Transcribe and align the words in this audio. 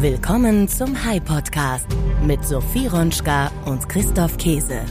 Willkommen 0.00 0.68
zum 0.68 0.94
High 0.94 1.18
Podcast 1.24 1.88
mit 2.22 2.44
Sophie 2.44 2.86
Ronschka 2.86 3.50
und 3.64 3.88
Christoph 3.88 4.38
Käse. 4.38 4.84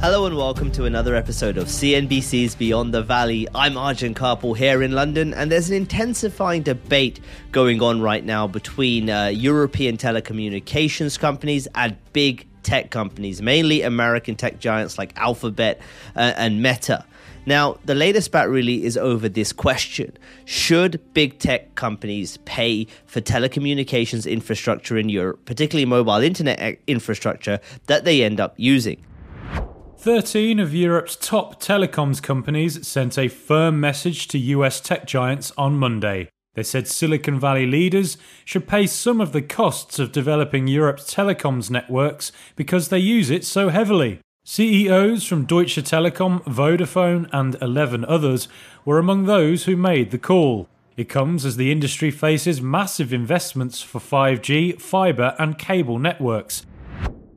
Hello 0.00 0.24
and 0.24 0.36
welcome 0.36 0.70
to 0.70 0.84
another 0.84 1.16
episode 1.16 1.58
of 1.58 1.66
CNBC's 1.66 2.54
Beyond 2.54 2.94
the 2.94 3.02
Valley. 3.02 3.48
I'm 3.56 3.76
Arjun 3.76 4.14
Karpal 4.14 4.56
here 4.56 4.84
in 4.84 4.92
London, 4.92 5.34
and 5.34 5.50
there's 5.50 5.68
an 5.68 5.74
intensifying 5.74 6.62
debate 6.62 7.18
going 7.50 7.82
on 7.82 8.00
right 8.00 8.24
now 8.24 8.46
between 8.46 9.10
uh, 9.10 9.26
European 9.26 9.96
telecommunications 9.96 11.18
companies 11.18 11.66
and 11.74 11.96
big 12.12 12.46
tech 12.62 12.92
companies, 12.92 13.42
mainly 13.42 13.82
American 13.82 14.36
tech 14.36 14.60
giants 14.60 14.96
like 14.96 15.12
Alphabet 15.16 15.80
uh, 16.14 16.34
and 16.36 16.62
Meta. 16.62 17.04
Now, 17.46 17.78
the 17.84 17.94
latest 17.94 18.32
bat 18.32 18.50
really 18.50 18.84
is 18.84 18.96
over 18.96 19.28
this 19.28 19.52
question 19.52 20.18
Should 20.44 21.14
big 21.14 21.38
tech 21.38 21.76
companies 21.76 22.38
pay 22.38 22.88
for 23.06 23.20
telecommunications 23.20 24.30
infrastructure 24.30 24.98
in 24.98 25.08
Europe, 25.08 25.44
particularly 25.44 25.86
mobile 25.86 26.22
internet 26.22 26.78
infrastructure, 26.88 27.60
that 27.86 28.04
they 28.04 28.24
end 28.24 28.40
up 28.40 28.54
using? 28.56 29.04
13 29.98 30.58
of 30.58 30.74
Europe's 30.74 31.16
top 31.16 31.60
telecoms 31.62 32.22
companies 32.22 32.86
sent 32.86 33.16
a 33.16 33.28
firm 33.28 33.80
message 33.80 34.28
to 34.28 34.38
US 34.38 34.80
tech 34.80 35.06
giants 35.06 35.52
on 35.56 35.78
Monday. 35.78 36.28
They 36.54 36.62
said 36.62 36.88
Silicon 36.88 37.38
Valley 37.38 37.66
leaders 37.66 38.16
should 38.44 38.66
pay 38.66 38.86
some 38.86 39.20
of 39.20 39.32
the 39.32 39.42
costs 39.42 39.98
of 39.98 40.10
developing 40.10 40.66
Europe's 40.66 41.14
telecoms 41.14 41.70
networks 41.70 42.32
because 42.56 42.88
they 42.88 42.98
use 42.98 43.30
it 43.30 43.44
so 43.44 43.68
heavily. 43.68 44.20
CEOs 44.48 45.26
from 45.26 45.44
Deutsche 45.44 45.82
Telekom, 45.82 46.40
Vodafone, 46.44 47.28
and 47.32 47.56
11 47.60 48.04
others 48.04 48.46
were 48.84 48.96
among 48.96 49.24
those 49.26 49.64
who 49.64 49.76
made 49.76 50.12
the 50.12 50.18
call. 50.18 50.68
It 50.96 51.08
comes 51.08 51.44
as 51.44 51.56
the 51.56 51.72
industry 51.72 52.12
faces 52.12 52.62
massive 52.62 53.12
investments 53.12 53.82
for 53.82 54.00
5G, 54.00 54.80
fiber, 54.80 55.34
and 55.40 55.58
cable 55.58 55.98
networks. 55.98 56.64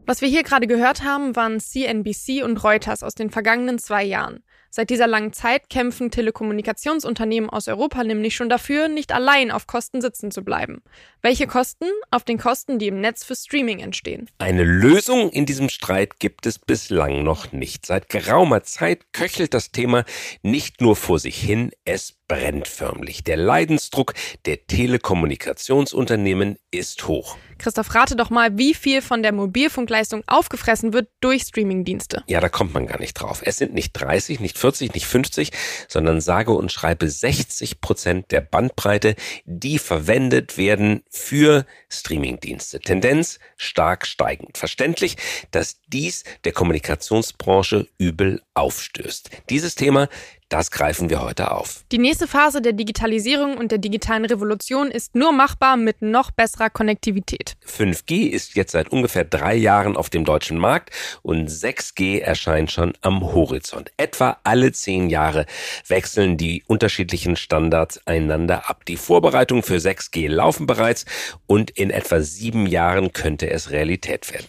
Was 0.05 0.21
wir 0.21 0.30
hier 0.30 0.43
gerade 0.43 0.67
gehört 0.67 1.03
haben, 1.03 1.35
waren 1.35 1.59
CNBC 1.59 2.43
und 2.43 2.63
Reuters 2.63 3.02
aus 3.02 3.15
den 3.15 3.31
vergangenen 3.31 3.80
zwei 3.80 4.03
Jahren. 4.03 4.43
Seit 4.71 4.91
dieser 4.91 5.07
langen 5.07 5.33
Zeit 5.33 5.69
kämpfen 5.69 6.11
Telekommunikationsunternehmen 6.11 7.49
aus 7.49 7.67
Europa 7.67 8.03
nämlich 8.03 8.35
schon 8.35 8.49
dafür, 8.49 8.87
nicht 8.87 9.11
allein 9.11 9.49
auf 9.49 9.65
Kosten 9.65 10.01
sitzen 10.01 10.29
zu 10.29 10.43
bleiben. 10.43 10.83
Welche 11.21 11.47
Kosten? 11.47 11.85
Auf 12.11 12.23
den 12.23 12.37
Kosten, 12.37 12.77
die 12.77 12.87
im 12.87 13.01
Netz 13.01 13.23
für 13.23 13.35
Streaming 13.35 13.79
entstehen. 13.79 14.29
Eine 14.37 14.63
Lösung 14.63 15.31
in 15.31 15.45
diesem 15.45 15.69
Streit 15.69 16.19
gibt 16.19 16.45
es 16.45 16.59
bislang 16.59 17.23
noch 17.23 17.51
nicht. 17.51 17.85
Seit 17.85 18.09
geraumer 18.09 18.63
Zeit 18.63 19.11
köchelt 19.11 19.53
das 19.53 19.71
Thema 19.71 20.05
nicht 20.43 20.81
nur 20.81 20.95
vor 20.95 21.17
sich 21.17 21.39
hin, 21.39 21.71
es 21.85 22.18
brennt 22.30 22.69
förmlich. 22.69 23.25
Der 23.25 23.35
Leidensdruck 23.35 24.13
der 24.45 24.66
Telekommunikationsunternehmen 24.67 26.58
ist 26.71 27.05
hoch. 27.09 27.36
Christoph, 27.58 27.94
rate 27.94 28.16
doch 28.16 28.30
mal, 28.30 28.58
wie 28.58 28.73
viel 28.73 29.02
von 29.02 29.21
der 29.21 29.33
Mobilfunkleistung 29.33 30.23
aufgefressen 30.27 30.94
wird 30.94 31.09
durch 31.19 31.41
Streamingdienste. 31.41 32.23
Ja, 32.27 32.39
da 32.39 32.47
kommt 32.47 32.73
man 32.73 32.88
gar 32.88 32.99
nicht 32.99 33.16
drauf. 33.16 33.41
Es 33.44 33.58
sind 33.58 33.73
nicht 33.73 33.91
30, 33.94 34.39
nicht 34.39 34.58
40, 34.58 34.94
nicht 34.94 35.05
50, 35.05 35.52
sondern 35.89 36.21
sage 36.21 36.52
und 36.52 36.71
schreibe 36.71 37.09
60 37.09 37.81
Prozent 37.81 38.31
der 38.31 38.39
Bandbreite, 38.39 39.16
die 39.43 39.77
verwendet 39.77 40.58
werden 40.58 41.03
für 41.09 41.66
Streamingdienste. 41.89 42.80
Tendenz 42.80 43.39
stark 43.58 44.05
steigend. 44.05 44.58
Verständlich, 44.58 45.17
dass 45.52 45.81
dies 45.88 46.23
der 46.45 46.53
Kommunikationsbranche 46.53 47.89
übel 47.97 48.41
aufstößt. 48.53 49.31
Dieses 49.49 49.75
Thema 49.75 50.08
das 50.50 50.72
greifen 50.72 51.09
wir 51.09 51.22
heute 51.22 51.52
auf. 51.52 51.83
Die 51.92 52.00
nächste 52.00 52.28
Phase 52.28 52.61
der 52.61 52.73
Digitalisierung 52.73 53.58
und 53.58 53.72
der 53.72 53.78
digitalen 53.78 54.25
Revolution 54.25 54.89
ist 54.89 55.16
nur 55.16 55.31
machbar 55.31 55.78
mit 55.78 56.02
noch 56.02 56.31
besserer 56.31 56.69
Konnektivität. 56.69 57.55
5G 57.67 58.28
ist 58.28 58.55
jetzt 58.55 58.72
seit 58.72 58.89
ungefähr 58.89 59.23
drei 59.23 59.55
Jahren 59.55 59.95
auf 59.95 60.09
dem 60.09 60.25
deutschen 60.25 60.58
Markt 60.58 60.89
und 61.22 61.50
6G 61.50 62.20
erscheint 62.20 62.72
schon 62.72 62.94
am 63.02 63.22
Horizont. 63.22 63.92
Etwa 63.98 64.38
alle 64.43 64.71
zehn 64.71 65.09
Jahre 65.09 65.45
wechseln 65.88 66.38
die 66.38 66.64
unterschiedlichen 66.65 67.36
Standards 67.36 68.05
einander 68.08 68.70
ab. 68.70 68.86
Die 68.86 68.98
Vorbereitungen 68.98 69.64
für 69.64 69.77
6G 69.77 70.27
laufen 70.27 70.65
bereits 70.65 71.05
und 71.45 71.70
in 71.71 71.92
etwa 71.92 72.21
sieben 72.21 72.65
Jahren 72.65 73.14
könnte 73.14 73.49
es 73.49 73.70
Realität 73.70 74.32
werden. 74.33 74.48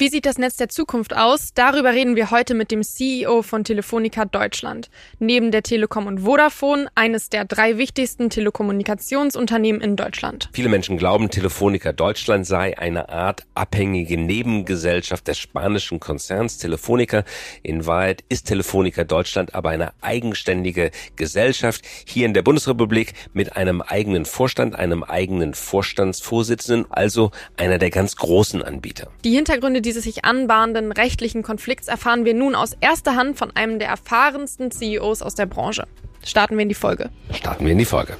Wie 0.00 0.08
sieht 0.10 0.26
das 0.26 0.38
Netz 0.38 0.54
der 0.54 0.68
Zukunft 0.68 1.16
aus? 1.16 1.54
Darüber 1.54 1.92
reden 1.92 2.14
wir 2.14 2.30
heute 2.30 2.54
mit 2.54 2.70
dem 2.70 2.84
CEO 2.84 3.42
von 3.42 3.64
Telefonica 3.64 4.26
Deutschland. 4.26 4.90
Neben 5.18 5.50
der 5.50 5.64
Telekom 5.64 6.06
und 6.06 6.20
Vodafone 6.20 6.86
eines 6.94 7.30
der 7.30 7.44
drei 7.44 7.78
wichtigsten 7.78 8.30
Telekommunikationsunternehmen 8.30 9.80
in 9.80 9.96
Deutschland. 9.96 10.50
Viele 10.52 10.68
Menschen 10.68 10.98
glauben, 10.98 11.30
Telefonica 11.30 11.90
Deutschland 11.90 12.46
sei 12.46 12.78
eine 12.78 13.08
Art 13.08 13.44
abhängige 13.56 14.16
Nebengesellschaft 14.16 15.26
des 15.26 15.36
spanischen 15.36 15.98
Konzerns 15.98 16.58
Telefonica. 16.58 17.24
In 17.64 17.84
Wahrheit 17.84 18.22
ist 18.28 18.46
Telefonica 18.46 19.02
Deutschland 19.02 19.56
aber 19.56 19.70
eine 19.70 19.94
eigenständige 20.00 20.92
Gesellschaft 21.16 21.84
hier 22.06 22.24
in 22.24 22.34
der 22.34 22.42
Bundesrepublik 22.42 23.14
mit 23.32 23.56
einem 23.56 23.82
eigenen 23.82 24.26
Vorstand, 24.26 24.76
einem 24.76 25.02
eigenen 25.02 25.54
Vorstandsvorsitzenden, 25.54 26.86
also 26.88 27.32
einer 27.56 27.78
der 27.78 27.90
ganz 27.90 28.14
großen 28.14 28.62
Anbieter. 28.62 29.10
Die 29.24 29.34
Hintergründe 29.34 29.87
dieses 29.88 30.04
sich 30.04 30.26
anbahnenden 30.26 30.92
rechtlichen 30.92 31.42
Konflikts 31.42 31.88
erfahren 31.88 32.26
wir 32.26 32.34
nun 32.34 32.54
aus 32.54 32.76
erster 32.78 33.16
Hand 33.16 33.38
von 33.38 33.56
einem 33.56 33.78
der 33.78 33.88
erfahrensten 33.88 34.70
CEOs 34.70 35.22
aus 35.22 35.34
der 35.34 35.46
Branche. 35.46 35.84
Starten 36.22 36.56
wir 36.56 36.62
in 36.62 36.68
die 36.68 36.74
Folge. 36.74 37.08
Starten 37.32 37.64
wir 37.64 37.72
in 37.72 37.78
die 37.78 37.86
Folge. 37.86 38.18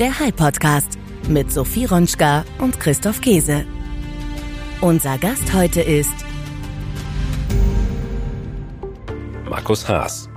Der 0.00 0.18
High 0.18 0.34
Podcast 0.34 0.98
mit 1.28 1.52
Sophie 1.52 1.84
Ronschka 1.84 2.44
und 2.58 2.80
Christoph 2.80 3.20
Käse. 3.20 3.64
Unser 4.80 5.16
Gast 5.18 5.52
heute 5.54 5.80
ist 5.80 6.14
Markus 9.48 9.88
Haas. 9.88 10.31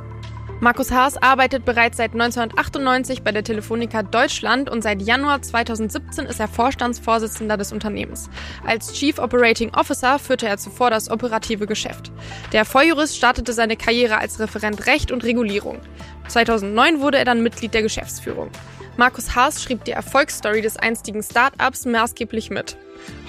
Markus 0.66 0.92
Haas 0.92 1.16
arbeitet 1.22 1.64
bereits 1.64 1.98
seit 1.98 2.14
1998 2.14 3.22
bei 3.22 3.31
der 3.31 3.44
Telefonica 3.44 4.02
Deutschland 4.02 4.68
und 4.68 4.81
seit 4.81 5.00
Januar 5.00 5.44
2017 5.44 6.26
ist 6.26 6.40
er 6.40 6.48
Vorstandsvorsitzender 6.48 7.56
des 7.56 7.72
Unternehmens. 7.72 8.31
Als 8.66 8.92
Chief 8.94 9.20
Operating 9.20 9.75
Officer 9.75 10.18
führte 10.18 10.48
er 10.48 10.58
zuvor 10.58 10.90
das 10.90 11.12
operative 11.12 11.68
Geschäft. 11.68 12.12
Der 12.52 12.66
Volljurist 12.66 13.16
startete 13.16 13.54
seine 13.54 13.78
Karriere 13.78 14.18
als 14.18 14.40
Referent 14.40 14.88
Recht 14.88 15.12
und 15.12 15.24
Regulierung. 15.24 15.81
2009 16.30 17.00
wurde 17.00 17.20
er 17.20 17.25
dann 17.25 17.44
Mitglied 17.44 17.75
der 17.75 17.84
Geschäftsführung. 17.84 18.50
Markus 18.97 19.35
Haas 19.35 19.61
schrieb 19.61 19.83
die 19.83 19.91
Erfolgsstory 19.91 20.61
des 20.61 20.78
einstigen 20.78 21.22
Start-ups 21.22 21.85
maßgeblich 21.85 22.50
mit. 22.50 22.78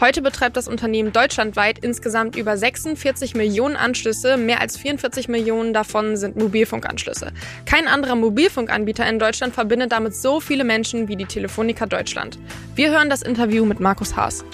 Heute 0.00 0.22
betreibt 0.22 0.56
das 0.56 0.69
Unternehmen 0.69 1.12
deutschlandweit 1.12 1.81
insgesamt 1.81 2.37
über 2.37 2.56
46 2.56 3.34
Millionen 3.34 3.75
Anschlüsse, 3.75 4.37
mehr 4.37 4.60
als 4.60 4.77
44 4.77 5.27
Millionen 5.27 5.72
davon 5.72 6.16
sind 6.16 6.37
Mobilfunkanschlüsse. 6.37 7.32
Kein 7.65 7.88
anderer 7.88 8.15
Mobilfunkanbieter 8.15 9.09
in 9.09 9.19
Deutschland 9.19 9.54
verbindet 9.54 9.91
damit 9.91 10.15
so 10.15 10.38
viele 10.38 10.62
Menschen 10.62 11.09
wie 11.09 11.16
die 11.16 11.27
Telefonica 11.27 11.87
Deutschland. 11.87 12.38
Wir 12.77 12.91
hören 12.91 13.10
das 13.10 13.22
Interview 13.22 13.65
mit 13.65 13.81
Markus 13.81 14.15
Haas. 14.15 14.44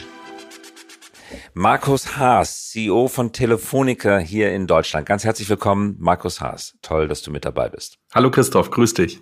Markus 1.54 2.16
Haas, 2.16 2.70
CEO 2.70 3.08
von 3.08 3.32
Telefonica 3.32 4.16
hier 4.16 4.52
in 4.54 4.66
Deutschland. 4.66 5.04
Ganz 5.04 5.24
herzlich 5.24 5.50
willkommen, 5.50 5.96
Markus 5.98 6.40
Haas. 6.40 6.74
Toll, 6.80 7.08
dass 7.08 7.20
du 7.20 7.30
mit 7.30 7.44
dabei 7.44 7.68
bist. 7.68 7.98
Hallo 8.14 8.30
Christoph, 8.30 8.70
grüß 8.70 8.94
dich. 8.94 9.20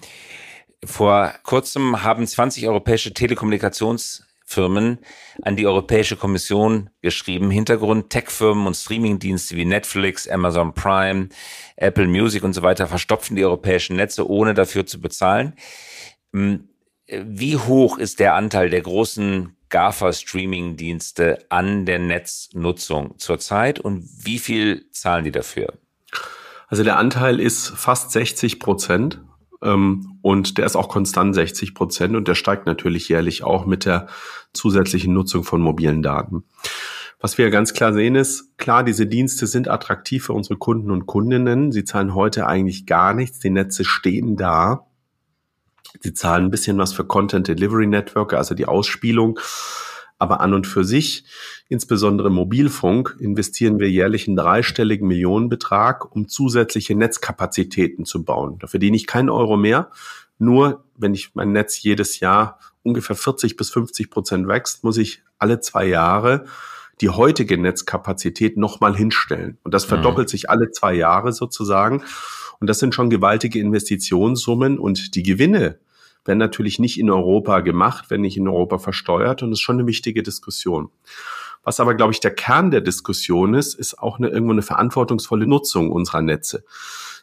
Vor 0.85 1.35
kurzem 1.43 2.03
haben 2.03 2.27
20 2.27 2.67
europäische 2.67 3.13
Telekommunikations 3.13 4.25
Firmen 4.51 4.99
an 5.43 5.55
die 5.55 5.67
Europäische 5.67 6.17
Kommission 6.17 6.91
geschrieben. 7.03 7.51
Hintergrund 7.51 8.11
Tech-Firmen 8.11 8.67
und 8.67 8.75
Streamingdienste 8.75 9.55
wie 9.55 9.65
Netflix, 9.65 10.27
Amazon 10.27 10.75
Prime, 10.75 11.29
Apple 11.77 12.09
Music 12.09 12.43
und 12.43 12.53
so 12.53 12.63
weiter 12.63 12.89
verstopfen 12.89 13.37
die 13.37 13.45
europäischen 13.45 13.95
Netze, 13.95 14.29
ohne 14.29 14.55
dafür 14.55 14.87
zu 14.87 15.01
bezahlen. 15.01 15.55
Hm, 16.33 16.69
wie 17.07 17.57
hoch 17.57 17.99
ist 17.99 18.19
der 18.19 18.35
Anteil 18.35 18.71
der 18.71 18.81
großen 18.81 19.57
GAFA-Streaming-Dienste 19.69 21.47
an 21.49 21.87
der 21.87 22.01
Netznutzung 22.01 23.19
zurzeit 23.19 23.79
und 23.79 24.05
wie 24.25 24.41
viel 24.41 24.91
zahlen 24.91 25.25
die 25.25 25.33
dafür? 25.33 25.75
Also 26.67 26.83
der 26.83 26.97
Anteil 26.97 27.39
ist 27.39 27.69
fast 27.69 28.11
60 28.11 28.59
Prozent 28.59 29.21
ähm, 29.63 30.19
und 30.23 30.59
der 30.59 30.67
ist 30.67 30.77
auch 30.77 30.89
konstant 30.89 31.35
60 31.35 31.75
Prozent 31.75 32.17
und 32.17 32.29
der 32.29 32.35
steigt 32.35 32.67
natürlich 32.67 33.09
jährlich 33.09 33.43
auch 33.43 33.67
mit 33.67 33.85
der 33.85 34.07
zusätzlichen 34.53 35.13
Nutzung 35.13 35.45
von 35.45 35.61
mobilen 35.61 36.03
Daten. 36.03 36.45
Was 37.21 37.37
wir 37.37 37.51
ganz 37.51 37.75
klar 37.75 37.93
sehen 37.93 38.15
ist, 38.15 38.57
klar, 38.57 38.83
diese 38.83 39.07
Dienste 39.07 39.47
sind 39.47 39.69
attraktiv 39.69 40.25
für 40.25 40.33
unsere 40.33 40.57
Kunden 40.57 40.91
und 40.91 41.07
Kundinnen. 41.07 41.71
Sie 41.71 41.85
zahlen 41.85 42.15
heute 42.15 42.47
eigentlich 42.47 42.87
gar 42.87 43.13
nichts. 43.13 43.41
Die 43.41 43.51
Netze 43.51 43.85
stehen 43.85 44.37
da. 44.37 44.87
Sie 46.01 46.15
zahlen 46.15 46.47
ein 46.47 46.51
bisschen 46.51 46.79
was 46.79 46.95
für 46.95 47.05
Content 47.05 47.47
Delivery 47.47 47.87
Network, 47.87 48.33
also 48.33 48.55
die 48.55 48.67
Ausspielung. 48.67 49.39
Aber 50.21 50.41
an 50.41 50.53
und 50.53 50.67
für 50.67 50.85
sich, 50.85 51.25
insbesondere 51.69 52.29
im 52.29 52.35
Mobilfunk, 52.35 53.17
investieren 53.19 53.81
wir 53.81 53.91
jährlich 53.91 54.29
einen 54.29 54.37
dreistelligen 54.37 55.09
Millionenbetrag, 55.09 56.15
um 56.15 56.29
zusätzliche 56.29 56.95
Netzkapazitäten 56.95 58.05
zu 58.05 58.23
bauen. 58.23 58.59
Da 58.59 58.67
verdiene 58.67 58.99
ich 58.99 59.07
keinen 59.07 59.31
Euro 59.31 59.57
mehr. 59.57 59.91
Nur 60.39 60.85
wenn 60.95 61.15
ich 61.15 61.35
mein 61.35 61.53
Netz 61.53 61.83
jedes 61.83 62.21
Jahr 62.21 62.59
ungefähr 62.83 63.17
40 63.17 63.57
bis 63.57 63.71
50 63.71 64.11
Prozent 64.11 64.47
wächst, 64.47 64.85
muss 64.85 64.99
ich 64.99 65.23
alle 65.39 65.61
zwei 65.61 65.87
Jahre 65.87 66.45
die 67.01 67.09
heutige 67.09 67.57
Netzkapazität 67.57 68.59
nochmal 68.59 68.95
hinstellen. 68.95 69.57
Und 69.63 69.73
das 69.73 69.87
mhm. 69.87 69.89
verdoppelt 69.89 70.29
mhm. 70.29 70.33
sich 70.33 70.51
alle 70.51 70.71
zwei 70.71 70.93
Jahre 70.93 71.33
sozusagen. 71.33 72.03
Und 72.61 72.67
das 72.67 72.79
sind 72.79 72.95
schon 72.95 73.09
gewaltige 73.09 73.59
Investitionssummen 73.59 74.79
und 74.79 75.15
die 75.15 75.23
Gewinne 75.23 75.79
werden 76.25 76.39
natürlich 76.39 76.79
nicht 76.79 76.99
in 76.99 77.11
Europa 77.11 77.61
gemacht, 77.61 78.07
wenn 78.09 78.21
nicht 78.21 78.37
in 78.37 78.49
Europa 78.49 78.79
versteuert. 78.79 79.43
Und 79.43 79.51
das 79.51 79.59
ist 79.59 79.63
schon 79.63 79.79
eine 79.79 79.87
wichtige 79.87 80.23
Diskussion. 80.23 80.91
Was 81.63 81.81
aber, 81.81 81.95
glaube 81.95 82.13
ich, 82.13 82.21
der 82.21 82.35
Kern 82.35 82.71
der 82.71 82.81
Diskussion 82.81 83.55
ist, 83.55 83.75
ist 83.75 83.99
auch 83.99 84.19
eine, 84.19 84.29
irgendwo 84.29 84.53
eine 84.53 84.63
verantwortungsvolle 84.63 85.47
Nutzung 85.47 85.91
unserer 85.93 86.23
Netze. 86.23 86.65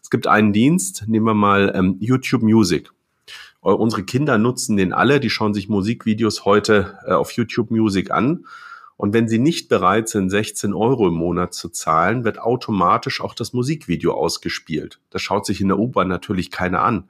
Es 0.04 0.10
gibt 0.10 0.28
einen 0.28 0.54
Dienst, 0.54 1.06
nehmen 1.08 1.26
wir 1.26 1.34
mal 1.34 1.74
ähm, 1.76 1.98
YouTube 2.00 2.44
Music. 2.44 2.92
Unsere 3.62 4.04
Kinder 4.04 4.38
nutzen 4.38 4.78
den 4.78 4.94
alle, 4.94 5.20
die 5.20 5.30
schauen 5.30 5.54
sich 5.54 5.68
Musikvideos 5.68 6.46
heute 6.46 6.98
äh, 7.06 7.12
auf 7.12 7.32
YouTube 7.32 7.72
Music 7.72 8.12
an. 8.12 8.46
Und 8.96 9.14
wenn 9.14 9.28
sie 9.28 9.40
nicht 9.40 9.70
bereit 9.70 10.10
sind, 10.10 10.30
16 10.30 10.74
Euro 10.74 11.08
im 11.08 11.16
Monat 11.16 11.54
zu 11.54 11.70
zahlen, 11.70 12.24
wird 12.24 12.40
automatisch 12.40 13.22
auch 13.22 13.36
das 13.36 13.54
Musikvideo 13.54 14.14
ausgespielt. 14.14 15.00
Das 15.10 15.22
schaut 15.22 15.46
sich 15.46 15.62
in 15.62 15.68
der 15.68 15.78
U-Bahn 15.78 16.08
natürlich 16.08 16.50
keiner 16.50 16.82
an. 16.82 17.10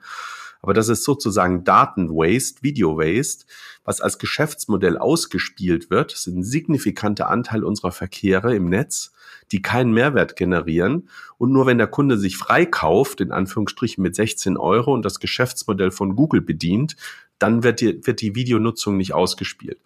Aber 0.62 0.74
das 0.74 0.90
ist 0.90 1.04
sozusagen 1.04 1.64
Daten-Waste, 1.64 2.64
Video-Waste, 2.64 3.46
was 3.84 4.02
als 4.02 4.18
Geschäftsmodell 4.18 4.98
ausgespielt 4.98 5.90
wird. 5.90 6.12
Das 6.12 6.28
ist 6.28 6.36
ein 6.36 6.44
signifikanter 6.44 7.30
Anteil 7.30 7.64
unserer 7.64 7.92
Verkehre 7.92 8.56
im 8.56 8.70
Netz, 8.70 9.12
die 9.52 9.62
keinen 9.62 9.94
Mehrwert 9.94 10.36
generieren. 10.36 11.10
Und 11.38 11.52
nur 11.52 11.66
wenn 11.66 11.78
der 11.78 11.88
Kunde 11.88 12.18
sich 12.18 12.38
freikauft, 12.38 13.22
in 13.22 13.32
Anführungsstrichen 13.32 14.02
mit 14.02 14.16
16 14.16 14.58
Euro 14.58 14.94
und 14.94 15.04
das 15.04 15.20
Geschäftsmodell 15.20 15.92
von 15.92 16.16
Google 16.16 16.42
bedient, 16.42 16.96
dann 17.40 17.64
wird 17.64 17.82
die, 17.82 18.06
wird 18.06 18.22
die 18.22 18.36
Videonutzung 18.36 18.98
nicht 18.98 19.14
ausgespielt. 19.14 19.80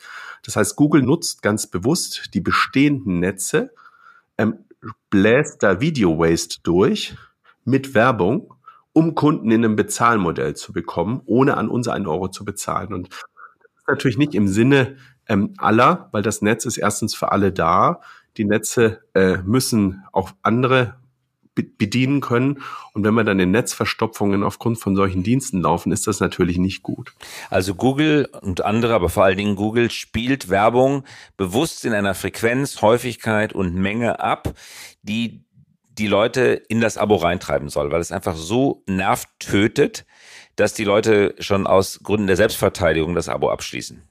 Das 0.43 0.55
heißt, 0.55 0.75
Google 0.75 1.03
nutzt 1.03 1.41
ganz 1.41 1.67
bewusst 1.67 2.33
die 2.33 2.41
bestehenden 2.41 3.19
Netze, 3.19 3.71
ähm, 4.37 4.65
bläst 5.09 5.61
da 5.61 5.81
Video 5.81 6.17
Waste 6.17 6.59
durch 6.63 7.15
mit 7.65 7.93
Werbung 7.93 8.55
um 8.93 9.15
Kunden 9.15 9.51
in 9.51 9.63
einem 9.63 9.75
Bezahlmodell 9.75 10.55
zu 10.55 10.73
bekommen, 10.73 11.21
ohne 11.25 11.57
an 11.57 11.69
uns 11.69 11.87
einen 11.87 12.07
Euro 12.07 12.27
zu 12.27 12.45
bezahlen. 12.45 12.93
Und 12.93 13.09
das 13.09 13.71
ist 13.77 13.87
natürlich 13.87 14.17
nicht 14.17 14.35
im 14.35 14.47
Sinne 14.47 14.97
ähm, 15.27 15.53
aller, 15.57 16.09
weil 16.11 16.23
das 16.23 16.41
Netz 16.41 16.65
ist 16.65 16.77
erstens 16.77 17.15
für 17.15 17.31
alle 17.31 17.51
da. 17.51 18.01
Die 18.37 18.45
Netze 18.45 19.01
äh, 19.13 19.37
müssen 19.37 20.03
auch 20.11 20.31
andere 20.41 20.95
bedienen 21.53 22.21
können. 22.21 22.61
Und 22.93 23.03
wenn 23.03 23.13
wir 23.13 23.23
dann 23.23 23.39
in 23.39 23.51
Netzverstopfungen 23.51 24.43
aufgrund 24.43 24.79
von 24.79 24.95
solchen 24.95 25.23
Diensten 25.23 25.61
laufen, 25.61 25.91
ist 25.91 26.07
das 26.07 26.19
natürlich 26.19 26.57
nicht 26.57 26.81
gut. 26.81 27.13
Also 27.49 27.75
Google 27.75 28.29
und 28.41 28.63
andere, 28.63 28.93
aber 28.93 29.09
vor 29.09 29.25
allen 29.25 29.37
Dingen 29.37 29.55
Google 29.55 29.91
spielt 29.91 30.49
Werbung 30.49 31.03
bewusst 31.37 31.83
in 31.85 31.93
einer 31.93 32.13
Frequenz, 32.13 32.81
Häufigkeit 32.81 33.53
und 33.53 33.75
Menge 33.75 34.21
ab, 34.21 34.53
die 35.03 35.43
die 35.97 36.07
Leute 36.07 36.61
in 36.69 36.81
das 36.81 36.97
Abo 36.97 37.15
reintreiben 37.15 37.69
soll, 37.69 37.91
weil 37.91 38.01
es 38.01 38.11
einfach 38.11 38.35
so 38.35 38.83
nervtötet, 38.87 40.05
dass 40.55 40.73
die 40.73 40.83
Leute 40.83 41.35
schon 41.39 41.67
aus 41.67 41.99
Gründen 42.03 42.27
der 42.27 42.37
Selbstverteidigung 42.37 43.15
das 43.15 43.29
Abo 43.29 43.49
abschließen. 43.49 44.03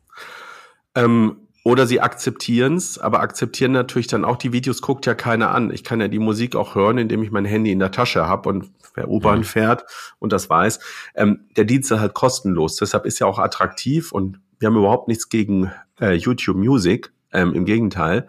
Ähm, 0.94 1.48
oder 1.62 1.86
sie 1.86 2.00
akzeptieren 2.00 2.76
es, 2.76 2.98
aber 2.98 3.20
akzeptieren 3.20 3.72
natürlich 3.72 4.06
dann 4.06 4.24
auch, 4.24 4.36
die 4.36 4.52
Videos 4.52 4.80
guckt 4.80 5.04
ja 5.06 5.14
keiner 5.14 5.54
an. 5.54 5.70
Ich 5.70 5.84
kann 5.84 6.00
ja 6.00 6.08
die 6.08 6.18
Musik 6.18 6.56
auch 6.56 6.74
hören, 6.74 6.98
indem 6.98 7.22
ich 7.22 7.30
mein 7.30 7.44
Handy 7.44 7.70
in 7.70 7.78
der 7.78 7.90
Tasche 7.90 8.26
habe 8.26 8.48
und 8.48 8.70
wer 8.94 9.08
U-Bahn 9.08 9.40
mhm. 9.40 9.44
fährt 9.44 9.84
und 10.18 10.32
das 10.32 10.48
weiß. 10.48 10.80
Ähm, 11.14 11.46
der 11.56 11.64
Dienst 11.64 11.90
ist 11.90 12.00
halt 12.00 12.14
kostenlos, 12.14 12.76
deshalb 12.76 13.04
ist 13.04 13.18
ja 13.18 13.26
auch 13.26 13.38
attraktiv 13.38 14.10
und 14.12 14.40
wir 14.58 14.68
haben 14.68 14.76
überhaupt 14.76 15.08
nichts 15.08 15.28
gegen 15.28 15.70
äh, 16.00 16.14
YouTube 16.14 16.56
Music, 16.56 17.12
ähm, 17.32 17.54
im 17.54 17.64
Gegenteil. 17.64 18.26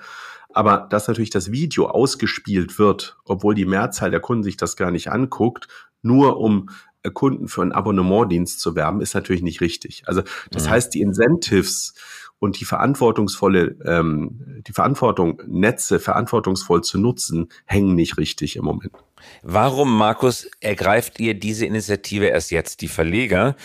Aber 0.53 0.87
dass 0.89 1.07
natürlich 1.07 1.29
das 1.29 1.51
Video 1.51 1.87
ausgespielt 1.87 2.79
wird, 2.79 3.17
obwohl 3.25 3.55
die 3.55 3.65
Mehrzahl 3.65 4.11
der 4.11 4.19
Kunden 4.19 4.43
sich 4.43 4.57
das 4.57 4.75
gar 4.75 4.91
nicht 4.91 5.11
anguckt, 5.11 5.67
nur 6.01 6.37
um 6.37 6.69
äh, 7.03 7.11
Kunden 7.11 7.47
für 7.47 7.61
einen 7.61 7.71
Abonnementdienst 7.71 8.59
zu 8.59 8.75
werben, 8.75 9.01
ist 9.01 9.13
natürlich 9.13 9.41
nicht 9.41 9.61
richtig. 9.61 10.03
Also 10.05 10.23
das 10.51 10.65
mhm. 10.65 10.69
heißt, 10.69 10.93
die 10.93 11.01
Incentives 11.01 11.93
und 12.39 12.59
die 12.59 12.65
verantwortungsvolle, 12.65 13.77
ähm, 13.85 14.63
die 14.67 14.73
Verantwortung, 14.73 15.41
Netze 15.45 15.99
verantwortungsvoll 15.99 16.83
zu 16.83 16.97
nutzen, 16.97 17.49
hängen 17.65 17.93
nicht 17.93 18.17
richtig 18.17 18.55
im 18.55 18.65
Moment. 18.65 18.93
Warum, 19.43 19.95
Markus, 19.95 20.49
ergreift 20.59 21.19
ihr 21.19 21.35
diese 21.35 21.67
Initiative 21.67 22.25
erst 22.25 22.49
jetzt? 22.49 22.81
Die 22.81 22.87
Verleger 22.87 23.55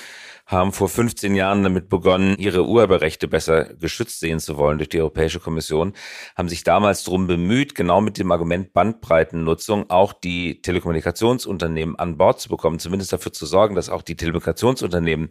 haben 0.46 0.72
vor 0.72 0.88
15 0.88 1.34
Jahren 1.34 1.64
damit 1.64 1.88
begonnen, 1.88 2.36
ihre 2.38 2.66
Urheberrechte 2.66 3.26
besser 3.26 3.74
geschützt 3.74 4.20
sehen 4.20 4.38
zu 4.38 4.56
wollen 4.56 4.78
durch 4.78 4.88
die 4.88 5.00
Europäische 5.00 5.40
Kommission, 5.40 5.92
haben 6.36 6.48
sich 6.48 6.62
damals 6.62 7.02
darum 7.02 7.26
bemüht, 7.26 7.74
genau 7.74 8.00
mit 8.00 8.16
dem 8.16 8.30
Argument 8.30 8.72
Bandbreitennutzung 8.72 9.90
auch 9.90 10.12
die 10.12 10.62
Telekommunikationsunternehmen 10.62 11.98
an 11.98 12.16
Bord 12.16 12.40
zu 12.40 12.48
bekommen, 12.48 12.78
zumindest 12.78 13.12
dafür 13.12 13.32
zu 13.32 13.44
sorgen, 13.44 13.74
dass 13.74 13.90
auch 13.90 14.02
die 14.02 14.14
Telekommunikationsunternehmen 14.14 15.30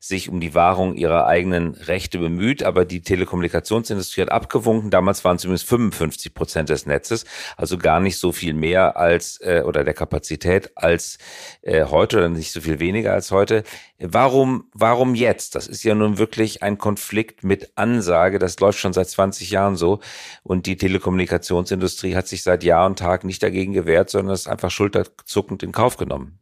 sich 0.00 0.30
um 0.30 0.40
die 0.40 0.54
Wahrung 0.54 0.94
ihrer 0.94 1.26
eigenen 1.26 1.74
Rechte 1.74 2.18
bemüht, 2.18 2.62
aber 2.62 2.86
die 2.86 3.02
Telekommunikationsindustrie 3.02 4.22
hat 4.22 4.32
abgewunken. 4.32 4.90
Damals 4.90 5.24
waren 5.24 5.38
zumindest 5.38 5.68
55 5.68 6.32
Prozent 6.32 6.70
des 6.70 6.86
Netzes, 6.86 7.26
also 7.58 7.76
gar 7.76 8.00
nicht 8.00 8.18
so 8.18 8.32
viel 8.32 8.54
mehr 8.54 8.96
als 8.96 9.38
äh, 9.42 9.62
oder 9.66 9.84
der 9.84 9.94
Kapazität 9.94 10.70
als 10.76 11.18
äh, 11.60 11.84
heute 11.84 12.18
oder 12.18 12.28
nicht 12.30 12.52
so 12.52 12.62
viel 12.62 12.78
weniger 12.78 13.12
als 13.12 13.30
heute. 13.30 13.64
Warum, 13.98 14.68
warum 14.74 15.14
jetzt? 15.14 15.54
Das 15.54 15.66
ist 15.66 15.82
ja 15.82 15.94
nun 15.94 16.18
wirklich 16.18 16.62
ein 16.62 16.76
Konflikt 16.76 17.44
mit 17.44 17.72
Ansage. 17.76 18.38
Das 18.38 18.60
läuft 18.60 18.78
schon 18.78 18.92
seit 18.92 19.08
20 19.08 19.50
Jahren 19.50 19.76
so. 19.76 20.00
Und 20.42 20.66
die 20.66 20.76
Telekommunikationsindustrie 20.76 22.14
hat 22.14 22.28
sich 22.28 22.42
seit 22.42 22.62
Jahr 22.62 22.86
und 22.86 22.98
Tag 22.98 23.24
nicht 23.24 23.42
dagegen 23.42 23.72
gewehrt, 23.72 24.10
sondern 24.10 24.34
es 24.34 24.46
einfach 24.46 24.70
schulterzuckend 24.70 25.62
in 25.62 25.72
Kauf 25.72 25.96
genommen. 25.96 26.38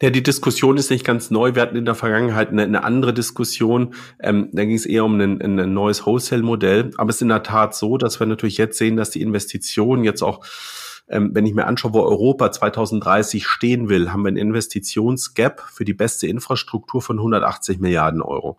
Ja, 0.00 0.10
die 0.10 0.22
Diskussion 0.22 0.76
ist 0.76 0.90
nicht 0.90 1.04
ganz 1.04 1.30
neu. 1.32 1.56
Wir 1.56 1.62
hatten 1.62 1.76
in 1.76 1.84
der 1.84 1.96
Vergangenheit 1.96 2.50
eine, 2.50 2.62
eine 2.62 2.84
andere 2.84 3.12
Diskussion. 3.12 3.94
Ähm, 4.20 4.50
da 4.52 4.64
ging 4.64 4.76
es 4.76 4.86
eher 4.86 5.04
um 5.04 5.20
ein, 5.20 5.40
ein 5.40 5.72
neues 5.74 6.06
Wholesale-Modell. 6.06 6.92
Aber 6.96 7.10
es 7.10 7.16
ist 7.16 7.22
in 7.22 7.28
der 7.28 7.42
Tat 7.42 7.74
so, 7.74 7.98
dass 7.98 8.20
wir 8.20 8.26
natürlich 8.28 8.58
jetzt 8.58 8.78
sehen, 8.78 8.96
dass 8.96 9.10
die 9.10 9.22
Investitionen 9.22 10.04
jetzt 10.04 10.22
auch 10.22 10.44
ähm, 11.08 11.30
wenn 11.34 11.46
ich 11.46 11.54
mir 11.54 11.66
anschaue, 11.66 11.94
wo 11.94 12.00
Europa 12.00 12.52
2030 12.52 13.46
stehen 13.46 13.88
will, 13.88 14.12
haben 14.12 14.22
wir 14.22 14.32
ein 14.32 14.36
Investitionsgap 14.36 15.60
für 15.60 15.84
die 15.84 15.94
beste 15.94 16.26
Infrastruktur 16.26 17.02
von 17.02 17.18
180 17.18 17.78
Milliarden 17.80 18.22
Euro. 18.22 18.58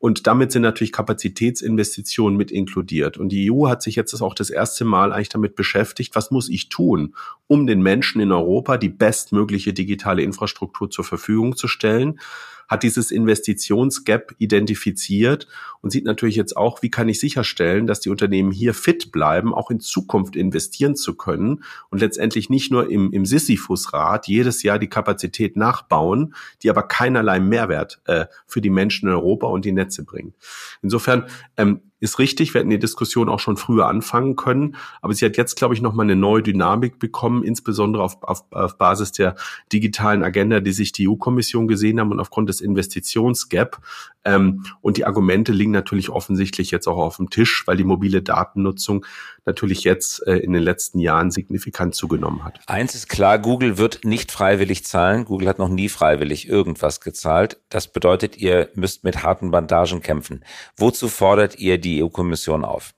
Und 0.00 0.28
damit 0.28 0.52
sind 0.52 0.62
natürlich 0.62 0.92
Kapazitätsinvestitionen 0.92 2.36
mit 2.36 2.52
inkludiert. 2.52 3.18
Und 3.18 3.30
die 3.30 3.50
EU 3.50 3.68
hat 3.68 3.82
sich 3.82 3.96
jetzt 3.96 4.14
auch 4.20 4.34
das 4.34 4.48
erste 4.48 4.84
Mal 4.84 5.12
eigentlich 5.12 5.28
damit 5.28 5.56
beschäftigt, 5.56 6.14
was 6.14 6.30
muss 6.30 6.48
ich 6.48 6.68
tun, 6.68 7.16
um 7.48 7.66
den 7.66 7.82
Menschen 7.82 8.20
in 8.20 8.30
Europa 8.30 8.76
die 8.76 8.90
bestmögliche 8.90 9.72
digitale 9.72 10.22
Infrastruktur 10.22 10.88
zur 10.88 11.04
Verfügung 11.04 11.56
zu 11.56 11.66
stellen 11.66 12.20
hat 12.68 12.82
dieses 12.82 13.10
Investitionsgap 13.10 14.34
identifiziert 14.38 15.48
und 15.80 15.90
sieht 15.90 16.04
natürlich 16.04 16.36
jetzt 16.36 16.56
auch, 16.56 16.82
wie 16.82 16.90
kann 16.90 17.08
ich 17.08 17.18
sicherstellen, 17.18 17.86
dass 17.86 18.00
die 18.00 18.10
Unternehmen 18.10 18.52
hier 18.52 18.74
fit 18.74 19.10
bleiben, 19.10 19.54
auch 19.54 19.70
in 19.70 19.80
Zukunft 19.80 20.36
investieren 20.36 20.94
zu 20.94 21.14
können 21.14 21.64
und 21.90 22.00
letztendlich 22.00 22.50
nicht 22.50 22.70
nur 22.70 22.90
im, 22.90 23.12
im 23.12 23.24
Sisyphus-Rad 23.24 24.28
jedes 24.28 24.62
Jahr 24.62 24.78
die 24.78 24.88
Kapazität 24.88 25.56
nachbauen, 25.56 26.34
die 26.62 26.70
aber 26.70 26.82
keinerlei 26.82 27.40
Mehrwert 27.40 28.00
äh, 28.04 28.26
für 28.46 28.60
die 28.60 28.70
Menschen 28.70 29.08
in 29.08 29.14
Europa 29.14 29.46
und 29.46 29.64
die 29.64 29.72
Netze 29.72 30.04
bringt. 30.04 30.34
Insofern 30.82 31.26
ähm, 31.56 31.80
ist 32.00 32.18
richtig, 32.18 32.54
wir 32.54 32.60
hätten 32.60 32.70
die 32.70 32.78
Diskussion 32.78 33.28
auch 33.28 33.40
schon 33.40 33.56
früher 33.56 33.86
anfangen 33.86 34.36
können, 34.36 34.76
aber 35.02 35.14
sie 35.14 35.24
hat 35.24 35.36
jetzt, 35.36 35.56
glaube 35.56 35.74
ich, 35.74 35.82
nochmal 35.82 36.06
eine 36.06 36.16
neue 36.16 36.42
Dynamik 36.42 36.98
bekommen, 36.98 37.42
insbesondere 37.42 38.02
auf, 38.02 38.22
auf, 38.22 38.44
auf 38.50 38.78
Basis 38.78 39.12
der 39.12 39.34
digitalen 39.72 40.22
Agenda, 40.22 40.60
die 40.60 40.72
sich 40.72 40.92
die 40.92 41.08
EU-Kommission 41.08 41.66
gesehen 41.66 42.00
haben 42.00 42.12
und 42.12 42.20
aufgrund 42.20 42.48
des 42.48 42.60
Investitionsgap. 42.60 43.80
Ähm, 44.24 44.64
und 44.80 44.96
die 44.96 45.06
Argumente 45.06 45.52
liegen 45.52 45.70
natürlich 45.70 46.10
offensichtlich 46.10 46.70
jetzt 46.70 46.86
auch 46.86 46.98
auf 46.98 47.16
dem 47.16 47.30
Tisch, 47.30 47.64
weil 47.66 47.76
die 47.76 47.84
mobile 47.84 48.22
Datennutzung 48.22 49.04
natürlich 49.46 49.82
jetzt 49.84 50.26
äh, 50.26 50.36
in 50.36 50.52
den 50.52 50.62
letzten 50.62 50.98
Jahren 50.98 51.30
signifikant 51.30 51.94
zugenommen 51.94 52.44
hat. 52.44 52.60
Eins 52.66 52.94
ist 52.94 53.08
klar, 53.08 53.38
Google 53.38 53.78
wird 53.78 54.04
nicht 54.04 54.30
freiwillig 54.30 54.84
zahlen. 54.84 55.24
Google 55.24 55.48
hat 55.48 55.58
noch 55.58 55.70
nie 55.70 55.88
freiwillig 55.88 56.48
irgendwas 56.48 57.00
gezahlt. 57.00 57.58
Das 57.70 57.88
bedeutet, 57.88 58.36
ihr 58.36 58.68
müsst 58.74 59.04
mit 59.04 59.22
harten 59.22 59.50
Bandagen 59.50 60.02
kämpfen. 60.02 60.44
Wozu 60.76 61.08
fordert 61.08 61.58
ihr 61.58 61.78
die 61.78 61.87
EU-Kommission 61.88 62.64
auf? 62.64 62.94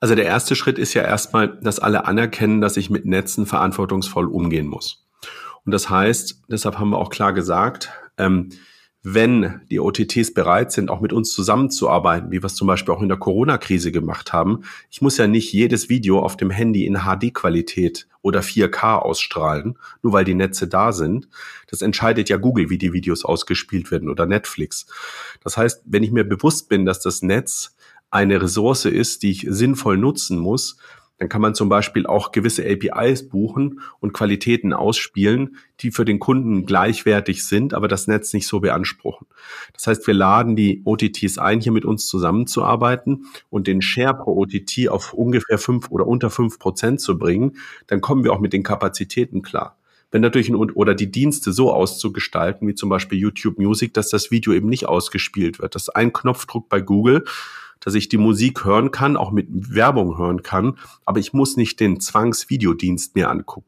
Also 0.00 0.14
der 0.14 0.26
erste 0.26 0.54
Schritt 0.54 0.78
ist 0.78 0.94
ja 0.94 1.02
erstmal, 1.02 1.58
dass 1.60 1.78
alle 1.78 2.04
anerkennen, 2.04 2.60
dass 2.60 2.76
ich 2.76 2.90
mit 2.90 3.06
Netzen 3.06 3.46
verantwortungsvoll 3.46 4.26
umgehen 4.26 4.66
muss. 4.66 5.06
Und 5.64 5.72
das 5.72 5.90
heißt, 5.90 6.42
deshalb 6.48 6.78
haben 6.78 6.90
wir 6.90 6.98
auch 6.98 7.10
klar 7.10 7.32
gesagt, 7.32 7.90
ähm, 8.18 8.50
wenn 9.08 9.60
die 9.70 9.78
OTTs 9.78 10.34
bereit 10.34 10.72
sind, 10.72 10.90
auch 10.90 11.00
mit 11.00 11.12
uns 11.12 11.32
zusammenzuarbeiten, 11.32 12.32
wie 12.32 12.42
wir 12.42 12.46
es 12.46 12.56
zum 12.56 12.66
Beispiel 12.66 12.92
auch 12.92 13.02
in 13.02 13.08
der 13.08 13.18
Corona-Krise 13.18 13.92
gemacht 13.92 14.32
haben. 14.32 14.64
Ich 14.90 15.00
muss 15.00 15.16
ja 15.16 15.28
nicht 15.28 15.52
jedes 15.52 15.88
Video 15.88 16.18
auf 16.18 16.36
dem 16.36 16.50
Handy 16.50 16.86
in 16.86 17.02
HD-Qualität 17.02 18.08
oder 18.22 18.40
4K 18.40 18.98
ausstrahlen, 18.98 19.78
nur 20.02 20.12
weil 20.12 20.24
die 20.24 20.34
Netze 20.34 20.66
da 20.66 20.90
sind. 20.90 21.28
Das 21.68 21.82
entscheidet 21.82 22.28
ja 22.28 22.36
Google, 22.36 22.68
wie 22.68 22.78
die 22.78 22.92
Videos 22.92 23.24
ausgespielt 23.24 23.92
werden 23.92 24.10
oder 24.10 24.26
Netflix. 24.26 24.86
Das 25.44 25.56
heißt, 25.56 25.82
wenn 25.84 26.02
ich 26.02 26.10
mir 26.10 26.24
bewusst 26.24 26.68
bin, 26.68 26.84
dass 26.84 26.98
das 26.98 27.22
Netz 27.22 27.75
eine 28.10 28.40
Ressource 28.40 28.84
ist, 28.84 29.22
die 29.22 29.30
ich 29.30 29.46
sinnvoll 29.48 29.98
nutzen 29.98 30.38
muss, 30.38 30.76
dann 31.18 31.30
kann 31.30 31.40
man 31.40 31.54
zum 31.54 31.68
Beispiel 31.68 32.06
auch 32.06 32.30
gewisse 32.30 32.62
APIs 32.64 33.28
buchen 33.28 33.80
und 34.00 34.12
Qualitäten 34.12 34.74
ausspielen, 34.74 35.56
die 35.80 35.90
für 35.90 36.04
den 36.04 36.18
Kunden 36.18 36.66
gleichwertig 36.66 37.44
sind, 37.44 37.72
aber 37.72 37.88
das 37.88 38.06
Netz 38.06 38.34
nicht 38.34 38.46
so 38.46 38.60
beanspruchen. 38.60 39.26
Das 39.72 39.86
heißt, 39.86 40.06
wir 40.06 40.14
laden 40.14 40.56
die 40.56 40.82
OTTs 40.84 41.38
ein, 41.38 41.60
hier 41.60 41.72
mit 41.72 41.86
uns 41.86 42.06
zusammenzuarbeiten 42.06 43.26
und 43.48 43.66
den 43.66 43.80
Share 43.80 44.14
pro 44.14 44.38
OTT 44.42 44.88
auf 44.88 45.14
ungefähr 45.14 45.58
fünf 45.58 45.90
oder 45.90 46.06
unter 46.06 46.28
fünf 46.28 46.58
Prozent 46.58 47.00
zu 47.00 47.18
bringen. 47.18 47.56
Dann 47.86 48.02
kommen 48.02 48.22
wir 48.22 48.32
auch 48.32 48.40
mit 48.40 48.52
den 48.52 48.62
Kapazitäten 48.62 49.40
klar. 49.40 49.78
Wenn 50.10 50.20
natürlich 50.20 50.50
ein, 50.50 50.56
oder 50.56 50.94
die 50.94 51.10
Dienste 51.10 51.52
so 51.52 51.72
auszugestalten, 51.72 52.68
wie 52.68 52.74
zum 52.74 52.90
Beispiel 52.90 53.18
YouTube 53.18 53.58
Music, 53.58 53.94
dass 53.94 54.10
das 54.10 54.30
Video 54.30 54.52
eben 54.52 54.68
nicht 54.68 54.86
ausgespielt 54.86 55.58
wird. 55.58 55.74
Das 55.74 55.84
ist 55.84 55.96
ein 55.96 56.12
Knopfdruck 56.12 56.68
bei 56.68 56.80
Google 56.80 57.24
dass 57.80 57.94
ich 57.94 58.08
die 58.08 58.18
Musik 58.18 58.64
hören 58.64 58.90
kann, 58.90 59.16
auch 59.16 59.30
mit 59.30 59.46
Werbung 59.50 60.18
hören 60.18 60.42
kann, 60.42 60.78
aber 61.04 61.20
ich 61.20 61.32
muss 61.32 61.56
nicht 61.56 61.80
den 61.80 62.00
Zwangsvideodienst 62.00 63.14
mir 63.14 63.30
angucken. 63.30 63.66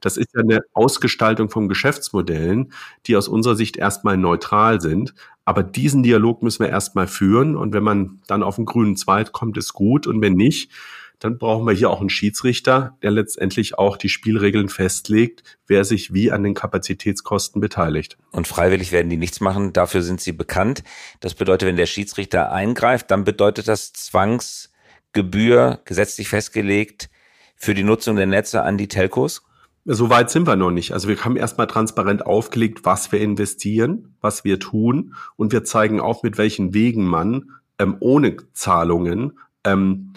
Das 0.00 0.16
ist 0.16 0.28
ja 0.34 0.42
eine 0.42 0.60
Ausgestaltung 0.72 1.48
von 1.48 1.68
Geschäftsmodellen, 1.68 2.72
die 3.06 3.16
aus 3.16 3.28
unserer 3.28 3.56
Sicht 3.56 3.76
erstmal 3.76 4.16
neutral 4.16 4.80
sind. 4.80 5.14
Aber 5.44 5.62
diesen 5.62 6.02
Dialog 6.02 6.42
müssen 6.42 6.64
wir 6.64 6.70
erstmal 6.70 7.06
führen. 7.06 7.56
Und 7.56 7.72
wenn 7.74 7.82
man 7.82 8.20
dann 8.26 8.42
auf 8.42 8.56
den 8.56 8.64
grünen 8.64 8.96
Zweit 8.96 9.32
kommt, 9.32 9.56
ist 9.56 9.74
gut. 9.74 10.06
Und 10.06 10.20
wenn 10.20 10.34
nicht, 10.34 10.70
dann 11.18 11.38
brauchen 11.38 11.66
wir 11.66 11.72
hier 11.72 11.90
auch 11.90 12.00
einen 12.00 12.10
Schiedsrichter, 12.10 12.98
der 13.02 13.10
letztendlich 13.10 13.78
auch 13.78 13.96
die 13.96 14.08
Spielregeln 14.08 14.68
festlegt, 14.68 15.42
wer 15.66 15.84
sich 15.84 16.12
wie 16.12 16.30
an 16.30 16.42
den 16.42 16.54
Kapazitätskosten 16.54 17.60
beteiligt. 17.60 18.18
Und 18.30 18.46
freiwillig 18.46 18.92
werden 18.92 19.08
die 19.10 19.16
nichts 19.16 19.40
machen, 19.40 19.72
dafür 19.72 20.02
sind 20.02 20.20
sie 20.20 20.32
bekannt. 20.32 20.84
Das 21.20 21.34
bedeutet, 21.34 21.68
wenn 21.68 21.76
der 21.76 21.86
Schiedsrichter 21.86 22.52
eingreift, 22.52 23.10
dann 23.10 23.24
bedeutet 23.24 23.68
das 23.68 23.92
Zwangsgebühr, 23.92 25.80
gesetzlich 25.84 26.28
festgelegt, 26.28 27.08
für 27.56 27.74
die 27.74 27.84
Nutzung 27.84 28.16
der 28.16 28.26
Netze 28.26 28.62
an 28.62 28.76
die 28.76 28.88
Telcos? 28.88 29.42
So 29.86 30.08
weit 30.08 30.30
sind 30.30 30.46
wir 30.46 30.56
noch 30.56 30.70
nicht. 30.70 30.92
Also 30.92 31.08
wir 31.08 31.24
haben 31.24 31.36
erstmal 31.36 31.66
transparent 31.66 32.24
aufgelegt, 32.24 32.84
was 32.84 33.12
wir 33.12 33.20
investieren, 33.20 34.16
was 34.20 34.44
wir 34.44 34.58
tun 34.58 35.14
und 35.36 35.52
wir 35.52 35.64
zeigen 35.64 36.00
auch, 36.00 36.22
mit 36.22 36.38
welchen 36.38 36.72
Wegen 36.72 37.04
man 37.04 37.50
ähm, 37.78 37.96
ohne 38.00 38.36
Zahlungen 38.54 39.38
ähm, 39.64 40.14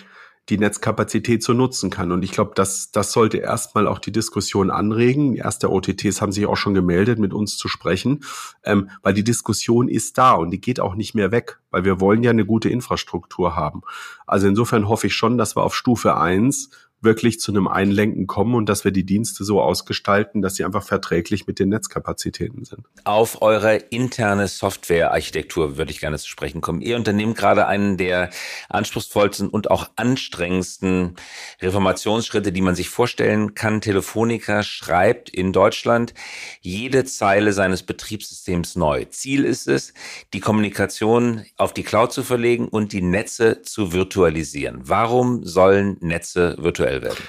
die 0.49 0.57
Netzkapazität 0.57 1.43
so 1.43 1.53
nutzen 1.53 1.89
kann. 1.89 2.11
Und 2.11 2.23
ich 2.23 2.31
glaube, 2.31 2.51
das, 2.55 2.91
das 2.91 3.11
sollte 3.11 3.37
erstmal 3.37 3.87
auch 3.87 3.99
die 3.99 4.11
Diskussion 4.11 4.71
anregen. 4.71 5.35
Erste 5.35 5.71
OTTs 5.71 6.21
haben 6.21 6.31
sich 6.31 6.45
auch 6.45 6.55
schon 6.55 6.73
gemeldet, 6.73 7.19
mit 7.19 7.33
uns 7.33 7.57
zu 7.57 7.67
sprechen, 7.67 8.21
ähm, 8.63 8.89
weil 9.01 9.13
die 9.13 9.23
Diskussion 9.23 9.89
ist 9.89 10.17
da 10.17 10.33
und 10.33 10.51
die 10.51 10.61
geht 10.61 10.79
auch 10.79 10.95
nicht 10.95 11.15
mehr 11.15 11.31
weg, 11.31 11.59
weil 11.69 11.83
wir 11.83 11.99
wollen 11.99 12.23
ja 12.23 12.31
eine 12.31 12.45
gute 12.45 12.69
Infrastruktur 12.69 13.55
haben. 13.55 13.81
Also 14.25 14.47
insofern 14.47 14.87
hoffe 14.87 15.07
ich 15.07 15.13
schon, 15.13 15.37
dass 15.37 15.55
wir 15.55 15.63
auf 15.63 15.75
Stufe 15.75 16.15
eins 16.17 16.69
wirklich 17.01 17.39
zu 17.39 17.51
einem 17.51 17.67
Einlenken 17.67 18.25
kommen 18.25 18.55
und 18.55 18.67
dass 18.67 18.83
wir 18.83 18.91
die 18.91 19.05
Dienste 19.05 19.43
so 19.43 19.61
ausgestalten, 19.61 20.41
dass 20.41 20.55
sie 20.55 20.65
einfach 20.65 20.83
verträglich 20.83 21.45
mit 21.45 21.59
den 21.59 21.69
Netzkapazitäten 21.69 22.65
sind. 22.65 22.85
Auf 23.03 23.41
eure 23.41 23.75
interne 23.75 24.47
Softwarearchitektur 24.47 25.77
würde 25.77 25.91
ich 25.91 25.99
gerne 25.99 26.17
zu 26.17 26.27
sprechen 26.27 26.61
kommen. 26.61 26.81
Ihr 26.81 26.95
unternehmt 26.95 27.37
gerade 27.37 27.67
einen 27.67 27.97
der 27.97 28.31
anspruchsvollsten 28.69 29.47
und 29.47 29.69
auch 29.69 29.89
anstrengendsten 29.95 31.15
Reformationsschritte, 31.61 32.51
die 32.51 32.61
man 32.61 32.75
sich 32.75 32.89
vorstellen 32.89 33.53
kann. 33.53 33.79
Telefonica 33.81 34.63
schreibt 34.63 35.29
in 35.29 35.53
Deutschland 35.53 36.15
jede 36.61 37.05
Zeile 37.05 37.53
seines 37.53 37.83
Betriebssystems 37.83 38.75
neu. 38.75 39.05
Ziel 39.05 39.45
ist 39.45 39.67
es, 39.67 39.93
die 40.33 40.39
Kommunikation 40.39 41.45
auf 41.57 41.73
die 41.73 41.83
Cloud 41.83 42.11
zu 42.11 42.23
verlegen 42.23 42.67
und 42.67 42.91
die 42.91 43.03
Netze 43.03 43.61
zu 43.61 43.93
virtualisieren. 43.93 44.79
Warum 44.83 45.43
sollen 45.43 45.97
Netze 45.99 46.55
virtualisieren? 46.57 46.86
Aktuell 46.87 47.01
werden? 47.01 47.23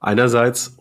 Einerseits, 0.00 0.76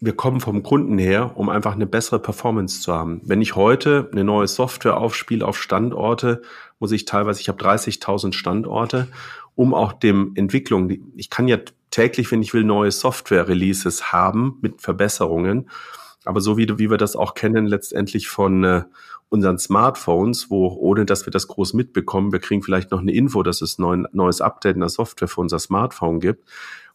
wir 0.00 0.14
kommen 0.14 0.40
vom 0.40 0.62
Kunden 0.62 0.98
her, 0.98 1.32
um 1.36 1.48
einfach 1.48 1.74
eine 1.74 1.86
bessere 1.86 2.20
Performance 2.20 2.80
zu 2.80 2.92
haben. 2.92 3.20
Wenn 3.24 3.42
ich 3.42 3.56
heute 3.56 4.08
eine 4.12 4.24
neue 4.24 4.48
Software 4.48 4.96
aufspiele 4.96 5.46
auf 5.46 5.60
Standorte, 5.60 6.42
muss 6.78 6.92
ich 6.92 7.04
teilweise, 7.04 7.40
ich 7.40 7.48
habe 7.48 7.62
30.000 7.62 8.32
Standorte, 8.32 9.08
um 9.54 9.74
auch 9.74 9.92
dem 9.92 10.32
Entwicklung, 10.36 10.90
ich 11.16 11.28
kann 11.28 11.48
ja 11.48 11.58
täglich, 11.90 12.30
wenn 12.30 12.42
ich 12.42 12.54
will, 12.54 12.64
neue 12.64 12.92
Software-Releases 12.92 14.12
haben 14.12 14.58
mit 14.62 14.80
Verbesserungen. 14.80 15.68
Aber 16.24 16.40
so 16.40 16.56
wie, 16.56 16.68
wie 16.78 16.90
wir 16.90 16.96
das 16.96 17.16
auch 17.16 17.34
kennen, 17.34 17.66
letztendlich 17.66 18.28
von 18.28 18.64
äh, 18.64 18.82
unseren 19.28 19.58
Smartphones, 19.58 20.50
wo, 20.50 20.68
ohne 20.68 21.04
dass 21.04 21.26
wir 21.26 21.30
das 21.30 21.48
groß 21.48 21.74
mitbekommen, 21.74 22.32
wir 22.32 22.40
kriegen 22.40 22.62
vielleicht 22.62 22.90
noch 22.90 23.00
eine 23.00 23.12
Info, 23.12 23.42
dass 23.42 23.60
es 23.60 23.78
ein 23.78 24.06
neues 24.12 24.40
Update 24.40 24.76
in 24.76 24.80
der 24.80 24.88
Software 24.88 25.28
für 25.28 25.40
unser 25.40 25.58
Smartphone 25.58 26.20
gibt 26.20 26.48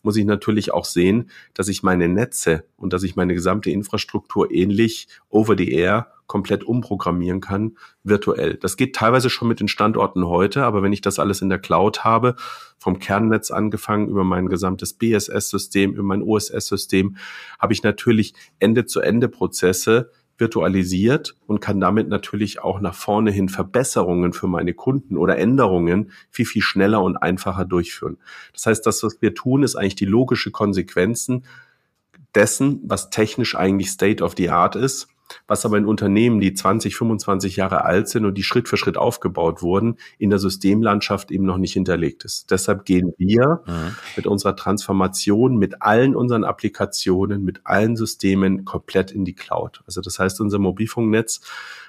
muss 0.05 0.15
ich 0.15 0.25
natürlich 0.25 0.71
auch 0.71 0.85
sehen, 0.85 1.29
dass 1.53 1.67
ich 1.67 1.83
meine 1.83 2.07
Netze 2.07 2.63
und 2.77 2.93
dass 2.93 3.03
ich 3.03 3.15
meine 3.15 3.33
gesamte 3.33 3.71
Infrastruktur 3.71 4.51
ähnlich 4.51 5.07
over 5.29 5.57
the 5.57 5.71
air 5.71 6.11
komplett 6.27 6.63
umprogrammieren 6.63 7.41
kann, 7.41 7.77
virtuell. 8.03 8.55
Das 8.55 8.77
geht 8.77 8.95
teilweise 8.95 9.29
schon 9.29 9.47
mit 9.47 9.59
den 9.59 9.67
Standorten 9.67 10.25
heute, 10.25 10.63
aber 10.63 10.81
wenn 10.81 10.93
ich 10.93 11.01
das 11.01 11.19
alles 11.19 11.41
in 11.41 11.49
der 11.49 11.59
Cloud 11.59 12.03
habe, 12.03 12.35
vom 12.77 12.99
Kernnetz 12.99 13.51
angefangen 13.51 14.07
über 14.09 14.23
mein 14.23 14.47
gesamtes 14.47 14.93
BSS-System, 14.93 15.93
über 15.93 16.03
mein 16.03 16.23
OSS-System, 16.23 17.17
habe 17.59 17.73
ich 17.73 17.83
natürlich 17.83 18.33
Ende-zu-Ende-Prozesse, 18.59 20.11
virtualisiert 20.37 21.35
und 21.47 21.61
kann 21.61 21.79
damit 21.79 22.09
natürlich 22.09 22.59
auch 22.59 22.81
nach 22.81 22.93
vorne 22.93 23.31
hin 23.31 23.49
Verbesserungen 23.49 24.33
für 24.33 24.47
meine 24.47 24.73
Kunden 24.73 25.17
oder 25.17 25.37
Änderungen 25.37 26.11
viel, 26.29 26.45
viel 26.45 26.61
schneller 26.61 27.01
und 27.01 27.17
einfacher 27.17 27.65
durchführen. 27.65 28.17
Das 28.53 28.65
heißt, 28.65 28.85
das, 28.85 29.01
was 29.03 29.21
wir 29.21 29.33
tun, 29.33 29.63
ist 29.63 29.75
eigentlich 29.75 29.95
die 29.95 30.05
logische 30.05 30.51
Konsequenzen 30.51 31.45
dessen, 32.33 32.81
was 32.83 33.09
technisch 33.09 33.55
eigentlich 33.55 33.89
State 33.89 34.23
of 34.23 34.33
the 34.37 34.49
Art 34.49 34.75
ist 34.75 35.07
was 35.47 35.65
aber 35.65 35.77
in 35.77 35.85
Unternehmen, 35.85 36.39
die 36.39 36.53
20, 36.53 36.95
25 36.95 37.55
Jahre 37.55 37.83
alt 37.85 38.07
sind 38.09 38.25
und 38.25 38.35
die 38.35 38.43
Schritt 38.43 38.67
für 38.69 38.77
Schritt 38.77 38.97
aufgebaut 38.97 39.61
wurden, 39.61 39.97
in 40.17 40.29
der 40.29 40.39
Systemlandschaft 40.39 41.31
eben 41.31 41.45
noch 41.45 41.57
nicht 41.57 41.73
hinterlegt 41.73 42.25
ist. 42.25 42.51
Deshalb 42.51 42.85
gehen 42.85 43.13
wir 43.17 43.63
mhm. 43.65 43.95
mit 44.15 44.27
unserer 44.27 44.55
Transformation, 44.55 45.57
mit 45.57 45.81
allen 45.81 46.15
unseren 46.15 46.43
Applikationen, 46.43 47.43
mit 47.43 47.61
allen 47.63 47.95
Systemen 47.95 48.65
komplett 48.65 49.11
in 49.11 49.25
die 49.25 49.35
Cloud. 49.35 49.83
Also 49.85 50.01
das 50.01 50.19
heißt, 50.19 50.41
unser 50.41 50.59
Mobilfunknetz 50.59 51.41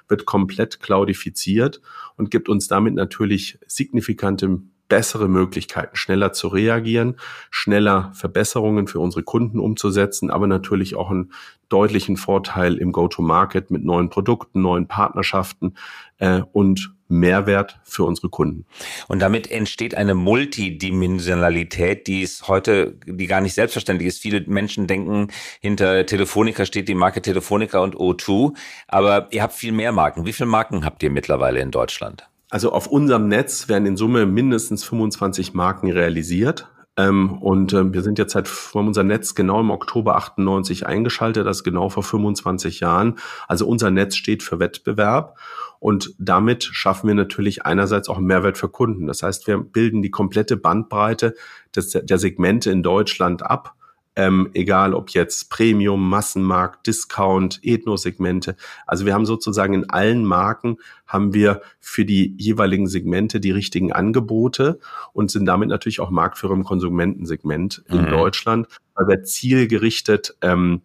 wird 0.08 0.24
komplett 0.24 0.80
cloudifiziert 0.80 1.80
und 2.16 2.30
gibt 2.30 2.48
uns 2.48 2.68
damit 2.68 2.94
natürlich 2.94 3.58
signifikante 3.66 4.60
bessere 4.88 5.28
Möglichkeiten, 5.28 5.96
schneller 5.96 6.32
zu 6.32 6.48
reagieren, 6.48 7.16
schneller 7.50 8.12
Verbesserungen 8.14 8.86
für 8.86 9.00
unsere 9.00 9.22
Kunden 9.22 9.58
umzusetzen, 9.58 10.30
aber 10.30 10.46
natürlich 10.46 10.94
auch 10.94 11.10
einen 11.10 11.32
deutlichen 11.68 12.16
Vorteil 12.16 12.76
im 12.76 12.92
Go-to-Market 12.92 13.70
mit 13.70 13.84
neuen 13.84 14.08
Produkten, 14.08 14.62
neuen 14.62 14.86
Partnerschaften 14.86 15.74
äh, 16.18 16.42
und 16.52 16.92
Mehrwert 17.08 17.78
für 17.84 18.04
unsere 18.04 18.28
Kunden. 18.28 18.66
Und 19.08 19.20
damit 19.20 19.50
entsteht 19.50 19.94
eine 19.94 20.14
Multidimensionalität, 20.14 22.06
die 22.06 22.22
ist 22.22 22.48
heute, 22.48 22.98
die 23.06 23.26
gar 23.26 23.40
nicht 23.40 23.54
selbstverständlich 23.54 24.08
ist. 24.08 24.20
Viele 24.20 24.40
Menschen 24.46 24.86
denken, 24.86 25.28
hinter 25.60 26.04
Telefonica 26.06 26.64
steht 26.64 26.88
die 26.88 26.94
Marke 26.94 27.22
Telefonica 27.22 27.78
und 27.78 27.94
O2, 27.94 28.56
aber 28.88 29.28
ihr 29.30 29.42
habt 29.42 29.54
viel 29.54 29.72
mehr 29.72 29.92
Marken. 29.92 30.26
Wie 30.26 30.32
viele 30.32 30.48
Marken 30.48 30.84
habt 30.84 31.02
ihr 31.02 31.10
mittlerweile 31.10 31.60
in 31.60 31.70
Deutschland? 31.70 32.28
Also 32.50 32.72
auf 32.72 32.86
unserem 32.86 33.28
Netz 33.28 33.68
werden 33.68 33.86
in 33.86 33.96
Summe 33.96 34.24
mindestens 34.26 34.84
25 34.84 35.54
Marken 35.54 35.90
realisiert. 35.90 36.70
Ähm, 36.96 37.42
und 37.42 37.72
ähm, 37.74 37.92
wir 37.92 38.02
sind 38.02 38.18
jetzt 38.18 38.32
seit 38.32 38.48
haben 38.48 38.88
unser 38.88 39.04
Netz 39.04 39.34
genau 39.34 39.60
im 39.60 39.70
Oktober 39.70 40.16
98 40.16 40.86
eingeschaltet, 40.86 41.46
das 41.46 41.62
genau 41.62 41.90
vor 41.90 42.02
25 42.02 42.80
Jahren. 42.80 43.16
Also 43.48 43.66
unser 43.66 43.90
Netz 43.90 44.16
steht 44.16 44.42
für 44.42 44.58
Wettbewerb 44.58 45.38
und 45.78 46.14
damit 46.18 46.64
schaffen 46.64 47.08
wir 47.08 47.14
natürlich 47.14 47.66
einerseits 47.66 48.08
auch 48.08 48.18
Mehrwert 48.18 48.56
für 48.56 48.70
Kunden. 48.70 49.06
Das 49.06 49.22
heißt, 49.22 49.46
wir 49.46 49.58
bilden 49.58 50.00
die 50.00 50.10
komplette 50.10 50.56
Bandbreite 50.56 51.34
des, 51.74 51.90
der 51.90 52.18
Segmente 52.18 52.70
in 52.70 52.82
Deutschland 52.82 53.42
ab 53.42 53.75
ähm, 54.16 54.50
egal 54.54 54.94
ob 54.94 55.10
jetzt 55.10 55.50
Premium, 55.50 56.08
Massenmarkt, 56.08 56.86
Discount, 56.86 57.60
Ethno-Segmente. 57.62 58.56
Also 58.86 59.04
wir 59.04 59.14
haben 59.14 59.26
sozusagen 59.26 59.74
in 59.74 59.90
allen 59.90 60.24
Marken 60.24 60.78
haben 61.06 61.34
wir 61.34 61.60
für 61.78 62.04
die 62.04 62.34
jeweiligen 62.38 62.88
Segmente 62.88 63.38
die 63.38 63.50
richtigen 63.50 63.92
Angebote 63.92 64.80
und 65.12 65.30
sind 65.30 65.46
damit 65.46 65.68
natürlich 65.68 66.00
auch 66.00 66.10
Marktführer 66.10 66.54
im 66.54 66.64
Konsumentensegment 66.64 67.84
in 67.88 68.02
mhm. 68.02 68.10
Deutschland, 68.10 68.66
weil 68.94 69.06
wir 69.06 69.22
zielgerichtet 69.22 70.36
ähm, 70.40 70.82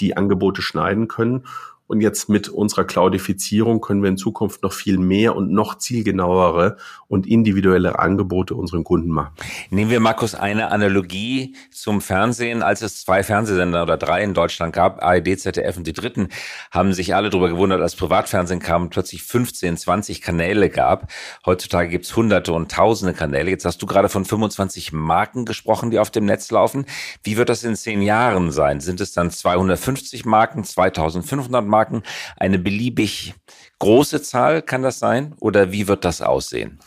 die 0.00 0.16
Angebote 0.16 0.62
schneiden 0.62 1.06
können. 1.06 1.44
Und 1.90 2.02
jetzt 2.02 2.28
mit 2.28 2.48
unserer 2.48 2.84
Cloudifizierung 2.84 3.80
können 3.80 4.00
wir 4.00 4.10
in 4.10 4.16
Zukunft 4.16 4.62
noch 4.62 4.72
viel 4.72 4.96
mehr 4.96 5.34
und 5.34 5.50
noch 5.50 5.76
zielgenauere 5.76 6.76
und 7.08 7.26
individuelle 7.26 7.98
Angebote 7.98 8.54
unseren 8.54 8.84
Kunden 8.84 9.10
machen. 9.10 9.32
Nehmen 9.70 9.90
wir, 9.90 9.98
Markus, 9.98 10.36
eine 10.36 10.70
Analogie 10.70 11.56
zum 11.72 12.00
Fernsehen. 12.00 12.62
Als 12.62 12.82
es 12.82 13.02
zwei 13.02 13.24
Fernsehsender 13.24 13.82
oder 13.82 13.96
drei 13.96 14.22
in 14.22 14.34
Deutschland 14.34 14.72
gab, 14.72 15.02
ARD, 15.02 15.36
ZDF 15.36 15.78
und 15.78 15.86
die 15.88 15.92
dritten, 15.92 16.28
haben 16.70 16.92
sich 16.92 17.16
alle 17.16 17.28
darüber 17.28 17.48
gewundert, 17.48 17.80
als 17.80 17.96
Privatfernsehen 17.96 18.60
kam 18.60 18.82
und 18.82 18.90
plötzlich 18.90 19.24
15, 19.24 19.76
20 19.76 20.22
Kanäle 20.22 20.70
gab. 20.70 21.10
Heutzutage 21.44 21.88
gibt 21.88 22.04
es 22.04 22.14
hunderte 22.14 22.52
und 22.52 22.70
tausende 22.70 23.14
Kanäle. 23.14 23.50
Jetzt 23.50 23.64
hast 23.64 23.82
du 23.82 23.86
gerade 23.86 24.08
von 24.08 24.24
25 24.24 24.92
Marken 24.92 25.44
gesprochen, 25.44 25.90
die 25.90 25.98
auf 25.98 26.12
dem 26.12 26.24
Netz 26.24 26.52
laufen. 26.52 26.84
Wie 27.24 27.36
wird 27.36 27.48
das 27.48 27.64
in 27.64 27.74
zehn 27.74 28.00
Jahren 28.00 28.52
sein? 28.52 28.78
Sind 28.78 29.00
es 29.00 29.10
dann 29.10 29.32
250 29.32 30.24
Marken, 30.24 30.62
2500 30.62 31.66
Marken? 31.66 31.79
Marken 31.80 32.02
eine 32.36 32.58
beliebig 32.58 33.34
große 33.78 34.20
Zahl, 34.20 34.60
kann 34.60 34.82
das 34.82 34.98
sein? 34.98 35.34
Oder 35.40 35.72
wie 35.72 35.88
wird 35.88 36.04
das 36.04 36.20
aussehen? 36.20 36.78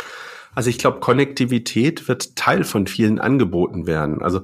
Also 0.54 0.70
ich 0.70 0.78
glaube, 0.78 1.00
Konnektivität 1.00 2.08
wird 2.08 2.36
Teil 2.36 2.64
von 2.64 2.86
vielen 2.86 3.18
Angeboten 3.18 3.88
werden. 3.88 4.22
Also 4.22 4.44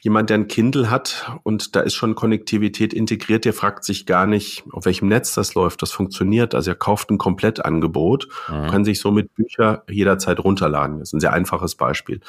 jemand, 0.00 0.30
der 0.30 0.38
ein 0.38 0.46
Kindle 0.46 0.90
hat 0.90 1.32
und 1.42 1.74
da 1.74 1.80
ist 1.80 1.94
schon 1.94 2.14
Konnektivität 2.14 2.94
integriert, 2.94 3.44
der 3.44 3.52
fragt 3.52 3.84
sich 3.84 4.06
gar 4.06 4.26
nicht, 4.26 4.62
auf 4.70 4.84
welchem 4.84 5.08
Netz 5.08 5.34
das 5.34 5.54
läuft, 5.54 5.82
das 5.82 5.90
funktioniert. 5.90 6.54
Also 6.54 6.70
er 6.70 6.76
kauft 6.76 7.10
ein 7.10 7.18
Komplettangebot, 7.18 8.28
mhm. 8.48 8.68
kann 8.68 8.84
sich 8.84 9.00
somit 9.00 9.34
Bücher 9.34 9.82
jederzeit 9.88 10.38
runterladen. 10.38 11.00
Das 11.00 11.08
ist 11.08 11.14
ein 11.14 11.20
sehr 11.20 11.32
einfaches 11.32 11.74
Beispiel. 11.74 12.20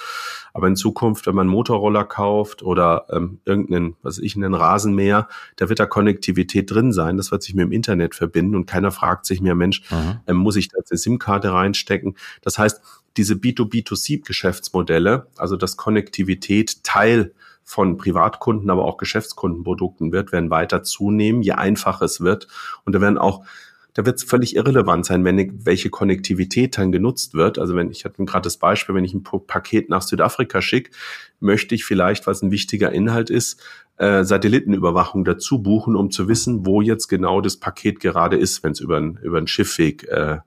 Aber 0.51 0.67
in 0.67 0.75
Zukunft, 0.75 1.27
wenn 1.27 1.35
man 1.35 1.43
einen 1.43 1.55
Motorroller 1.55 2.05
kauft 2.05 2.63
oder 2.63 3.05
ähm, 3.11 3.39
irgendeinen, 3.45 3.95
was 4.01 4.17
ich, 4.17 4.35
einen 4.35 4.55
Rasenmäher, 4.55 5.27
da 5.57 5.69
wird 5.69 5.79
da 5.79 5.85
Konnektivität 5.85 6.71
drin 6.71 6.91
sein. 6.91 7.17
Das 7.17 7.31
wird 7.31 7.43
sich 7.43 7.53
mit 7.53 7.65
dem 7.65 7.71
Internet 7.71 8.15
verbinden 8.15 8.55
und 8.55 8.65
keiner 8.65 8.89
fragt 8.91 9.27
sich 9.27 9.41
mehr, 9.41 9.53
Mensch, 9.53 9.83
mhm. 9.91 10.19
ähm, 10.25 10.37
muss 10.37 10.55
ich 10.55 10.69
da 10.69 10.79
jetzt 10.79 10.91
eine 10.91 10.97
SIM-Karte 10.97 11.53
reinstecken? 11.53 12.17
Das 12.41 12.57
heißt, 12.57 12.81
diese 13.15 13.35
B2B2C-Geschäftsmodelle, 13.35 15.27
also 15.37 15.55
dass 15.55 15.77
Konnektivität 15.77 16.83
Teil 16.83 17.33
von 17.69 17.97
Privatkunden, 17.97 18.71
aber 18.71 18.85
auch 18.85 18.97
Geschäftskundenprodukten 18.97 20.11
wird, 20.11 20.31
werden 20.31 20.49
weiter 20.49 20.81
zunehmen, 20.81 21.43
je 21.43 21.51
einfacher 21.51 22.05
es 22.05 22.19
wird. 22.19 22.47
Und 22.83 22.95
da 22.95 23.01
werden 23.01 23.19
auch 23.19 23.45
da 23.93 24.05
wird 24.05 24.17
es 24.17 24.23
völlig 24.23 24.55
irrelevant 24.55 25.05
sein, 25.05 25.23
wenn 25.23 25.65
welche 25.65 25.89
Konnektivität 25.89 26.77
dann 26.77 26.91
genutzt 26.91 27.35
wird. 27.35 27.59
Also 27.59 27.75
wenn 27.75 27.91
ich 27.91 28.05
hatte 28.05 28.23
gerade 28.25 28.43
das 28.43 28.57
Beispiel, 28.57 28.95
wenn 28.95 29.03
ich 29.03 29.13
ein 29.13 29.23
Paket 29.23 29.89
nach 29.89 30.01
Südafrika 30.01 30.61
schicke, 30.61 30.91
möchte 31.39 31.75
ich 31.75 31.85
vielleicht, 31.85 32.25
was 32.25 32.41
ein 32.41 32.49
wichtiger 32.49 32.91
Inhalt 32.91 33.29
ist, 33.29 33.61
äh, 33.97 34.23
Satellitenüberwachung 34.23 35.23
dazu 35.23 35.61
buchen, 35.61 35.95
um 35.95 36.09
zu 36.09 36.27
wissen, 36.27 36.65
wo 36.65 36.81
jetzt 36.81 37.07
genau 37.07 37.39
das 37.39 37.57
Paket 37.57 37.99
gerade 37.99 38.37
ist, 38.37 38.63
wenn 38.63 38.71
es 38.71 38.79
über 38.79 38.99
über 38.99 39.37
ein 39.37 39.47
Schiffweg 39.47 40.07
äh, 40.07 40.37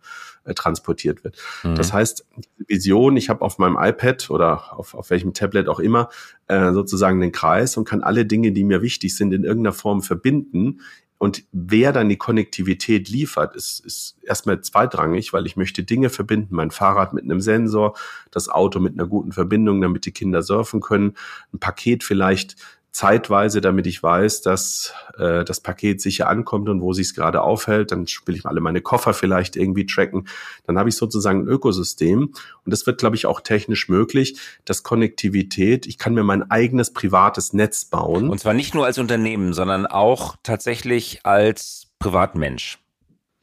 äh, 0.44 0.54
transportiert 0.54 1.25
wird. 1.25 1.37
Mhm. 1.62 1.75
Das 1.75 1.92
heißt, 1.92 2.26
diese 2.37 2.68
Vision, 2.68 3.16
ich 3.16 3.28
habe 3.28 3.42
auf 3.42 3.58
meinem 3.58 3.76
iPad 3.78 4.30
oder 4.30 4.78
auf, 4.78 4.94
auf 4.94 5.11
welchem 5.11 5.34
Tablet 5.34 5.68
auch 5.68 5.80
immer 5.80 6.08
äh, 6.49 6.72
sozusagen 6.72 7.20
den 7.20 7.32
Kreis 7.32 7.76
und 7.76 7.84
kann 7.84 8.02
alle 8.02 8.26
Dinge, 8.26 8.52
die 8.52 8.64
mir 8.64 8.82
wichtig 8.82 9.16
sind, 9.16 9.32
in 9.32 9.44
irgendeiner 9.44 9.75
Form 9.75 10.02
verbinden. 10.02 10.80
Und 11.18 11.44
wer 11.52 11.92
dann 11.92 12.08
die 12.08 12.16
Konnektivität 12.16 13.08
liefert, 13.08 13.54
ist, 13.54 13.78
ist 13.87 14.16
erstmal 14.22 14.61
zweitrangig, 14.61 15.32
weil 15.32 15.46
ich 15.46 15.56
möchte 15.56 15.84
Dinge 15.84 16.11
verbinden, 16.11 16.56
mein 16.56 16.72
Fahrrad 16.72 17.12
mit 17.12 17.22
einem 17.22 17.40
Sensor, 17.40 17.96
das 18.32 18.49
Auto 18.49 18.80
mit 18.80 18.94
einer 18.94 19.06
guten 19.06 19.30
Verbindung, 19.30 19.80
damit 19.80 20.04
die 20.04 20.11
Kinder 20.11 20.42
surfen 20.42 20.80
können, 20.80 21.14
ein 21.52 21.61
Paket 21.61 22.02
vielleicht 22.02 22.56
zeitweise, 22.92 23.62
damit 23.62 23.87
ich 23.87 24.02
weiß, 24.02 24.42
dass 24.42 24.94
äh, 25.18 25.44
das 25.44 25.61
Paket 25.61 26.00
sicher 26.00 26.28
ankommt 26.28 26.68
und 26.68 26.82
wo 26.82 26.92
sich 26.92 27.08
es 27.08 27.14
gerade 27.14 27.42
aufhält. 27.42 27.90
Dann 27.90 28.06
will 28.26 28.37
ich 28.37 28.44
alle 28.44 28.61
meine 28.61 28.82
Koffer 28.82 29.14
vielleicht 29.14 29.56
irgendwie 29.56 29.87
tracken. 29.87 30.28
Dann 30.66 30.78
habe 30.78 30.90
ich 30.90 30.96
sozusagen 30.96 31.40
ein 31.42 31.49
Ökosystem. 31.49 32.34
Und 32.64 32.70
das 32.70 32.87
wird, 32.87 32.99
glaube 32.99 33.16
ich, 33.16 33.26
auch 33.26 33.40
technisch 33.40 33.88
möglich, 33.88 34.38
dass 34.66 34.82
Konnektivität, 34.82 35.87
ich 35.87 35.96
kann 35.99 36.14
mir 36.14 36.22
mein 36.22 36.50
eigenes 36.50 36.92
privates 36.92 37.54
Netz 37.54 37.87
bauen. 37.87 38.28
Und 38.28 38.38
zwar 38.38 38.54
nicht 38.54 38.75
nur 38.75 38.84
als 38.84 38.99
Unternehmen, 38.99 39.54
sondern 39.54 39.87
auch 39.87 40.37
tatsächlich 40.42 41.25
als 41.25 41.88
Privatmensch. 41.99 42.78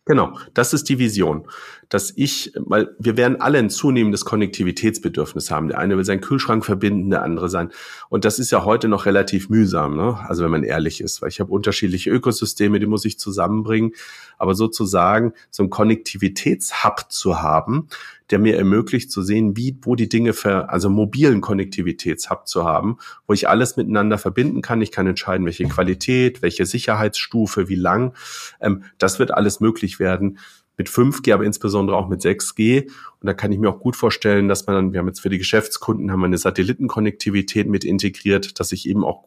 Genau, 0.10 0.40
das 0.56 0.74
ist 0.74 0.90
die 0.90 0.98
Vision, 0.98 1.46
dass 1.88 2.12
ich, 2.16 2.52
weil 2.56 2.96
wir 2.98 3.16
werden 3.16 3.40
alle 3.40 3.60
ein 3.60 3.70
zunehmendes 3.70 4.26
Konnektivitätsbedürfnis 4.26 5.52
haben. 5.52 5.68
Der 5.68 5.78
eine 5.78 5.98
will 5.98 6.04
seinen 6.04 6.22
Kühlschrank 6.22 6.66
verbinden, 6.66 7.12
der 7.12 7.22
andere 7.22 7.48
sein. 7.48 7.70
Und 8.10 8.26
das 8.26 8.40
ist 8.40 8.50
ja 8.50 8.66
heute 8.66 8.88
noch 8.88 9.06
relativ 9.06 9.50
mühsam, 9.50 9.96
ne? 9.96 10.18
also 10.28 10.44
wenn 10.44 10.50
man 10.50 10.64
ehrlich 10.64 11.00
ist, 11.00 11.22
weil 11.22 11.30
ich 11.30 11.40
habe 11.40 11.52
unterschiedliche 11.52 12.10
Ökosysteme, 12.10 12.80
die 12.80 12.88
muss 12.88 13.06
ich 13.06 13.20
zusammenbringen. 13.20 13.92
Aber 14.40 14.56
sozusagen 14.56 15.34
so 15.52 15.62
ein 15.62 15.70
Konnektivitätshub 15.70 17.06
zu 17.10 17.44
haben, 17.44 17.88
der 18.32 18.40
mir 18.40 18.58
ermöglicht 18.58 19.12
zu 19.12 19.22
sehen, 19.22 19.58
wie, 19.58 19.78
wo 19.82 19.96
die 19.96 20.10
Dinge 20.10 20.34
für, 20.34 20.70
also 20.70 20.90
mobilen 20.90 21.42
Konnektivitätshub 21.42 22.48
zu 22.48 22.64
haben, 22.64 22.98
wo 23.28 23.34
ich 23.34 23.48
alles 23.50 23.78
miteinander 23.78 24.18
verbinden 24.18 24.62
kann. 24.62 24.82
Ich 24.82 24.92
kann 24.92 25.08
entscheiden, 25.08 25.46
welche 25.46 25.66
Qualität, 25.66 26.42
welche 26.42 26.66
Sicherheitsstufe, 26.66 27.70
wie 27.70 27.76
lang. 27.76 28.14
Ähm, 28.62 28.84
das 28.98 29.20
wird 29.20 29.32
alles 29.32 29.60
möglich 29.60 30.00
werden 30.00 30.40
mit 30.78 30.90
5G, 30.90 31.34
aber 31.34 31.44
insbesondere 31.44 31.98
auch 31.98 32.08
mit 32.08 32.22
6G. 32.22 32.86
Und 32.88 33.28
da 33.28 33.34
kann 33.34 33.52
ich 33.52 33.60
mir 33.60 33.70
auch 33.70 33.80
gut 33.80 33.96
vorstellen, 33.96 34.48
dass 34.48 34.66
man 34.66 34.76
dann, 34.76 34.94
wir 34.94 35.00
haben 35.00 35.08
jetzt 35.08 35.20
für 35.20 35.30
die 35.30 35.38
Geschäftskunden 35.38 36.12
haben 36.12 36.22
wir 36.22 36.28
eine 36.28 36.38
Satellitenkonnektivität 36.38 37.68
mit 37.68 37.84
integriert, 37.84 38.60
dass 38.60 38.72
ich 38.72 38.88
eben 38.88 39.04
auch 39.04 39.26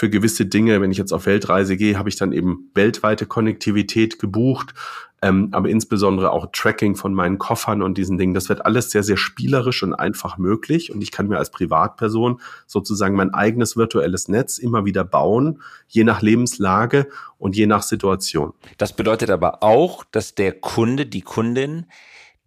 für 0.00 0.08
gewisse 0.08 0.46
Dinge, 0.46 0.80
wenn 0.80 0.90
ich 0.90 0.96
jetzt 0.96 1.12
auf 1.12 1.26
Weltreise 1.26 1.76
gehe, 1.76 1.98
habe 1.98 2.08
ich 2.08 2.16
dann 2.16 2.32
eben 2.32 2.70
weltweite 2.74 3.26
Konnektivität 3.26 4.18
gebucht, 4.18 4.72
ähm, 5.20 5.50
aber 5.52 5.68
insbesondere 5.68 6.32
auch 6.32 6.46
Tracking 6.52 6.96
von 6.96 7.12
meinen 7.12 7.36
Koffern 7.36 7.82
und 7.82 7.98
diesen 7.98 8.16
Dingen. 8.16 8.32
Das 8.32 8.48
wird 8.48 8.64
alles 8.64 8.90
sehr, 8.90 9.02
sehr 9.02 9.18
spielerisch 9.18 9.82
und 9.82 9.92
einfach 9.92 10.38
möglich 10.38 10.90
und 10.90 11.02
ich 11.02 11.10
kann 11.10 11.28
mir 11.28 11.36
als 11.36 11.50
Privatperson 11.50 12.40
sozusagen 12.66 13.14
mein 13.14 13.34
eigenes 13.34 13.76
virtuelles 13.76 14.28
Netz 14.28 14.56
immer 14.56 14.86
wieder 14.86 15.04
bauen, 15.04 15.60
je 15.86 16.04
nach 16.04 16.22
Lebenslage 16.22 17.06
und 17.36 17.54
je 17.54 17.66
nach 17.66 17.82
Situation. 17.82 18.54
Das 18.78 18.94
bedeutet 18.96 19.28
aber 19.28 19.62
auch, 19.62 20.04
dass 20.10 20.34
der 20.34 20.52
Kunde, 20.52 21.04
die 21.04 21.20
Kundin 21.20 21.84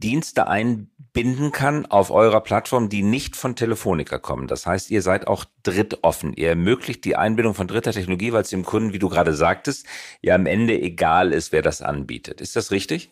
Dienste 0.04 0.48
einbinden 0.48 1.52
kann 1.54 1.86
auf 1.86 2.12
eurer 2.12 2.42
Plattform, 2.42 2.90
die 2.90 3.04
nicht 3.04 3.38
von 3.38 3.56
Telefonica 3.56 4.20
kommen. 4.20 4.48
Das 4.48 4.66
heißt, 4.66 4.92
ihr 4.92 5.02
seid 5.02 5.28
auch 5.28 5.46
drittoffen. 5.64 6.34
Ihr 6.34 6.50
ermöglicht 6.50 7.06
die 7.06 7.16
Einbindung 7.16 7.54
von 7.54 7.68
dritter 7.68 7.94
Technologie, 7.94 8.34
weil 8.34 8.42
es 8.42 8.50
dem 8.50 8.66
Kunden, 8.66 8.92
wie 8.92 9.00
du 9.00 9.08
gerade 9.08 9.34
sagtest, 9.34 9.86
ja 10.22 10.36
am 10.36 10.46
Ende 10.46 10.80
egal 10.80 11.32
ist, 11.32 11.54
wer 11.54 11.62
das 11.62 11.82
anbietet. 11.82 12.42
Ist 12.42 12.58
das 12.58 12.72
richtig? 12.72 13.12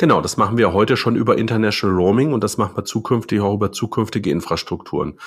Genau, 0.00 0.20
das 0.20 0.36
machen 0.36 0.56
wir 0.56 0.72
heute 0.72 0.96
schon 0.96 1.16
über 1.16 1.38
International 1.38 1.96
Roaming 1.96 2.32
und 2.32 2.44
das 2.44 2.56
machen 2.56 2.76
wir 2.76 2.84
zukünftig 2.84 3.40
auch 3.40 3.54
über 3.54 3.72
zukünftige 3.72 4.30
Infrastrukturen. 4.30 5.18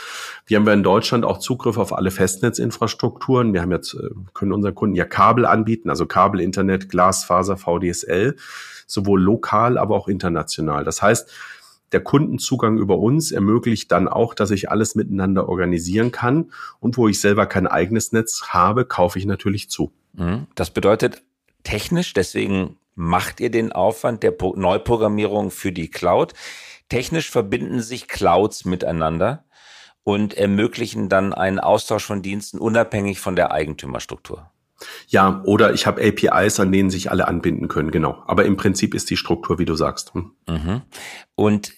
Wir 0.46 0.58
haben 0.58 0.66
ja 0.66 0.72
in 0.72 0.82
Deutschland 0.82 1.26
auch 1.26 1.40
Zugriff 1.40 1.78
auf 1.78 1.92
alle 1.92 2.10
Festnetzinfrastrukturen. 2.10 3.52
Wir 3.52 3.62
haben 3.62 3.72
jetzt, 3.72 3.96
äh, 3.96 4.10
können 4.34 4.54
unseren 4.54 4.74
Kunden 4.74 4.96
ja 4.96 5.04
Kabel 5.04 5.46
anbieten, 5.46 5.90
also 5.90 6.06
Kabel, 6.06 6.40
Internet, 6.40 6.88
Glasfaser, 6.88 7.58
VDSL 7.58 8.38
sowohl 8.88 9.22
lokal, 9.22 9.78
aber 9.78 9.96
auch 9.96 10.08
international. 10.08 10.86
Das 10.86 11.02
heißt, 11.02 11.30
der 11.92 12.02
Kundenzugang 12.02 12.78
über 12.78 12.98
uns 12.98 13.34
ermöglicht 13.34 13.92
dann 13.92 14.08
auch, 14.08 14.34
dass 14.34 14.52
ich 14.52 14.72
alles 14.72 14.96
miteinander 14.96 15.50
organisieren 15.50 16.14
kann. 16.14 16.52
Und 16.80 16.98
wo 16.98 17.10
ich 17.10 17.20
selber 17.20 17.46
kein 17.46 17.68
eigenes 17.68 18.14
Netz 18.14 18.44
habe, 18.50 18.86
kaufe 18.86 19.20
ich 19.20 19.26
natürlich 19.26 19.70
zu. 19.70 19.92
Mhm. 20.14 20.48
Das 20.56 20.70
bedeutet 20.70 21.24
technisch, 21.64 22.14
deswegen 22.14 22.78
macht 22.96 23.40
ihr 23.40 23.50
den 23.50 23.72
Aufwand 23.72 24.24
der 24.24 24.36
Neuprogrammierung 24.40 25.52
für 25.52 25.72
die 25.72 25.90
Cloud. 25.90 26.34
Technisch 26.90 27.30
verbinden 27.30 27.82
sich 27.82 28.08
Clouds 28.08 28.66
miteinander 28.66 29.46
und 30.04 30.34
ermöglichen 30.34 31.10
dann 31.10 31.34
einen 31.34 31.60
Austausch 31.60 32.06
von 32.06 32.22
Diensten 32.22 32.60
unabhängig 32.60 33.20
von 33.20 33.36
der 33.36 33.52
Eigentümerstruktur. 33.52 34.52
Ja, 35.08 35.42
oder 35.46 35.74
ich 35.74 35.86
habe 35.86 36.02
APIs, 36.02 36.60
an 36.60 36.72
denen 36.72 36.90
sich 36.90 37.12
alle 37.12 37.28
anbinden 37.28 37.68
können, 37.68 37.92
genau. 37.92 38.24
Aber 38.26 38.46
im 38.46 38.58
Prinzip 38.58 38.96
ist 38.96 39.10
die 39.10 39.18
Struktur, 39.18 39.60
wie 39.60 39.66
du 39.66 39.76
sagst. 39.76 40.14
Hm. 40.14 40.32
Mhm. 40.48 40.82
Und 41.36 41.74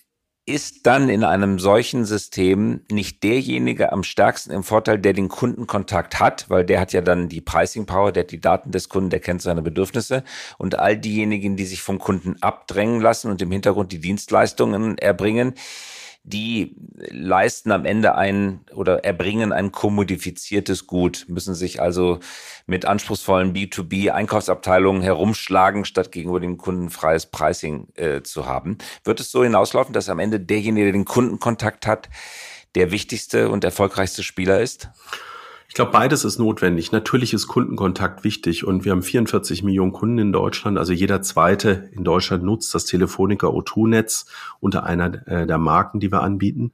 ist 0.45 0.86
dann 0.86 1.08
in 1.08 1.23
einem 1.23 1.58
solchen 1.58 2.03
System 2.03 2.82
nicht 2.91 3.23
derjenige 3.23 3.93
am 3.93 4.03
stärksten 4.03 4.51
im 4.51 4.63
Vorteil, 4.63 4.99
der 4.99 5.13
den 5.13 5.29
Kundenkontakt 5.29 6.19
hat, 6.19 6.49
weil 6.49 6.65
der 6.65 6.82
hat 6.82 6.91
ja 6.91 6.99
dann 6.99 7.29
die 7.29 7.39
Pricing 7.39 7.86
Power, 7.86 8.12
der 8.12 8.23
hat 8.23 8.32
die 8.32 8.41
Daten 8.41 8.71
des 8.71 8.89
Kunden, 8.89 9.10
der 9.10 9.21
kennt 9.21 9.41
seine 9.41 9.62
Bedürfnisse. 9.62 10.23
Und 10.58 10.77
all 10.77 10.97
diejenigen, 10.97 11.56
die 11.56 11.65
sich 11.65 11.82
vom 11.82 11.97
Kunden 11.97 12.36
abdrängen 12.41 12.99
lassen 12.99 13.32
und 13.32 13.41
im 13.41 13.51
Hintergrund 13.51 13.93
die 13.93 13.99
Dienstleistungen 13.99 14.97
erbringen, 14.97 15.53
die 16.23 16.75
leisten 17.09 17.71
am 17.71 17.86
Ende 17.86 18.15
ein 18.15 18.62
oder 18.73 19.03
erbringen 19.03 19.51
ein 19.51 19.73
kommodifiziertes 19.73 20.88
Gut, 20.88 21.25
müssen 21.27 21.53
sich 21.53 21.81
also 21.81 22.19
mit 22.65 22.86
anspruchsvollen 22.86 23.53
B2B-Einkaufsabteilungen 23.53 25.01
herumschlagen, 25.01 25.83
statt 25.83 26.13
gegenüber 26.13 26.39
dem 26.39 26.57
Kunden 26.57 26.89
freies 26.89 27.25
Pricing 27.25 27.89
äh, 27.95 28.21
zu 28.21 28.45
haben. 28.45 28.77
Wird 29.03 29.19
es 29.19 29.31
so 29.31 29.43
hinauslaufen, 29.43 29.93
dass 29.93 30.07
am 30.07 30.19
Ende 30.19 30.39
derjenige, 30.39 30.86
der 30.86 30.93
den 30.93 31.05
Kundenkontakt 31.05 31.86
hat, 31.86 32.09
der 32.75 32.91
wichtigste 32.91 33.49
und 33.49 33.65
erfolgreichste 33.65 34.23
Spieler 34.23 34.62
ist? 34.62 34.89
Ich 35.73 35.75
glaube, 35.75 35.91
beides 35.91 36.23
ist 36.23 36.38
notwendig. 36.38 36.91
Natürlich 36.91 37.33
ist 37.33 37.47
Kundenkontakt 37.47 38.23
wichtig 38.23 38.63
und 38.63 38.86
wir 38.86 38.91
haben 38.91 39.01
44 39.01 39.63
Millionen 39.63 39.91
Kunden 39.91 40.19
in 40.19 40.31
Deutschland. 40.31 40.77
Also 40.77 40.93
jeder 40.93 41.23
zweite 41.23 41.89
in 41.93 42.03
Deutschland 42.03 42.43
nutzt 42.43 42.75
das 42.75 42.86
Telefonica 42.86 43.47
O2-Netz 43.47 44.27
unter 44.59 44.83
einer 44.83 45.27
äh, 45.27 45.47
der 45.47 45.57
Marken, 45.57 45.99
die 45.99 46.12
wir 46.12 46.21
anbieten. 46.21 46.73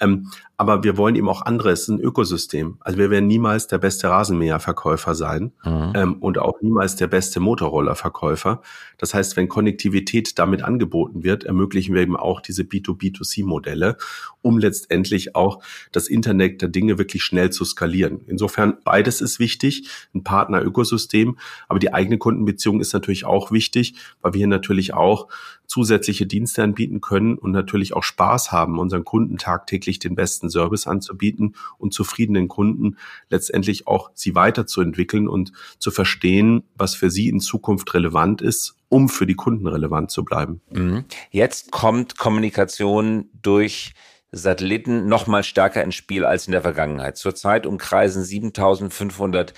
Ähm, 0.00 0.32
aber 0.56 0.84
wir 0.84 0.96
wollen 0.96 1.16
eben 1.16 1.28
auch 1.28 1.42
andere. 1.42 1.70
Es 1.70 1.82
ist 1.82 1.88
ein 1.88 2.00
Ökosystem. 2.00 2.78
Also 2.80 2.98
wir 2.98 3.10
werden 3.10 3.26
niemals 3.26 3.66
der 3.66 3.78
beste 3.78 4.08
Rasenmäherverkäufer 4.08 5.14
sein 5.14 5.52
mhm. 5.64 5.92
ähm, 5.94 6.14
und 6.14 6.38
auch 6.38 6.60
niemals 6.60 6.94
der 6.96 7.08
beste 7.08 7.40
Motorrollerverkäufer. 7.40 8.62
Das 8.98 9.14
heißt, 9.14 9.36
wenn 9.36 9.48
Konnektivität 9.48 10.38
damit 10.38 10.62
angeboten 10.62 11.24
wird, 11.24 11.44
ermöglichen 11.44 11.94
wir 11.94 12.02
eben 12.02 12.16
auch 12.16 12.40
diese 12.40 12.62
B2B2C-Modelle, 12.62 13.96
um 14.40 14.58
letztendlich 14.58 15.34
auch 15.34 15.62
das 15.90 16.06
Internet 16.06 16.62
der 16.62 16.68
Dinge 16.68 16.98
wirklich 16.98 17.24
schnell 17.24 17.50
zu 17.50 17.64
skalieren. 17.64 18.20
Insofern 18.32 18.78
beides 18.82 19.20
ist 19.20 19.38
wichtig, 19.38 19.88
ein 20.14 20.24
Partner-Ökosystem, 20.24 21.38
aber 21.68 21.78
die 21.78 21.94
eigene 21.94 22.18
Kundenbeziehung 22.18 22.80
ist 22.80 22.92
natürlich 22.92 23.24
auch 23.24 23.52
wichtig, 23.52 23.94
weil 24.20 24.34
wir 24.34 24.46
natürlich 24.46 24.94
auch 24.94 25.28
zusätzliche 25.66 26.26
Dienste 26.26 26.62
anbieten 26.62 27.00
können 27.00 27.38
und 27.38 27.52
natürlich 27.52 27.94
auch 27.94 28.02
Spaß 28.02 28.52
haben, 28.52 28.78
unseren 28.78 29.04
Kunden 29.04 29.38
tagtäglich 29.38 29.98
den 29.98 30.14
besten 30.14 30.50
Service 30.50 30.86
anzubieten 30.86 31.54
und 31.78 31.94
zufriedenen 31.94 32.48
Kunden 32.48 32.96
letztendlich 33.30 33.86
auch 33.86 34.10
sie 34.14 34.34
weiterzuentwickeln 34.34 35.28
und 35.28 35.52
zu 35.78 35.90
verstehen, 35.90 36.64
was 36.74 36.94
für 36.94 37.10
sie 37.10 37.28
in 37.28 37.40
Zukunft 37.40 37.94
relevant 37.94 38.42
ist, 38.42 38.76
um 38.88 39.08
für 39.08 39.26
die 39.26 39.34
Kunden 39.34 39.66
relevant 39.66 40.10
zu 40.10 40.24
bleiben. 40.24 40.60
Mhm. 40.70 41.04
Jetzt 41.30 41.70
kommt 41.70 42.18
Kommunikation 42.18 43.30
durch 43.40 43.94
Satelliten 44.32 45.06
noch 45.06 45.26
mal 45.26 45.44
stärker 45.44 45.84
ins 45.84 45.94
Spiel 45.94 46.24
als 46.24 46.46
in 46.46 46.52
der 46.52 46.62
Vergangenheit. 46.62 47.18
Zurzeit 47.18 47.66
umkreisen 47.66 48.24
7500 48.24 49.52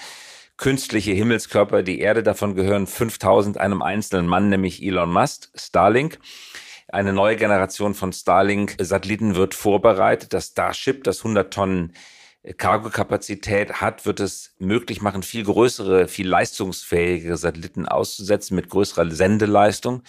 künstliche 0.56 1.12
Himmelskörper 1.12 1.82
die 1.82 2.00
Erde. 2.00 2.24
Davon 2.24 2.56
gehören 2.56 2.88
5000 2.88 3.58
einem 3.58 3.82
einzelnen 3.82 4.26
Mann, 4.26 4.48
nämlich 4.48 4.82
Elon 4.82 5.12
Musk, 5.12 5.48
Starlink. 5.54 6.18
Eine 6.88 7.12
neue 7.12 7.36
Generation 7.36 7.94
von 7.94 8.12
Starlink-Satelliten 8.12 9.36
wird 9.36 9.54
vorbereitet. 9.54 10.32
Das 10.32 10.48
Starship, 10.48 11.04
das 11.04 11.18
100 11.18 11.52
Tonnen 11.52 11.94
Cargokapazität 12.56 13.80
hat, 13.80 14.04
wird 14.04 14.20
es 14.20 14.54
möglich 14.58 15.00
machen, 15.00 15.22
viel 15.22 15.44
größere, 15.44 16.08
viel 16.08 16.28
leistungsfähigere 16.28 17.38
Satelliten 17.38 17.86
auszusetzen 17.86 18.54
mit 18.54 18.68
größerer 18.68 19.10
Sendeleistung 19.10 20.02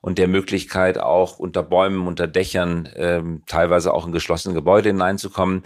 und 0.00 0.18
der 0.18 0.28
Möglichkeit 0.28 0.98
auch 0.98 1.38
unter 1.38 1.62
Bäumen, 1.62 2.06
unter 2.06 2.26
Dächern, 2.26 2.88
ähm, 2.94 3.42
teilweise 3.46 3.92
auch 3.92 4.06
in 4.06 4.12
geschlossene 4.12 4.54
Gebäude 4.54 4.90
hineinzukommen. 4.90 5.62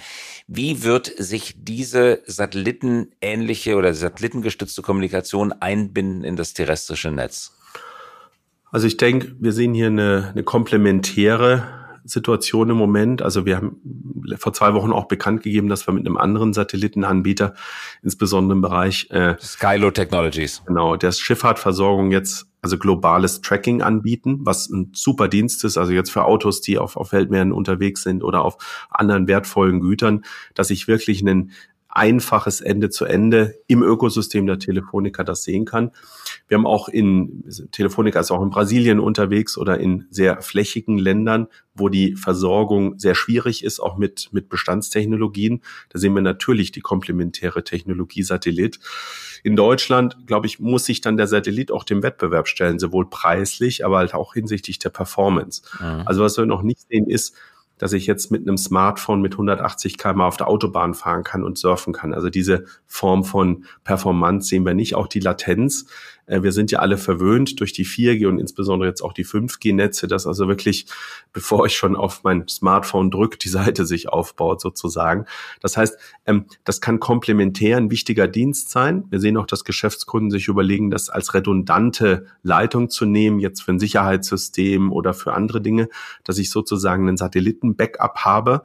Wie 0.46 0.82
wird 0.82 1.12
sich 1.18 1.54
diese 1.58 2.22
satellitenähnliche 2.26 3.76
oder 3.76 3.94
satellitengestützte 3.94 4.82
Kommunikation 4.82 5.52
einbinden 5.52 6.24
in 6.24 6.36
das 6.36 6.54
terrestrische 6.54 7.10
Netz? 7.10 7.52
Also 8.70 8.86
ich 8.86 8.96
denke, 8.96 9.36
wir 9.38 9.52
sehen 9.52 9.74
hier 9.74 9.88
eine, 9.88 10.30
eine 10.32 10.44
komplementäre 10.44 11.82
Situation 12.04 12.70
im 12.70 12.76
Moment. 12.76 13.22
Also 13.22 13.44
wir 13.46 13.56
haben 13.56 13.80
vor 14.38 14.52
zwei 14.52 14.74
Wochen 14.74 14.92
auch 14.92 15.06
bekannt 15.06 15.42
gegeben, 15.42 15.68
dass 15.68 15.86
wir 15.86 15.92
mit 15.92 16.06
einem 16.06 16.16
anderen 16.16 16.52
Satellitenanbieter, 16.52 17.54
insbesondere 18.02 18.56
im 18.56 18.62
Bereich 18.62 19.08
äh, 19.10 19.36
Skylo 19.40 19.90
Technologies, 19.90 20.62
genau, 20.66 20.96
der 20.96 21.12
Schifffahrtversorgung 21.12 22.10
jetzt 22.10 22.46
also 22.62 22.78
globales 22.78 23.40
Tracking 23.40 23.82
anbieten, 23.82 24.38
was 24.42 24.70
ein 24.70 24.92
super 24.94 25.28
Dienst 25.28 25.64
ist, 25.64 25.76
also 25.76 25.92
jetzt 25.92 26.10
für 26.10 26.24
Autos, 26.24 26.60
die 26.60 26.78
auf, 26.78 26.96
auf 26.96 27.12
Weltmeeren 27.12 27.52
unterwegs 27.52 28.04
sind 28.04 28.22
oder 28.22 28.44
auf 28.44 28.86
anderen 28.88 29.26
wertvollen 29.26 29.80
Gütern, 29.80 30.24
dass 30.54 30.70
ich 30.70 30.86
wirklich 30.86 31.20
einen 31.22 31.50
einfaches 31.94 32.62
Ende 32.62 32.88
zu 32.88 33.04
Ende 33.04 33.54
im 33.66 33.82
Ökosystem 33.82 34.46
der 34.46 34.58
Telefonica 34.58 35.24
das 35.24 35.44
sehen 35.44 35.66
kann. 35.66 35.90
Wir 36.48 36.56
haben 36.56 36.66
auch 36.66 36.88
in, 36.88 37.44
Telefonica 37.70 38.18
ist 38.18 38.30
auch 38.30 38.42
in 38.42 38.48
Brasilien 38.48 38.98
unterwegs 38.98 39.58
oder 39.58 39.78
in 39.78 40.06
sehr 40.10 40.40
flächigen 40.40 40.96
Ländern, 40.98 41.48
wo 41.74 41.90
die 41.90 42.16
Versorgung 42.16 42.98
sehr 42.98 43.14
schwierig 43.14 43.62
ist, 43.62 43.78
auch 43.78 43.98
mit, 43.98 44.30
mit 44.32 44.48
Bestandstechnologien. 44.48 45.62
Da 45.90 45.98
sehen 45.98 46.14
wir 46.14 46.22
natürlich 46.22 46.72
die 46.72 46.80
komplementäre 46.80 47.62
Technologie 47.62 48.22
Satellit. 48.22 48.78
In 49.42 49.54
Deutschland, 49.54 50.26
glaube 50.26 50.46
ich, 50.46 50.60
muss 50.60 50.86
sich 50.86 51.02
dann 51.02 51.18
der 51.18 51.26
Satellit 51.26 51.70
auch 51.72 51.84
dem 51.84 52.02
Wettbewerb 52.02 52.48
stellen, 52.48 52.78
sowohl 52.78 53.10
preislich, 53.10 53.84
aber 53.84 53.98
halt 53.98 54.14
auch 54.14 54.32
hinsichtlich 54.32 54.78
der 54.78 54.90
Performance. 54.90 55.62
Mhm. 55.78 56.02
Also 56.06 56.22
was 56.22 56.38
wir 56.38 56.46
noch 56.46 56.62
nicht 56.62 56.80
sehen 56.88 57.06
ist, 57.06 57.36
dass 57.82 57.92
ich 57.94 58.06
jetzt 58.06 58.30
mit 58.30 58.42
einem 58.42 58.58
Smartphone 58.58 59.20
mit 59.20 59.32
180 59.32 59.98
km 59.98 60.20
auf 60.20 60.36
der 60.36 60.46
Autobahn 60.46 60.94
fahren 60.94 61.24
kann 61.24 61.42
und 61.42 61.58
surfen 61.58 61.92
kann. 61.92 62.14
Also 62.14 62.30
diese 62.30 62.64
Form 62.86 63.24
von 63.24 63.64
Performance 63.82 64.46
sehen 64.48 64.64
wir 64.64 64.72
nicht. 64.72 64.94
Auch 64.94 65.08
die 65.08 65.18
Latenz 65.18 65.86
wir 66.40 66.52
sind 66.52 66.70
ja 66.70 66.78
alle 66.78 66.96
verwöhnt 66.96 67.60
durch 67.60 67.72
die 67.72 67.84
4G 67.84 68.26
und 68.26 68.38
insbesondere 68.38 68.88
jetzt 68.88 69.02
auch 69.02 69.12
die 69.12 69.26
5G-Netze, 69.26 70.06
dass 70.06 70.26
also 70.26 70.48
wirklich, 70.48 70.86
bevor 71.32 71.66
ich 71.66 71.76
schon 71.76 71.96
auf 71.96 72.22
mein 72.24 72.48
Smartphone 72.48 73.10
drücke, 73.10 73.38
die 73.38 73.48
Seite 73.48 73.84
sich 73.84 74.08
aufbaut 74.08 74.60
sozusagen. 74.60 75.26
Das 75.60 75.76
heißt, 75.76 75.98
ähm, 76.26 76.46
das 76.64 76.80
kann 76.80 77.00
komplementär 77.00 77.76
ein 77.76 77.90
wichtiger 77.90 78.28
Dienst 78.28 78.70
sein. 78.70 79.04
Wir 79.10 79.20
sehen 79.20 79.36
auch, 79.36 79.46
dass 79.46 79.64
Geschäftskunden 79.64 80.30
sich 80.30 80.48
überlegen, 80.48 80.90
das 80.90 81.10
als 81.10 81.34
redundante 81.34 82.26
Leitung 82.42 82.88
zu 82.88 83.04
nehmen, 83.04 83.38
jetzt 83.38 83.62
für 83.62 83.72
ein 83.72 83.78
Sicherheitssystem 83.78 84.92
oder 84.92 85.14
für 85.14 85.34
andere 85.34 85.60
Dinge, 85.60 85.88
dass 86.24 86.38
ich 86.38 86.50
sozusagen 86.50 87.08
einen 87.08 87.16
Satelliten-Backup 87.16 88.18
habe 88.20 88.62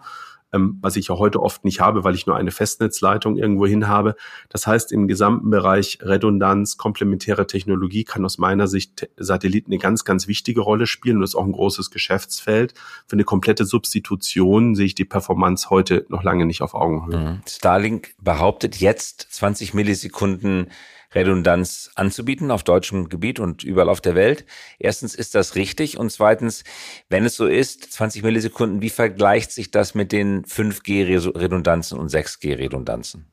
ähm, 0.54 0.78
was 0.82 0.96
ich 0.96 1.08
ja 1.08 1.18
heute 1.18 1.42
oft 1.42 1.66
nicht 1.66 1.80
habe, 1.80 2.04
weil 2.04 2.16
ich 2.16 2.26
nur 2.26 2.36
eine 2.36 2.52
Festnetzleitung 2.52 3.38
irgendwo 3.38 3.66
hin 3.66 3.88
habe. 3.88 4.16
Das 4.50 4.68
heißt, 4.68 4.92
im 4.92 5.08
gesamten 5.08 5.50
Bereich 5.50 6.00
Redundanz, 6.02 6.78
komplementäre 6.78 7.48
Technologie 7.48 8.04
kann 8.04 8.26
aus 8.26 8.38
meiner 8.38 8.68
Sicht 8.68 9.10
Satelliten 9.18 9.72
eine 9.72 9.80
ganz, 9.80 10.06
ganz 10.06 10.28
wichtige 10.28 10.62
Rolle 10.62 10.88
spielen 10.88 11.18
und 11.18 11.24
ist 11.24 11.36
auch 11.36 11.46
ein 11.46 11.52
großes 11.52 11.92
Geschäftsfeld. 11.92 12.74
Für 13.08 13.16
eine 13.16 13.24
komplette 13.24 13.66
Substitution 13.66 14.76
sehe 14.76 14.86
ich 14.86 14.96
die 14.96 15.06
Performance 15.06 15.70
heute 15.70 16.06
noch 16.10 16.24
lange 16.24 16.46
nicht 16.46 16.62
auf 16.62 16.74
Augenhöhe. 16.74 17.18
Mhm. 17.18 17.42
Starlink 17.48 18.16
behauptet 18.22 18.78
jetzt 18.78 19.28
20 19.32 19.74
Millisekunden 19.74 20.68
Redundanz 21.14 21.92
anzubieten 21.96 22.52
auf 22.52 22.64
deutschem 22.64 23.10
Gebiet 23.10 23.40
und 23.40 23.64
überall 23.64 23.90
auf 23.90 24.02
der 24.02 24.16
Welt. 24.16 24.46
Erstens 24.80 25.16
ist 25.16 25.36
das 25.36 25.56
richtig 25.56 25.98
und 25.98 26.12
zweitens, 26.12 26.64
wenn 27.10 27.26
es 27.26 27.36
so 27.36 27.48
ist, 27.48 27.92
20 27.92 28.24
Millisekunden, 28.24 28.82
wie 28.82 28.90
vergleicht 28.90 29.52
sich 29.52 29.72
das 29.72 29.96
mit 29.96 30.12
den 30.12 30.44
5G-Redundanzen 30.46 31.98
und 31.98 32.12
6G-Redundanzen? 32.12 33.28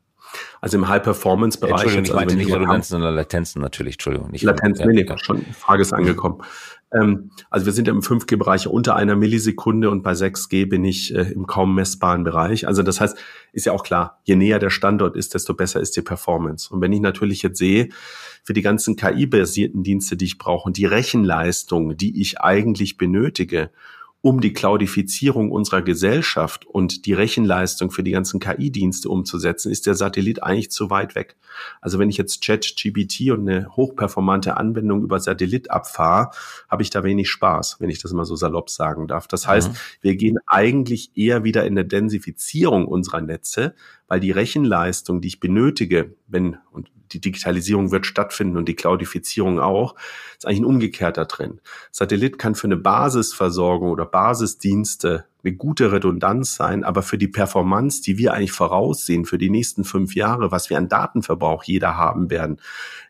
Also 0.60 0.78
im 0.78 0.88
High-Performance-Bereich. 0.88 1.72
Entschuldigung, 1.72 2.04
ich 2.04 2.10
also 2.10 2.20
meinte 2.20 2.37
nicht 2.37 2.52
Redundanzen, 2.52 2.92
sondern 2.92 3.14
Latenzen 3.14 3.62
natürlich, 3.62 3.94
Entschuldigung. 3.94 4.30
Nicht 4.30 4.42
Latenz, 4.42 4.80
ja, 4.80 4.87
nee, 4.87 5.04
ja. 5.06 5.18
schon, 5.18 5.42
Frage 5.52 5.82
ist 5.82 5.92
angekommen. 5.92 6.42
Ähm, 6.94 7.30
also 7.50 7.66
wir 7.66 7.72
sind 7.72 7.88
im 7.88 8.00
5G-Bereich 8.00 8.68
unter 8.68 8.94
einer 8.96 9.16
Millisekunde 9.16 9.90
und 9.90 10.02
bei 10.02 10.12
6G 10.12 10.68
bin 10.68 10.85
ich 10.85 11.14
äh, 11.14 11.33
im 11.33 11.46
kaum 11.46 11.74
messbaren 11.74 12.24
Bereich. 12.24 12.66
Also 12.66 12.83
das 12.83 13.00
heißt, 13.00 13.18
ist 13.52 13.66
ja 13.66 13.72
auch 13.72 13.83
klar, 13.83 14.20
je 14.24 14.37
näher 14.37 14.59
der 14.59 14.70
Standort 14.70 15.16
ist, 15.16 15.35
desto 15.35 15.54
besser 15.54 15.80
ist 15.80 15.96
die 15.96 16.02
Performance. 16.02 16.72
Und 16.72 16.80
wenn 16.80 16.92
ich 16.92 17.00
natürlich 17.00 17.42
jetzt 17.42 17.59
sehe, 17.59 17.88
für 18.44 18.52
die 18.52 18.62
ganzen 18.62 18.96
KI-basierten 18.96 19.83
Dienste, 19.83 20.16
die 20.16 20.26
ich 20.26 20.38
brauche 20.38 20.66
und 20.66 20.76
die 20.76 20.85
Rechenleistung, 20.85 21.96
die 21.96 22.20
ich 22.20 22.40
eigentlich 22.40 22.96
benötige, 22.96 23.70
um 24.24 24.40
die 24.40 24.54
Cloudifizierung 24.54 25.50
unserer 25.50 25.82
Gesellschaft 25.82 26.64
und 26.64 27.04
die 27.04 27.12
Rechenleistung 27.12 27.90
für 27.90 28.02
die 28.02 28.12
ganzen 28.12 28.40
KI-Dienste 28.40 29.10
umzusetzen, 29.10 29.70
ist 29.70 29.84
der 29.84 29.94
Satellit 29.94 30.42
eigentlich 30.42 30.70
zu 30.70 30.88
weit 30.88 31.14
weg. 31.14 31.37
Also 31.82 31.98
wenn 31.98 32.08
ich 32.08 32.16
jetzt 32.16 32.42
ChatGPT 32.42 33.32
und 33.32 33.46
eine 33.46 33.76
hochperformante 33.76 34.56
Anwendung 34.56 35.02
über 35.02 35.20
Satellit 35.20 35.70
abfahre, 35.70 36.30
habe 36.70 36.82
ich 36.82 36.88
da 36.88 37.04
wenig 37.04 37.28
Spaß, 37.28 37.76
wenn 37.80 37.90
ich 37.90 37.98
das 38.00 38.14
mal 38.14 38.24
so 38.24 38.34
salopp 38.34 38.70
sagen 38.70 39.08
darf. 39.08 39.28
Das 39.28 39.46
heißt, 39.46 39.72
mhm. 39.72 39.76
wir 40.00 40.16
gehen 40.16 40.38
eigentlich 40.46 41.10
eher 41.14 41.44
wieder 41.44 41.66
in 41.66 41.74
eine 41.74 41.84
Densifizierung 41.84 42.87
unserer 42.87 43.20
Netze, 43.20 43.74
weil 44.08 44.20
die 44.20 44.30
Rechenleistung, 44.30 45.20
die 45.20 45.28
ich 45.28 45.38
benötige, 45.38 46.14
wenn, 46.28 46.56
und 46.72 46.90
die 47.14 47.20
Digitalisierung 47.20 47.90
wird 47.92 48.07
stattfinden 48.07 48.57
und 48.57 48.68
die 48.68 48.74
Cloudifizierung 48.74 49.61
auch, 49.61 49.94
ist 50.37 50.46
eigentlich 50.46 50.61
ein 50.61 50.66
umgekehrter 50.66 51.29
Trend. 51.29 51.61
Satellit 51.90 52.38
kann 52.38 52.55
für 52.55 52.66
eine 52.66 52.77
Basisversorgung 52.77 53.90
oder 53.90 54.05
Basisdienste 54.05 55.24
eine 55.44 55.54
gute 55.54 55.92
Redundanz 55.92 56.54
sein, 56.54 56.85
aber 56.85 57.02
für 57.02 57.18
die 57.18 57.28
Performance, 57.28 58.02
die 58.02 58.18
wir 58.18 58.33
eigentlich 58.33 58.52
voraussehen 58.52 59.24
für 59.24 59.38
die 59.38 59.50
nächsten 59.50 59.85
fünf 59.85 60.14
Jahre, 60.14 60.50
was 60.50 60.70
wir 60.70 60.78
an 60.78 60.88
Datenverbrauch 60.88 61.64
jeder 61.64 61.96
haben 61.96 62.30
werden, 62.30 62.61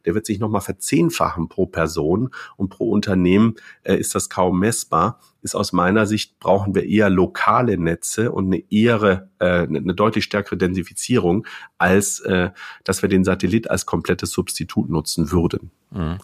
der 0.05 0.15
wird 0.15 0.27
sich 0.27 0.39
nochmal 0.39 0.61
verzehnfachen 0.61 1.49
pro 1.49 1.67
Person 1.67 2.31
und 2.57 2.71
pro 2.71 2.91
Unternehmen 2.91 3.55
äh, 3.85 3.97
ist 3.97 4.15
das 4.15 4.29
kaum 4.29 4.59
messbar. 4.59 5.21
Ist 5.43 5.55
aus 5.55 5.73
meiner 5.73 6.07
Sicht 6.07 6.39
brauchen 6.39 6.75
wir 6.75 6.85
eher 6.85 7.11
lokale 7.11 7.79
Netze 7.79 8.33
und 8.33 8.47
eine 8.47 8.63
eher 8.71 9.29
äh, 9.39 9.67
eine 9.67 9.95
deutlich 9.95 10.25
stärkere 10.25 10.57
Densifizierung, 10.57 11.47
als 11.79 12.21
äh, 12.21 12.51
dass 12.83 13.03
wir 13.03 13.09
den 13.09 13.25
Satellit 13.25 13.71
als 13.71 13.87
komplettes 13.87 14.31
Substitut 14.31 14.89
nutzen 14.89 15.31
würden. 15.31 15.71
Mhm. 15.91 16.19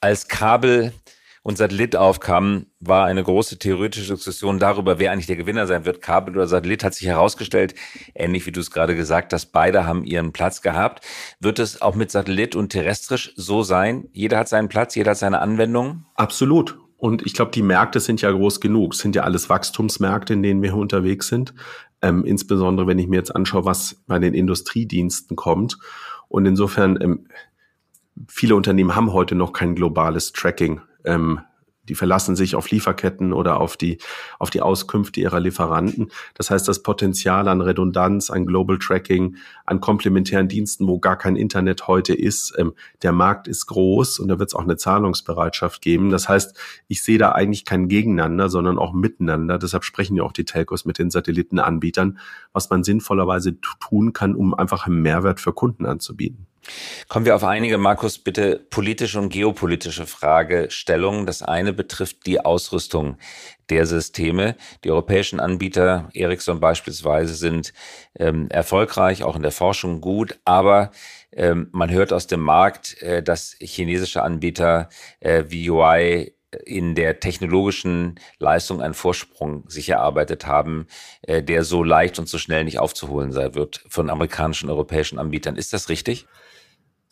Als 0.00 0.28
Kabel 0.28 0.92
und 1.44 1.58
Satellit 1.58 1.94
aufkamen, 1.94 2.72
war 2.80 3.04
eine 3.04 3.22
große 3.22 3.58
theoretische 3.58 4.14
Diskussion 4.14 4.58
darüber, 4.58 4.98
wer 4.98 5.12
eigentlich 5.12 5.26
der 5.26 5.36
Gewinner 5.36 5.66
sein 5.66 5.84
wird. 5.84 6.00
Kabel 6.00 6.34
oder 6.34 6.46
Satellit 6.46 6.82
hat 6.82 6.94
sich 6.94 7.06
herausgestellt, 7.06 7.74
ähnlich 8.14 8.46
wie 8.46 8.50
du 8.50 8.60
es 8.60 8.70
gerade 8.70 8.96
gesagt 8.96 9.30
hast, 9.34 9.52
beide 9.52 9.86
haben 9.86 10.04
ihren 10.04 10.32
Platz 10.32 10.62
gehabt. 10.62 11.04
Wird 11.40 11.58
es 11.58 11.82
auch 11.82 11.94
mit 11.94 12.10
Satellit 12.10 12.56
und 12.56 12.70
terrestrisch 12.70 13.34
so 13.36 13.62
sein? 13.62 14.08
Jeder 14.12 14.38
hat 14.38 14.48
seinen 14.48 14.70
Platz, 14.70 14.94
jeder 14.94 15.10
hat 15.10 15.18
seine 15.18 15.40
Anwendung? 15.40 16.06
Absolut. 16.14 16.78
Und 16.96 17.26
ich 17.26 17.34
glaube, 17.34 17.50
die 17.50 17.62
Märkte 17.62 18.00
sind 18.00 18.22
ja 18.22 18.30
groß 18.30 18.62
genug. 18.62 18.94
Es 18.94 19.00
sind 19.00 19.14
ja 19.14 19.24
alles 19.24 19.50
Wachstumsmärkte, 19.50 20.32
in 20.32 20.42
denen 20.42 20.62
wir 20.62 20.74
unterwegs 20.74 21.28
sind. 21.28 21.52
Ähm, 22.00 22.24
insbesondere, 22.24 22.86
wenn 22.86 22.98
ich 22.98 23.06
mir 23.06 23.16
jetzt 23.16 23.36
anschaue, 23.36 23.66
was 23.66 24.02
bei 24.06 24.18
den 24.18 24.32
Industriediensten 24.32 25.36
kommt. 25.36 25.76
Und 26.28 26.46
insofern, 26.46 26.98
ähm, 27.02 27.28
viele 28.28 28.56
Unternehmen 28.56 28.96
haben 28.96 29.12
heute 29.12 29.34
noch 29.34 29.52
kein 29.52 29.74
globales 29.74 30.32
Tracking. 30.32 30.80
Ähm, 31.04 31.40
die 31.88 31.94
verlassen 31.94 32.36
sich 32.36 32.54
auf 32.54 32.70
Lieferketten 32.70 33.32
oder 33.32 33.60
auf 33.60 33.76
die, 33.76 33.98
auf 34.38 34.50
die 34.50 34.62
Auskünfte 34.62 35.20
ihrer 35.20 35.40
Lieferanten. 35.40 36.10
Das 36.34 36.50
heißt, 36.50 36.66
das 36.66 36.82
Potenzial 36.82 37.48
an 37.48 37.60
Redundanz, 37.60 38.30
an 38.30 38.46
Global 38.46 38.78
Tracking, 38.78 39.36
an 39.66 39.80
komplementären 39.80 40.48
Diensten, 40.48 40.86
wo 40.86 40.98
gar 40.98 41.16
kein 41.16 41.36
Internet 41.36 41.86
heute 41.86 42.14
ist, 42.14 42.54
ähm, 42.58 42.74
der 43.02 43.12
Markt 43.12 43.48
ist 43.48 43.66
groß 43.66 44.18
und 44.18 44.28
da 44.28 44.38
wird 44.38 44.50
es 44.50 44.54
auch 44.54 44.62
eine 44.62 44.76
Zahlungsbereitschaft 44.76 45.82
geben. 45.82 46.10
Das 46.10 46.28
heißt, 46.28 46.58
ich 46.88 47.02
sehe 47.02 47.18
da 47.18 47.32
eigentlich 47.32 47.64
kein 47.64 47.88
Gegeneinander, 47.88 48.48
sondern 48.48 48.78
auch 48.78 48.92
miteinander. 48.92 49.58
Deshalb 49.58 49.84
sprechen 49.84 50.16
ja 50.16 50.22
auch 50.22 50.32
die 50.32 50.44
Telcos 50.44 50.84
mit 50.84 50.98
den 50.98 51.10
Satellitenanbietern, 51.10 52.18
was 52.52 52.70
man 52.70 52.82
sinnvollerweise 52.82 53.60
tun 53.60 54.12
kann, 54.12 54.34
um 54.34 54.54
einfach 54.54 54.86
einen 54.86 55.02
Mehrwert 55.02 55.40
für 55.40 55.52
Kunden 55.52 55.86
anzubieten. 55.86 56.46
Kommen 57.08 57.26
wir 57.26 57.36
auf 57.36 57.44
einige, 57.44 57.78
Markus, 57.78 58.18
bitte 58.18 58.56
politische 58.70 59.18
und 59.18 59.28
geopolitische 59.28 60.06
Fragestellungen. 60.06 61.26
Das 61.26 61.42
eine 61.42 61.72
betrifft 61.72 62.26
die 62.26 62.40
Ausrüstung 62.40 63.18
der 63.70 63.86
Systeme. 63.86 64.56
Die 64.84 64.90
europäischen 64.90 65.40
Anbieter, 65.40 66.10
Ericsson 66.14 66.60
beispielsweise, 66.60 67.34
sind 67.34 67.72
ähm, 68.18 68.48
erfolgreich, 68.50 69.22
auch 69.22 69.36
in 69.36 69.42
der 69.42 69.52
Forschung 69.52 70.00
gut, 70.00 70.38
aber 70.44 70.90
ähm, 71.32 71.68
man 71.72 71.90
hört 71.90 72.12
aus 72.12 72.26
dem 72.26 72.40
Markt, 72.40 73.00
äh, 73.02 73.22
dass 73.22 73.56
chinesische 73.60 74.22
Anbieter 74.22 74.88
äh, 75.20 75.44
wie 75.48 75.68
UI 75.70 76.34
in 76.64 76.94
der 76.94 77.20
technologischen 77.20 78.20
Leistung 78.38 78.80
einen 78.80 78.94
Vorsprung 78.94 79.68
sich 79.68 79.88
erarbeitet 79.88 80.46
haben, 80.46 80.86
äh, 81.22 81.42
der 81.42 81.64
so 81.64 81.82
leicht 81.82 82.18
und 82.18 82.28
so 82.28 82.38
schnell 82.38 82.64
nicht 82.64 82.78
aufzuholen 82.78 83.32
sein 83.32 83.54
wird 83.54 83.84
von 83.88 84.10
amerikanischen, 84.10 84.70
europäischen 84.70 85.18
Anbietern. 85.18 85.56
Ist 85.56 85.72
das 85.72 85.88
richtig? 85.88 86.26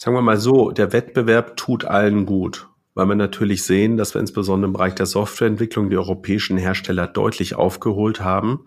Sagen 0.02 0.16
wir 0.16 0.22
mal 0.22 0.36
so, 0.36 0.72
der 0.72 0.92
Wettbewerb 0.92 1.56
tut 1.56 1.84
allen 1.84 2.26
gut, 2.26 2.68
weil 2.94 3.06
wir 3.06 3.14
natürlich 3.14 3.62
sehen, 3.62 3.96
dass 3.96 4.16
wir 4.16 4.20
insbesondere 4.20 4.66
im 4.66 4.72
Bereich 4.72 4.96
der 4.96 5.06
Softwareentwicklung 5.06 5.90
die 5.90 5.96
europäischen 5.96 6.56
Hersteller 6.56 7.06
deutlich 7.06 7.54
aufgeholt 7.54 8.20
haben. 8.20 8.64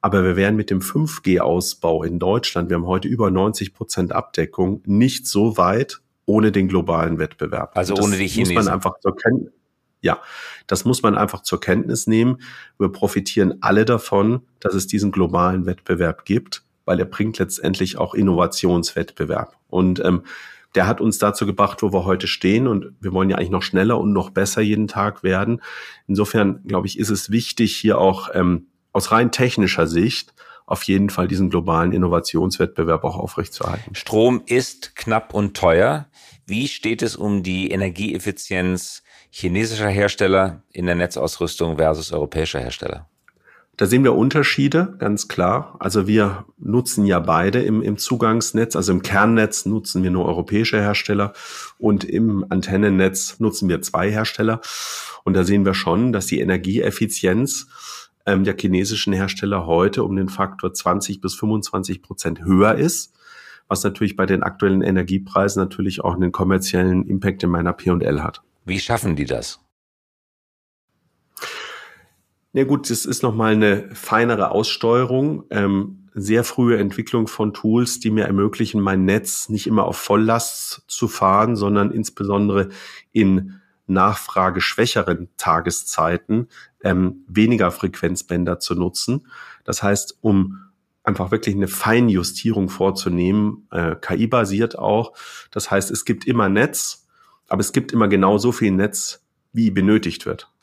Aber 0.00 0.24
wir 0.24 0.34
wären 0.34 0.56
mit 0.56 0.70
dem 0.70 0.80
5G-Ausbau 0.80 2.02
in 2.02 2.18
Deutschland, 2.18 2.70
wir 2.70 2.76
haben 2.76 2.86
heute 2.86 3.06
über 3.06 3.30
90 3.30 3.72
Prozent 3.72 4.12
Abdeckung, 4.12 4.82
nicht 4.84 5.28
so 5.28 5.56
weit 5.56 6.00
ohne 6.26 6.50
den 6.50 6.66
globalen 6.66 7.20
Wettbewerb. 7.20 7.78
Also 7.78 7.94
ohne 7.94 8.16
die 8.16 8.26
Chinesen. 8.26 8.56
Muss 8.56 8.64
man 8.64 8.74
einfach 8.74 8.98
zur 8.98 9.14
Kenntnis, 9.14 9.52
ja, 10.00 10.20
das 10.66 10.84
muss 10.84 11.04
man 11.04 11.16
einfach 11.16 11.42
zur 11.42 11.60
Kenntnis 11.60 12.08
nehmen. 12.08 12.38
Wir 12.80 12.88
profitieren 12.88 13.58
alle 13.60 13.84
davon, 13.84 14.40
dass 14.58 14.74
es 14.74 14.88
diesen 14.88 15.12
globalen 15.12 15.66
Wettbewerb 15.66 16.24
gibt, 16.24 16.64
weil 16.84 16.98
er 16.98 17.06
bringt 17.06 17.38
letztendlich 17.38 17.96
auch 17.96 18.12
Innovationswettbewerb. 18.14 19.56
Und 19.68 20.04
ähm, 20.04 20.22
der 20.74 20.86
hat 20.86 21.00
uns 21.00 21.18
dazu 21.18 21.46
gebracht, 21.46 21.82
wo 21.82 21.92
wir 21.92 22.04
heute 22.04 22.26
stehen. 22.26 22.66
Und 22.66 22.94
wir 23.00 23.12
wollen 23.12 23.30
ja 23.30 23.36
eigentlich 23.36 23.50
noch 23.50 23.62
schneller 23.62 23.98
und 23.98 24.12
noch 24.12 24.30
besser 24.30 24.60
jeden 24.60 24.88
Tag 24.88 25.22
werden. 25.22 25.62
Insofern, 26.06 26.62
glaube 26.66 26.86
ich, 26.86 26.98
ist 26.98 27.10
es 27.10 27.30
wichtig, 27.30 27.76
hier 27.76 27.98
auch 27.98 28.30
ähm, 28.34 28.66
aus 28.92 29.12
rein 29.12 29.30
technischer 29.30 29.86
Sicht 29.86 30.34
auf 30.66 30.82
jeden 30.84 31.10
Fall 31.10 31.28
diesen 31.28 31.50
globalen 31.50 31.92
Innovationswettbewerb 31.92 33.04
auch 33.04 33.16
aufrechtzuerhalten. 33.16 33.94
Strom 33.94 34.42
ist 34.46 34.96
knapp 34.96 35.34
und 35.34 35.54
teuer. 35.54 36.06
Wie 36.46 36.68
steht 36.68 37.02
es 37.02 37.16
um 37.16 37.42
die 37.42 37.70
Energieeffizienz 37.70 39.02
chinesischer 39.30 39.88
Hersteller 39.88 40.62
in 40.70 40.86
der 40.86 40.94
Netzausrüstung 40.94 41.76
versus 41.76 42.12
europäischer 42.12 42.60
Hersteller? 42.60 43.08
Da 43.76 43.86
sehen 43.86 44.04
wir 44.04 44.14
Unterschiede, 44.14 44.94
ganz 44.98 45.26
klar. 45.26 45.76
Also 45.80 46.06
wir 46.06 46.44
nutzen 46.58 47.06
ja 47.06 47.18
beide 47.18 47.60
im, 47.60 47.82
im 47.82 47.98
Zugangsnetz, 47.98 48.76
also 48.76 48.92
im 48.92 49.02
Kernnetz 49.02 49.66
nutzen 49.66 50.04
wir 50.04 50.12
nur 50.12 50.26
europäische 50.26 50.80
Hersteller 50.80 51.32
und 51.78 52.04
im 52.04 52.44
Antennennetz 52.50 53.40
nutzen 53.40 53.68
wir 53.68 53.82
zwei 53.82 54.10
Hersteller. 54.10 54.60
Und 55.24 55.34
da 55.34 55.42
sehen 55.42 55.64
wir 55.64 55.74
schon, 55.74 56.12
dass 56.12 56.26
die 56.26 56.38
Energieeffizienz 56.38 57.66
ähm, 58.26 58.44
der 58.44 58.56
chinesischen 58.58 59.12
Hersteller 59.12 59.66
heute 59.66 60.04
um 60.04 60.14
den 60.14 60.28
Faktor 60.28 60.72
20 60.72 61.20
bis 61.20 61.34
25 61.34 62.00
Prozent 62.00 62.44
höher 62.44 62.76
ist, 62.76 63.12
was 63.66 63.82
natürlich 63.82 64.14
bei 64.14 64.26
den 64.26 64.44
aktuellen 64.44 64.82
Energiepreisen 64.82 65.60
natürlich 65.60 66.04
auch 66.04 66.14
einen 66.14 66.30
kommerziellen 66.30 67.06
Impact 67.08 67.42
in 67.42 67.50
meiner 67.50 67.72
P&L 67.72 68.22
hat. 68.22 68.42
Wie 68.64 68.78
schaffen 68.78 69.16
die 69.16 69.26
das? 69.26 69.63
Na 72.54 72.60
ja 72.60 72.66
gut, 72.68 72.88
das 72.88 73.04
ist 73.04 73.24
nochmal 73.24 73.54
eine 73.54 73.90
feinere 73.94 74.52
Aussteuerung, 74.52 75.42
ähm, 75.50 76.08
sehr 76.14 76.44
frühe 76.44 76.78
Entwicklung 76.78 77.26
von 77.26 77.52
Tools, 77.52 77.98
die 77.98 78.12
mir 78.12 78.26
ermöglichen, 78.26 78.80
mein 78.80 79.04
Netz 79.04 79.48
nicht 79.48 79.66
immer 79.66 79.82
auf 79.86 79.96
Volllast 79.96 80.84
zu 80.86 81.08
fahren, 81.08 81.56
sondern 81.56 81.90
insbesondere 81.90 82.68
in 83.10 83.60
nachfrageschwächeren 83.88 85.30
Tageszeiten 85.36 86.46
ähm, 86.84 87.24
weniger 87.26 87.72
Frequenzbänder 87.72 88.60
zu 88.60 88.76
nutzen. 88.76 89.26
Das 89.64 89.82
heißt, 89.82 90.18
um 90.20 90.60
einfach 91.02 91.32
wirklich 91.32 91.56
eine 91.56 91.66
Feinjustierung 91.66 92.68
vorzunehmen, 92.68 93.66
äh, 93.72 93.96
KI-basiert 93.96 94.78
auch. 94.78 95.12
Das 95.50 95.72
heißt, 95.72 95.90
es 95.90 96.04
gibt 96.04 96.24
immer 96.24 96.48
Netz, 96.48 97.08
aber 97.48 97.62
es 97.62 97.72
gibt 97.72 97.90
immer 97.90 98.06
genau 98.06 98.38
so 98.38 98.52
viel 98.52 98.70
Netz, 98.70 99.24
wie 99.52 99.72
benötigt 99.72 100.24
wird 100.24 100.53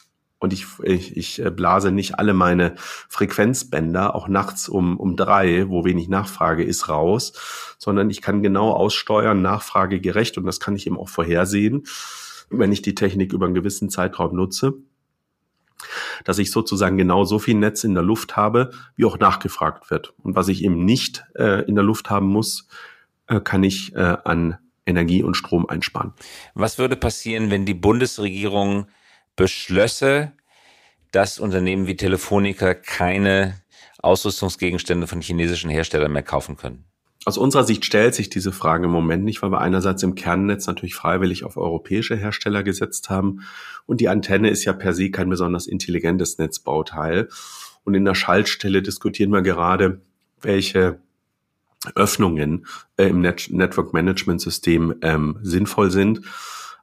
und 0.42 0.54
ich, 0.54 0.66
ich, 0.82 1.16
ich 1.16 1.46
äh, 1.46 1.52
blase 1.52 1.92
nicht 1.92 2.18
alle 2.18 2.34
meine 2.34 2.74
Frequenzbänder, 2.76 4.16
auch 4.16 4.28
nachts 4.28 4.68
um, 4.68 5.00
um 5.00 5.16
drei, 5.16 5.70
wo 5.70 5.86
wenig 5.86 6.10
Nachfrage 6.10 6.64
ist, 6.64 6.90
raus, 6.90 7.34
sondern 7.78 8.10
ich 8.10 8.22
kann 8.22 8.42
genau 8.42 8.72
aussteuern, 8.72 9.42
nachfragegerecht 9.44 10.38
und 10.40 10.46
das 10.46 10.60
kann 10.60 10.76
ich 10.76 10.88
eben 10.88 10.98
auch 10.98 11.10
vorhersehen, 11.10 11.84
wenn 12.50 12.72
ich 12.72 12.82
die 12.82 12.96
Technik 12.96 13.34
über 13.34 13.46
einen 13.46 13.54
gewissen 13.54 13.92
Zeitraum 13.92 14.36
nutze, 14.36 14.74
dass 16.26 16.40
ich 16.40 16.50
sozusagen 16.50 16.98
genau 16.98 17.24
so 17.24 17.38
viel 17.38 17.56
Netz 17.56 17.84
in 17.84 17.94
der 17.94 18.04
Luft 18.04 18.36
habe, 18.36 18.72
wie 18.96 19.06
auch 19.06 19.20
nachgefragt 19.20 19.92
wird. 19.92 20.14
Und 20.24 20.36
was 20.36 20.48
ich 20.48 20.64
eben 20.64 20.86
nicht 20.86 21.24
äh, 21.36 21.64
in 21.66 21.76
der 21.76 21.84
Luft 21.84 22.10
haben 22.10 22.28
muss, 22.28 22.68
äh, 23.28 23.40
kann 23.40 23.64
ich 23.64 23.94
äh, 23.96 24.18
an 24.24 24.58
Energie 24.88 25.22
und 25.22 25.38
Strom 25.38 25.70
einsparen. 25.70 26.14
Was 26.56 26.80
würde 26.80 26.96
passieren, 26.96 27.52
wenn 27.52 27.68
die 27.68 27.76
Bundesregierung 27.76 28.88
beschlösse, 29.42 30.34
dass 31.12 31.40
Unternehmen 31.40 31.88
wie 31.88 31.96
Telefonica 31.96 32.76
keine 32.76 33.56
Ausrüstungsgegenstände 33.98 35.08
von 35.08 35.20
chinesischen 35.20 35.72
Herstellern 35.72 36.12
mehr 36.12 36.22
kaufen 36.22 36.58
können? 36.58 36.86
Aus 37.26 37.40
unserer 37.40 37.64
Sicht 37.64 37.84
stellt 37.84 38.14
sich 38.14 38.30
diese 38.30 38.52
Frage 38.52 38.86
im 38.86 38.92
Moment 38.92 39.24
nicht, 39.24 39.42
weil 39.42 39.52
wir 39.52 39.60
einerseits 39.62 40.04
im 40.04 40.14
Kernnetz 40.14 40.68
natürlich 40.68 40.94
freiwillig 40.94 41.44
auf 41.44 41.58
europäische 41.58 42.16
Hersteller 42.16 42.62
gesetzt 42.62 43.10
haben 43.10 43.42
und 43.88 44.00
die 44.00 44.10
Antenne 44.10 44.52
ist 44.52 44.64
ja 44.64 44.74
per 44.74 44.94
se 44.94 45.10
kein 45.10 45.30
besonders 45.30 45.66
intelligentes 45.66 46.38
Netzbauteil. 46.38 47.28
Und 47.84 47.96
in 47.96 48.06
der 48.06 48.14
Schaltstelle 48.14 48.84
diskutieren 48.84 49.32
wir 49.32 49.42
gerade, 49.42 50.02
welche 50.40 51.00
Öffnungen 51.96 52.68
äh, 52.98 53.08
im 53.08 53.22
Net 53.22 53.48
Network 53.50 53.92
Management 53.92 54.40
System 54.40 54.94
ähm, 55.02 55.40
sinnvoll 55.42 55.90
sind. 55.90 56.22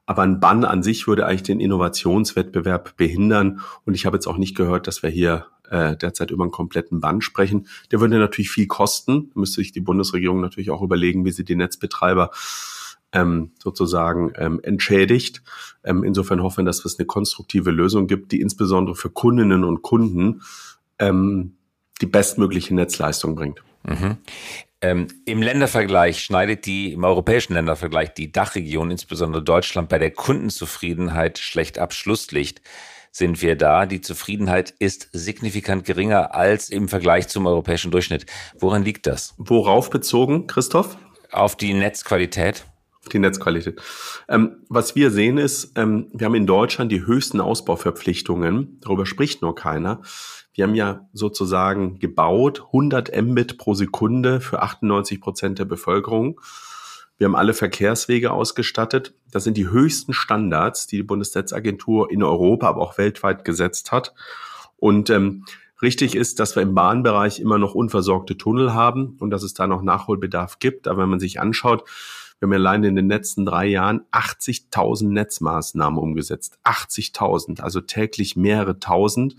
Aber 0.09 0.23
ein 0.23 0.41
Bann 0.41 0.65
an 0.65 0.83
sich 0.83 1.07
würde 1.07 1.27
eigentlich 1.27 1.43
den 1.43 1.61
Innovationswettbewerb 1.61 2.97
behindern. 2.97 3.61
Und 3.85 3.93
ich 3.93 4.07
habe 4.07 4.17
jetzt 4.17 4.27
auch 4.27 4.39
nicht 4.39 4.57
gehört, 4.57 4.87
dass 4.87 5.03
wir 5.03 5.11
hier 5.11 5.49
äh, 5.69 5.99
derzeit 5.99 6.31
über 6.31 6.45
einen 6.45 6.51
kompletten 6.51 6.99
Bann 6.99 7.21
sprechen. 7.21 7.67
Der 7.91 8.01
würde 8.01 8.19
natürlich 8.19 8.51
viel 8.51 8.67
kosten. 8.67 9.31
Müsste 9.35 9.57
sich 9.61 9.71
die 9.71 9.83
Bundesregierung 9.83 10.41
natürlich 10.41 10.71
auch 10.71 10.81
überlegen, 10.81 11.27
wie 11.27 11.31
sie 11.31 11.45
die 11.45 11.57
Netzbetreiber 11.57 12.31
ähm, 13.13 13.51
sozusagen 13.63 14.33
ähm, 14.37 14.61
entschädigt. 14.63 15.43
Ähm, 15.85 16.03
insofern 16.05 16.43
hoffen 16.43 16.65
wir, 16.65 16.65
dass 16.65 16.87
es 16.87 16.99
eine 16.99 17.05
konstruktive 17.05 17.71
Lösung 17.71 18.07
gibt, 18.07 18.33
die 18.33 18.41
insbesondere 18.41 18.97
für 18.97 19.11
Kundinnen 19.11 19.63
und 19.63 19.83
Kunden 19.83 20.41
ähm, 20.99 21.58
die 22.01 22.07
bestmögliche 22.07 22.75
Netzleistung 22.75 23.35
bringt. 23.35 23.63
Mhm. 23.85 24.19
Ähm, 24.81 25.09
Im 25.25 25.43
Ländervergleich 25.43 26.23
schneidet 26.23 26.65
die, 26.67 26.93
im 26.93 27.03
europäischen 27.03 27.55
Ländervergleich 27.55 28.15
die 28.15 28.31
Dachregion, 28.31 28.91
insbesondere 28.93 29.43
Deutschland, 29.43 29.89
bei 29.89 29.99
der 29.99 30.13
Kundenzufriedenheit 30.13 31.39
schlecht 31.39 31.79
ab. 31.79 31.93
Schlusslicht 31.93 32.61
sind 33.11 33.43
wir 33.43 33.57
da. 33.57 33.87
Die 33.87 34.01
Zufriedenheit 34.01 34.75
ist 34.79 35.09
signifikant 35.13 35.85
geringer 35.85 36.35
als 36.35 36.71
im 36.71 36.89
Vergleich 36.89 37.27
zum 37.29 37.47
europäischen 37.47 37.91
Durchschnitt. 37.91 38.27
Woran 38.59 38.85
liegt 38.85 39.07
das? 39.07 39.35
Worauf 39.37 39.91
bezogen, 39.91 40.47
Christoph? 40.47 40.97
Auf 41.33 41.57
die 41.57 41.75
Netzqualität. 41.75 42.65
die 43.13 43.19
Netzqualität. 43.19 43.81
Ähm, 44.29 44.59
was 44.69 44.95
wir 44.95 45.11
sehen 45.11 45.39
ist, 45.39 45.73
ähm, 45.77 46.09
wir 46.13 46.27
haben 46.27 46.35
in 46.35 46.47
Deutschland 46.47 46.93
die 46.93 47.07
höchsten 47.07 47.41
Ausbauverpflichtungen. 47.41 48.79
Darüber 48.83 49.07
spricht 49.07 49.43
nur 49.43 49.55
keiner. 49.55 50.03
Wir 50.59 50.65
haben 50.65 50.75
ja 50.75 51.07
sozusagen 51.13 52.01
gebaut 52.01 52.65
100 52.67 53.17
Mbit 53.17 53.59
pro 53.59 53.75
Sekunde 53.75 54.41
für 54.41 54.61
98 54.61 55.21
Prozent 55.21 55.61
der 55.61 55.67
Bevölkerung. 55.67 56.41
Wir 57.17 57.27
haben 57.27 57.37
alle 57.37 57.55
Verkehrswege 57.55 58.33
ausgestattet. 58.33 59.15
Das 59.31 59.45
sind 59.45 59.57
die 59.57 59.71
höchsten 59.71 60.13
Standards, 60.13 60.89
die 60.89 60.97
die 60.97 61.05
Bundesnetzagentur 61.05 62.11
in 62.11 62.25
Europa, 62.25 62.67
aber 62.67 62.81
auch 62.81 62.99
weltweit 62.99 63.45
gesetzt 63.45 63.93
hat. 63.93 64.15
Und 64.79 65.11
ähm, 65.11 65.45
richtig 65.81 66.17
ist, 66.17 66.41
dass 66.41 66.57
wir 66.57 66.65
im 66.65 66.75
Bahnbereich 66.75 67.39
immer 67.39 67.59
noch 67.59 67.77
unversorgte 67.77 68.37
Tunnel 68.37 68.75
haben 68.75 69.17
und 69.21 69.31
dass 69.31 69.45
es 69.45 69.55
da 69.55 69.69
noch 69.69 69.83
Nachholbedarf 69.83 70.59
gibt. 70.59 70.89
Aber 70.89 71.03
wenn 71.03 71.09
man 71.09 71.21
sich 71.21 71.39
anschaut, 71.39 71.85
wir 72.41 72.47
haben 72.47 72.53
allein 72.53 72.85
in 72.85 72.95
den 72.95 73.09
letzten 73.09 73.45
drei 73.45 73.67
Jahren 73.67 74.03
80.000 74.13 75.09
Netzmaßnahmen 75.09 75.99
umgesetzt. 75.99 76.59
80.000, 76.65 77.61
also 77.61 77.81
täglich 77.81 78.37
mehrere 78.37 78.79
tausend, 78.79 79.35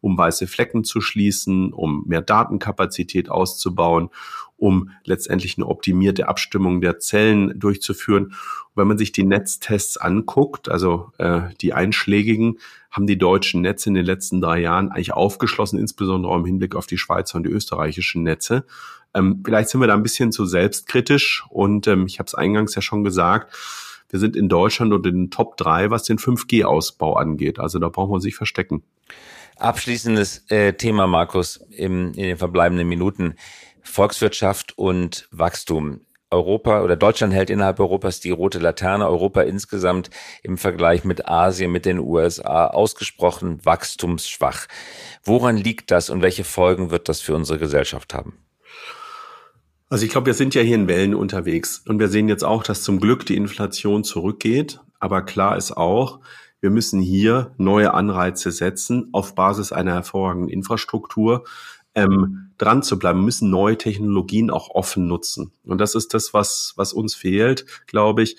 um 0.00 0.16
weiße 0.16 0.46
Flecken 0.46 0.84
zu 0.84 1.00
schließen, 1.00 1.72
um 1.72 2.04
mehr 2.06 2.22
Datenkapazität 2.22 3.28
auszubauen, 3.28 4.10
um 4.64 4.88
letztendlich 5.04 5.58
eine 5.58 5.66
optimierte 5.66 6.26
Abstimmung 6.26 6.80
der 6.80 6.98
Zellen 6.98 7.52
durchzuführen. 7.60 8.28
Und 8.28 8.76
wenn 8.76 8.88
man 8.88 8.96
sich 8.96 9.12
die 9.12 9.22
Netztests 9.22 9.98
anguckt, 9.98 10.70
also 10.70 11.12
äh, 11.18 11.42
die 11.60 11.74
einschlägigen, 11.74 12.58
haben 12.90 13.06
die 13.06 13.18
deutschen 13.18 13.60
Netze 13.60 13.90
in 13.90 13.94
den 13.94 14.06
letzten 14.06 14.40
drei 14.40 14.60
Jahren 14.60 14.90
eigentlich 14.90 15.12
aufgeschlossen, 15.12 15.78
insbesondere 15.78 16.34
im 16.34 16.46
Hinblick 16.46 16.76
auf 16.76 16.86
die 16.86 16.96
Schweizer 16.96 17.36
und 17.36 17.42
die 17.44 17.50
österreichischen 17.50 18.22
Netze. 18.22 18.64
Ähm, 19.12 19.42
vielleicht 19.44 19.68
sind 19.68 19.82
wir 19.82 19.86
da 19.86 19.92
ein 19.92 20.02
bisschen 20.02 20.32
zu 20.32 20.46
selbstkritisch 20.46 21.44
und 21.50 21.86
ähm, 21.86 22.06
ich 22.06 22.18
habe 22.18 22.28
es 22.28 22.34
eingangs 22.34 22.74
ja 22.74 22.80
schon 22.80 23.04
gesagt, 23.04 23.54
wir 24.08 24.18
sind 24.18 24.34
in 24.34 24.48
Deutschland 24.48 24.94
und 24.94 25.06
in 25.06 25.14
den 25.14 25.30
Top 25.30 25.58
3, 25.58 25.90
was 25.90 26.04
den 26.04 26.18
5G-Ausbau 26.18 27.16
angeht. 27.16 27.58
Also 27.58 27.78
da 27.78 27.90
brauchen 27.90 28.12
wir 28.12 28.20
sich 28.20 28.34
verstecken. 28.34 28.82
Abschließendes 29.56 30.46
äh, 30.48 30.72
Thema, 30.72 31.06
Markus, 31.06 31.60
im, 31.70 32.08
in 32.14 32.24
den 32.24 32.36
verbleibenden 32.36 32.88
Minuten. 32.88 33.34
Volkswirtschaft 33.84 34.76
und 34.76 35.28
Wachstum. 35.30 36.00
Europa 36.30 36.82
oder 36.82 36.96
Deutschland 36.96 37.32
hält 37.32 37.48
innerhalb 37.48 37.78
Europas 37.78 38.18
die 38.18 38.30
rote 38.30 38.58
Laterne. 38.58 39.06
Europa 39.06 39.42
insgesamt 39.42 40.10
im 40.42 40.58
Vergleich 40.58 41.04
mit 41.04 41.28
Asien, 41.28 41.70
mit 41.70 41.86
den 41.86 42.00
USA 42.00 42.66
ausgesprochen 42.66 43.64
wachstumsschwach. 43.64 44.66
Woran 45.22 45.56
liegt 45.56 45.92
das 45.92 46.10
und 46.10 46.22
welche 46.22 46.44
Folgen 46.44 46.90
wird 46.90 47.08
das 47.08 47.20
für 47.20 47.36
unsere 47.36 47.58
Gesellschaft 47.58 48.14
haben? 48.14 48.38
Also 49.88 50.04
ich 50.04 50.10
glaube, 50.10 50.26
wir 50.26 50.34
sind 50.34 50.56
ja 50.56 50.62
hier 50.62 50.74
in 50.74 50.88
Wellen 50.88 51.14
unterwegs 51.14 51.84
und 51.86 52.00
wir 52.00 52.08
sehen 52.08 52.28
jetzt 52.28 52.42
auch, 52.42 52.64
dass 52.64 52.82
zum 52.82 52.98
Glück 52.98 53.26
die 53.26 53.36
Inflation 53.36 54.02
zurückgeht. 54.02 54.80
Aber 54.98 55.22
klar 55.22 55.56
ist 55.56 55.76
auch, 55.76 56.20
wir 56.60 56.70
müssen 56.70 57.00
hier 57.00 57.52
neue 57.58 57.94
Anreize 57.94 58.50
setzen 58.50 59.10
auf 59.12 59.34
Basis 59.34 59.70
einer 59.70 59.92
hervorragenden 59.92 60.48
Infrastruktur. 60.48 61.44
Ähm, 61.94 62.43
dran 62.58 62.82
zu 62.82 62.98
bleiben, 62.98 63.20
wir 63.20 63.24
müssen 63.24 63.50
neue 63.50 63.78
Technologien 63.78 64.50
auch 64.50 64.70
offen 64.70 65.06
nutzen. 65.06 65.52
Und 65.64 65.80
das 65.80 65.94
ist 65.94 66.14
das, 66.14 66.34
was, 66.34 66.72
was 66.76 66.92
uns 66.92 67.14
fehlt, 67.14 67.66
glaube 67.86 68.22
ich, 68.22 68.36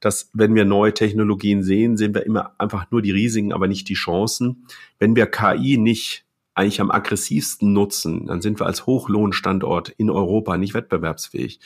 dass 0.00 0.30
wenn 0.32 0.54
wir 0.54 0.64
neue 0.64 0.94
Technologien 0.94 1.62
sehen, 1.62 1.96
sehen 1.96 2.14
wir 2.14 2.24
immer 2.24 2.54
einfach 2.58 2.90
nur 2.90 3.02
die 3.02 3.10
Risiken, 3.10 3.52
aber 3.52 3.68
nicht 3.68 3.88
die 3.88 3.94
Chancen. 3.94 4.66
Wenn 4.98 5.14
wir 5.14 5.26
KI 5.26 5.76
nicht 5.76 6.24
eigentlich 6.54 6.80
am 6.80 6.90
aggressivsten 6.90 7.72
nutzen, 7.72 8.26
dann 8.26 8.40
sind 8.40 8.60
wir 8.60 8.66
als 8.66 8.86
Hochlohnstandort 8.86 9.90
in 9.90 10.10
Europa 10.10 10.56
nicht 10.56 10.74
wettbewerbsfähig. 10.74 11.60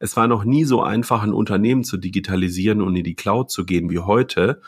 Es 0.00 0.16
war 0.16 0.26
noch 0.26 0.44
nie 0.44 0.64
so 0.64 0.82
einfach, 0.82 1.22
ein 1.22 1.32
Unternehmen 1.32 1.84
zu 1.84 1.96
digitalisieren 1.96 2.82
und 2.82 2.96
in 2.96 3.04
die 3.04 3.14
Cloud 3.14 3.50
zu 3.50 3.64
gehen 3.64 3.90
wie 3.90 4.00
heute. 4.00 4.60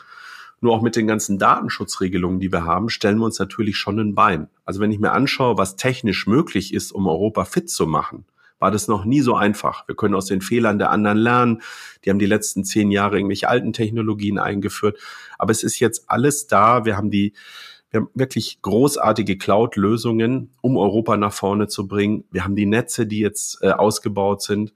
Nur 0.64 0.72
auch 0.72 0.80
mit 0.80 0.96
den 0.96 1.06
ganzen 1.06 1.38
Datenschutzregelungen, 1.38 2.40
die 2.40 2.50
wir 2.50 2.64
haben, 2.64 2.88
stellen 2.88 3.18
wir 3.18 3.26
uns 3.26 3.38
natürlich 3.38 3.76
schon 3.76 3.98
ein 3.98 4.14
Bein. 4.14 4.48
Also 4.64 4.80
wenn 4.80 4.90
ich 4.90 4.98
mir 4.98 5.12
anschaue, 5.12 5.58
was 5.58 5.76
technisch 5.76 6.26
möglich 6.26 6.72
ist, 6.72 6.90
um 6.90 7.06
Europa 7.06 7.44
fit 7.44 7.68
zu 7.68 7.86
machen, 7.86 8.24
war 8.60 8.70
das 8.70 8.88
noch 8.88 9.04
nie 9.04 9.20
so 9.20 9.34
einfach. 9.34 9.86
Wir 9.86 9.94
können 9.94 10.14
aus 10.14 10.24
den 10.24 10.40
Fehlern 10.40 10.78
der 10.78 10.88
anderen 10.88 11.18
lernen. 11.18 11.60
Die 12.02 12.08
haben 12.08 12.18
die 12.18 12.24
letzten 12.24 12.64
zehn 12.64 12.90
Jahre 12.90 13.16
irgendwelche 13.16 13.46
alten 13.46 13.74
Technologien 13.74 14.38
eingeführt. 14.38 14.98
Aber 15.38 15.52
es 15.52 15.64
ist 15.64 15.80
jetzt 15.80 16.04
alles 16.08 16.46
da. 16.46 16.86
Wir 16.86 16.96
haben 16.96 17.10
die, 17.10 17.34
wir 17.90 18.00
haben 18.00 18.08
wirklich 18.14 18.62
großartige 18.62 19.36
Cloud-Lösungen, 19.36 20.54
um 20.62 20.78
Europa 20.78 21.18
nach 21.18 21.34
vorne 21.34 21.68
zu 21.68 21.86
bringen. 21.86 22.24
Wir 22.30 22.42
haben 22.42 22.56
die 22.56 22.64
Netze, 22.64 23.06
die 23.06 23.18
jetzt 23.18 23.58
äh, 23.60 23.68
ausgebaut 23.72 24.40
sind. 24.40 24.72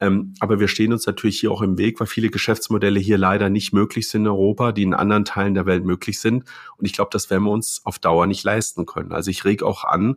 Ähm, 0.00 0.34
aber 0.40 0.60
wir 0.60 0.68
stehen 0.68 0.92
uns 0.92 1.06
natürlich 1.06 1.40
hier 1.40 1.50
auch 1.50 1.62
im 1.62 1.78
Weg, 1.78 1.98
weil 2.00 2.06
viele 2.06 2.28
Geschäftsmodelle 2.28 3.00
hier 3.00 3.16
leider 3.16 3.48
nicht 3.48 3.72
möglich 3.72 4.08
sind 4.08 4.22
in 4.22 4.28
Europa, 4.28 4.72
die 4.72 4.82
in 4.82 4.94
anderen 4.94 5.24
Teilen 5.24 5.54
der 5.54 5.66
Welt 5.66 5.84
möglich 5.84 6.20
sind. 6.20 6.44
Und 6.76 6.84
ich 6.84 6.92
glaube, 6.92 7.10
das 7.12 7.30
werden 7.30 7.44
wir 7.44 7.52
uns 7.52 7.80
auf 7.84 7.98
Dauer 7.98 8.26
nicht 8.26 8.44
leisten 8.44 8.84
können. 8.84 9.12
Also 9.12 9.30
ich 9.30 9.44
reg 9.44 9.62
auch 9.62 9.84
an, 9.84 10.16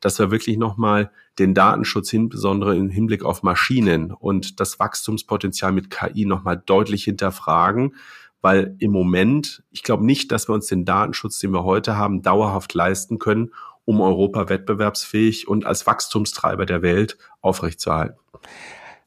dass 0.00 0.18
wir 0.18 0.30
wirklich 0.30 0.56
nochmal 0.56 1.10
den 1.38 1.54
Datenschutz, 1.54 2.12
insbesondere 2.12 2.74
im 2.76 2.88
Hinblick 2.88 3.22
auf 3.22 3.42
Maschinen 3.42 4.12
und 4.12 4.58
das 4.58 4.78
Wachstumspotenzial 4.78 5.72
mit 5.72 5.90
KI 5.90 6.24
nochmal 6.24 6.62
deutlich 6.64 7.04
hinterfragen, 7.04 7.94
weil 8.40 8.74
im 8.78 8.90
Moment, 8.90 9.62
ich 9.70 9.82
glaube 9.82 10.06
nicht, 10.06 10.32
dass 10.32 10.48
wir 10.48 10.54
uns 10.54 10.66
den 10.66 10.86
Datenschutz, 10.86 11.38
den 11.38 11.52
wir 11.52 11.64
heute 11.64 11.96
haben, 11.96 12.22
dauerhaft 12.22 12.72
leisten 12.72 13.18
können, 13.18 13.50
um 13.84 14.00
Europa 14.00 14.48
wettbewerbsfähig 14.48 15.48
und 15.48 15.66
als 15.66 15.86
Wachstumstreiber 15.86 16.64
der 16.64 16.80
Welt 16.80 17.18
aufrechtzuerhalten. 17.42 18.18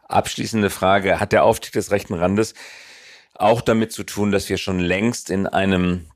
Abschließende 0.08 0.70
Frage, 0.70 1.20
hat 1.20 1.32
der 1.32 1.44
Aufstieg 1.44 1.74
des 1.74 1.92
rechten 1.92 2.14
Randes 2.14 2.54
auch 3.36 3.62
damit 3.62 3.92
zu 3.92 4.04
tun, 4.04 4.32
dass 4.32 4.50
wir 4.50 4.58
schon 4.58 4.80
längst 4.80 5.30
in 5.30 5.48
einem 5.48 6.08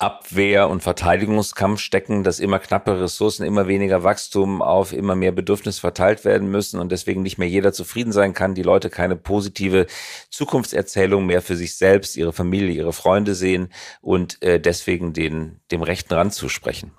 Abwehr- 0.00 0.68
und 0.68 0.80
Verteidigungskampf 0.80 1.80
stecken, 1.80 2.22
dass 2.22 2.38
immer 2.38 2.60
knappe 2.60 3.00
Ressourcen, 3.00 3.44
immer 3.44 3.66
weniger 3.66 4.04
Wachstum 4.04 4.62
auf 4.62 4.92
immer 4.92 5.16
mehr 5.16 5.32
Bedürfnis 5.32 5.80
verteilt 5.80 6.24
werden 6.24 6.48
müssen 6.48 6.78
und 6.78 6.92
deswegen 6.92 7.22
nicht 7.22 7.36
mehr 7.36 7.48
jeder 7.48 7.72
zufrieden 7.72 8.12
sein 8.12 8.32
kann, 8.32 8.54
die 8.54 8.62
Leute 8.62 8.90
keine 8.90 9.16
positive 9.16 9.86
Zukunftserzählung 10.30 11.26
mehr 11.26 11.42
für 11.42 11.56
sich 11.56 11.76
selbst, 11.76 12.16
ihre 12.16 12.32
Familie, 12.32 12.70
ihre 12.70 12.92
Freunde 12.92 13.34
sehen 13.34 13.70
und 14.00 14.40
äh, 14.40 14.60
deswegen 14.60 15.14
den, 15.14 15.58
dem 15.72 15.82
rechten 15.82 16.14
Rand 16.14 16.32
zusprechen. 16.32 16.92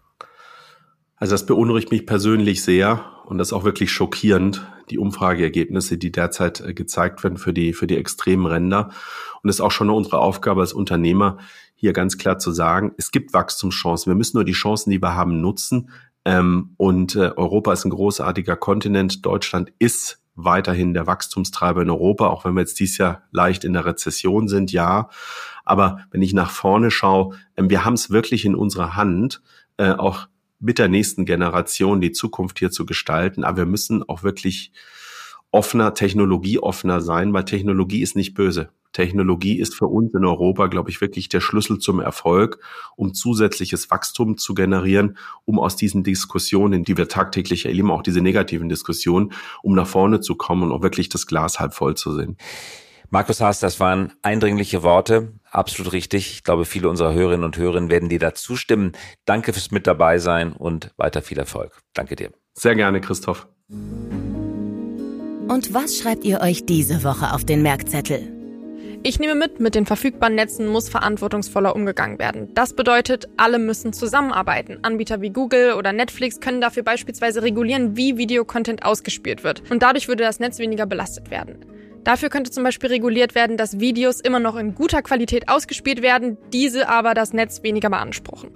Also 1.16 1.34
das 1.34 1.46
beunruhigt 1.46 1.92
mich 1.92 2.06
persönlich 2.06 2.64
sehr 2.64 3.06
und 3.28 3.38
das 3.38 3.50
ist 3.50 3.54
auch 3.54 3.64
wirklich 3.64 3.92
schockierend, 3.92 4.68
die 4.90 5.00
Umfrageergebnisse, 5.00 5.98
die 5.98 6.12
derzeit 6.12 6.62
äh, 6.62 6.74
gezeigt 6.74 7.24
werden 7.24 7.38
für 7.38 7.54
die, 7.54 7.74
für 7.74 7.88
die 7.88 7.98
extremen 7.98 8.46
Ränder. 8.46 8.90
Und 9.42 9.50
es 9.50 9.58
ist 9.58 9.62
auch 9.62 9.72
schon 9.72 9.90
unsere 9.90 10.20
Aufgabe 10.20 10.62
als 10.62 10.74
Unternehmer, 10.74 11.38
hier 11.76 11.94
ganz 11.94 12.18
klar 12.18 12.40
zu 12.40 12.52
sagen, 12.52 12.92
es 12.98 13.12
gibt 13.12 13.34
Wachstumschancen. 13.34 14.12
Wir 14.12 14.18
müssen 14.18 14.36
nur 14.36 14.44
die 14.44 14.52
Chancen, 14.52 14.90
die 14.90 15.02
wir 15.02 15.16
haben, 15.16 15.40
nutzen. 15.40 15.90
Ähm, 16.26 16.74
und 16.76 17.16
äh, 17.16 17.32
Europa 17.36 17.72
ist 17.72 17.86
ein 17.86 17.92
großartiger 17.92 18.58
Kontinent. 18.58 19.26
Deutschland 19.26 19.72
ist 19.80 20.22
weiterhin 20.36 20.94
der 20.94 21.08
Wachstumstreiber 21.08 21.82
in 21.82 21.90
Europa, 21.90 22.28
auch 22.28 22.46
wenn 22.46 22.54
wir 22.54 22.62
jetzt 22.62 22.80
dieses 22.80 22.98
Jahr 22.98 23.24
leicht 23.32 23.64
in 23.64 23.74
der 23.74 23.86
Rezession 23.86 24.48
sind, 24.48 24.72
ja. 24.72 25.10
Aber 25.66 26.00
wenn 26.12 26.22
ich 26.22 26.34
nach 26.34 26.52
vorne 26.52 26.92
schaue, 26.92 27.36
ähm, 27.56 27.70
wir 27.70 27.86
haben 27.86 27.94
es 27.94 28.10
wirklich 28.10 28.46
in 28.46 28.56
unserer 28.56 28.96
Hand, 28.96 29.42
äh, 29.78 29.92
auch 29.92 30.28
mit 30.60 30.80
der 30.80 30.90
nächsten 30.90 31.26
Generation 31.26 32.02
die 32.02 32.12
Zukunft 32.12 32.60
hier 32.60 32.72
zu 32.72 32.86
gestalten. 32.86 33.44
Aber 33.44 33.58
wir 33.58 33.66
müssen 33.66 34.04
auch 34.08 34.24
wirklich 34.24 34.72
offener, 35.52 35.94
technologieoffener 35.94 37.02
sein, 37.02 37.34
weil 37.34 37.46
Technologie 37.46 38.02
ist 38.02 38.16
nicht 38.16 38.34
böse. 38.34 38.70
Technologie 38.92 39.60
ist 39.60 39.76
für 39.76 39.86
uns 39.86 40.14
in 40.14 40.26
Europa, 40.26 40.68
glaube 40.68 40.90
ich, 40.90 41.00
wirklich 41.00 41.30
der 41.30 41.42
Schlüssel 41.42 41.78
zum 41.78 42.00
Erfolg, 42.00 42.60
um 42.96 43.14
zusätzliches 43.14 43.92
Wachstum 43.92 44.38
zu 44.38 44.56
generieren, 44.56 45.18
um 45.46 45.60
aus 45.60 45.76
diesen 45.76 46.04
Diskussionen, 46.04 46.84
die 46.84 46.98
wir 46.98 47.08
tagtäglich 47.08 47.66
erleben, 47.66 47.92
auch 47.92 48.02
diese 48.02 48.22
negativen 48.22 48.68
Diskussionen, 48.68 49.32
um 49.62 49.76
nach 49.76 49.88
vorne 49.88 50.22
zu 50.22 50.36
kommen 50.36 50.64
und 50.64 50.72
auch 50.72 50.82
wirklich 50.82 51.10
das 51.10 51.28
Glas 51.28 51.60
halb 51.60 51.74
voll 51.76 51.96
zu 51.96 52.14
sehen. 52.16 52.38
Markus 53.12 53.42
Haas, 53.42 53.60
das 53.60 53.80
waren 53.80 54.14
eindringliche 54.22 54.84
Worte. 54.84 55.34
Absolut 55.50 55.94
richtig. 55.94 56.32
Ich 56.32 56.44
glaube, 56.44 56.66
viele 56.66 56.90
unserer 56.90 57.14
Hörerinnen 57.14 57.44
und 57.44 57.58
Hörer 57.58 57.90
werden 57.90 58.08
dir 58.08 58.20
da 58.20 58.36
zustimmen. 58.36 58.92
Danke 59.26 59.52
fürs 59.52 59.72
mit 59.72 59.88
dabei 59.88 60.20
sein 60.20 60.54
und 60.54 60.92
weiter 60.96 61.24
viel 61.24 61.40
Erfolg. 61.40 61.82
Danke 61.94 62.16
dir. 62.16 62.30
Sehr 62.54 62.76
gerne, 62.76 63.02
Christoph. 63.02 63.48
Und 65.48 65.74
was 65.74 65.98
schreibt 65.98 66.24
ihr 66.24 66.42
euch 66.42 66.68
diese 66.68 67.04
Woche 67.04 67.34
auf 67.34 67.44
den 67.44 67.64
Merkzettel? 67.64 68.32
Ich 69.02 69.18
nehme 69.18 69.34
mit, 69.34 69.60
mit 69.60 69.74
den 69.74 69.88
verfügbaren 69.88 70.36
Netzen 70.36 70.68
muss 70.68 70.90
verantwortungsvoller 70.90 71.74
umgegangen 71.76 72.20
werden. 72.20 72.54
Das 72.54 72.76
bedeutet, 72.76 73.28
alle 73.38 73.58
müssen 73.58 73.94
zusammenarbeiten. 73.94 74.84
Anbieter 74.84 75.22
wie 75.22 75.32
Google 75.32 75.74
oder 75.74 75.94
Netflix 75.94 76.42
können 76.42 76.62
dafür 76.62 76.84
beispielsweise 76.84 77.42
regulieren, 77.42 77.96
wie 77.96 78.18
Videocontent 78.18 78.84
ausgespielt 78.84 79.44
wird. 79.44 79.64
Und 79.72 79.82
dadurch 79.82 80.10
würde 80.10 80.26
das 80.26 80.40
Netz 80.40 80.60
weniger 80.60 80.86
belastet 80.86 81.32
werden. 81.32 81.66
Dafür 82.04 82.30
könnte 82.30 82.52
zum 82.52 82.64
Beispiel 82.64 82.90
reguliert 82.90 83.36
werden, 83.36 83.58
dass 83.58 83.80
Videos 83.80 84.20
immer 84.20 84.40
noch 84.40 84.56
in 84.56 84.76
guter 84.76 85.02
Qualität 85.02 85.50
ausgespielt 85.50 86.02
werden, 86.02 86.38
diese 86.54 86.90
aber 86.90 87.14
das 87.14 87.34
Netz 87.34 87.64
weniger 87.64 87.90
beanspruchen. 87.90 88.52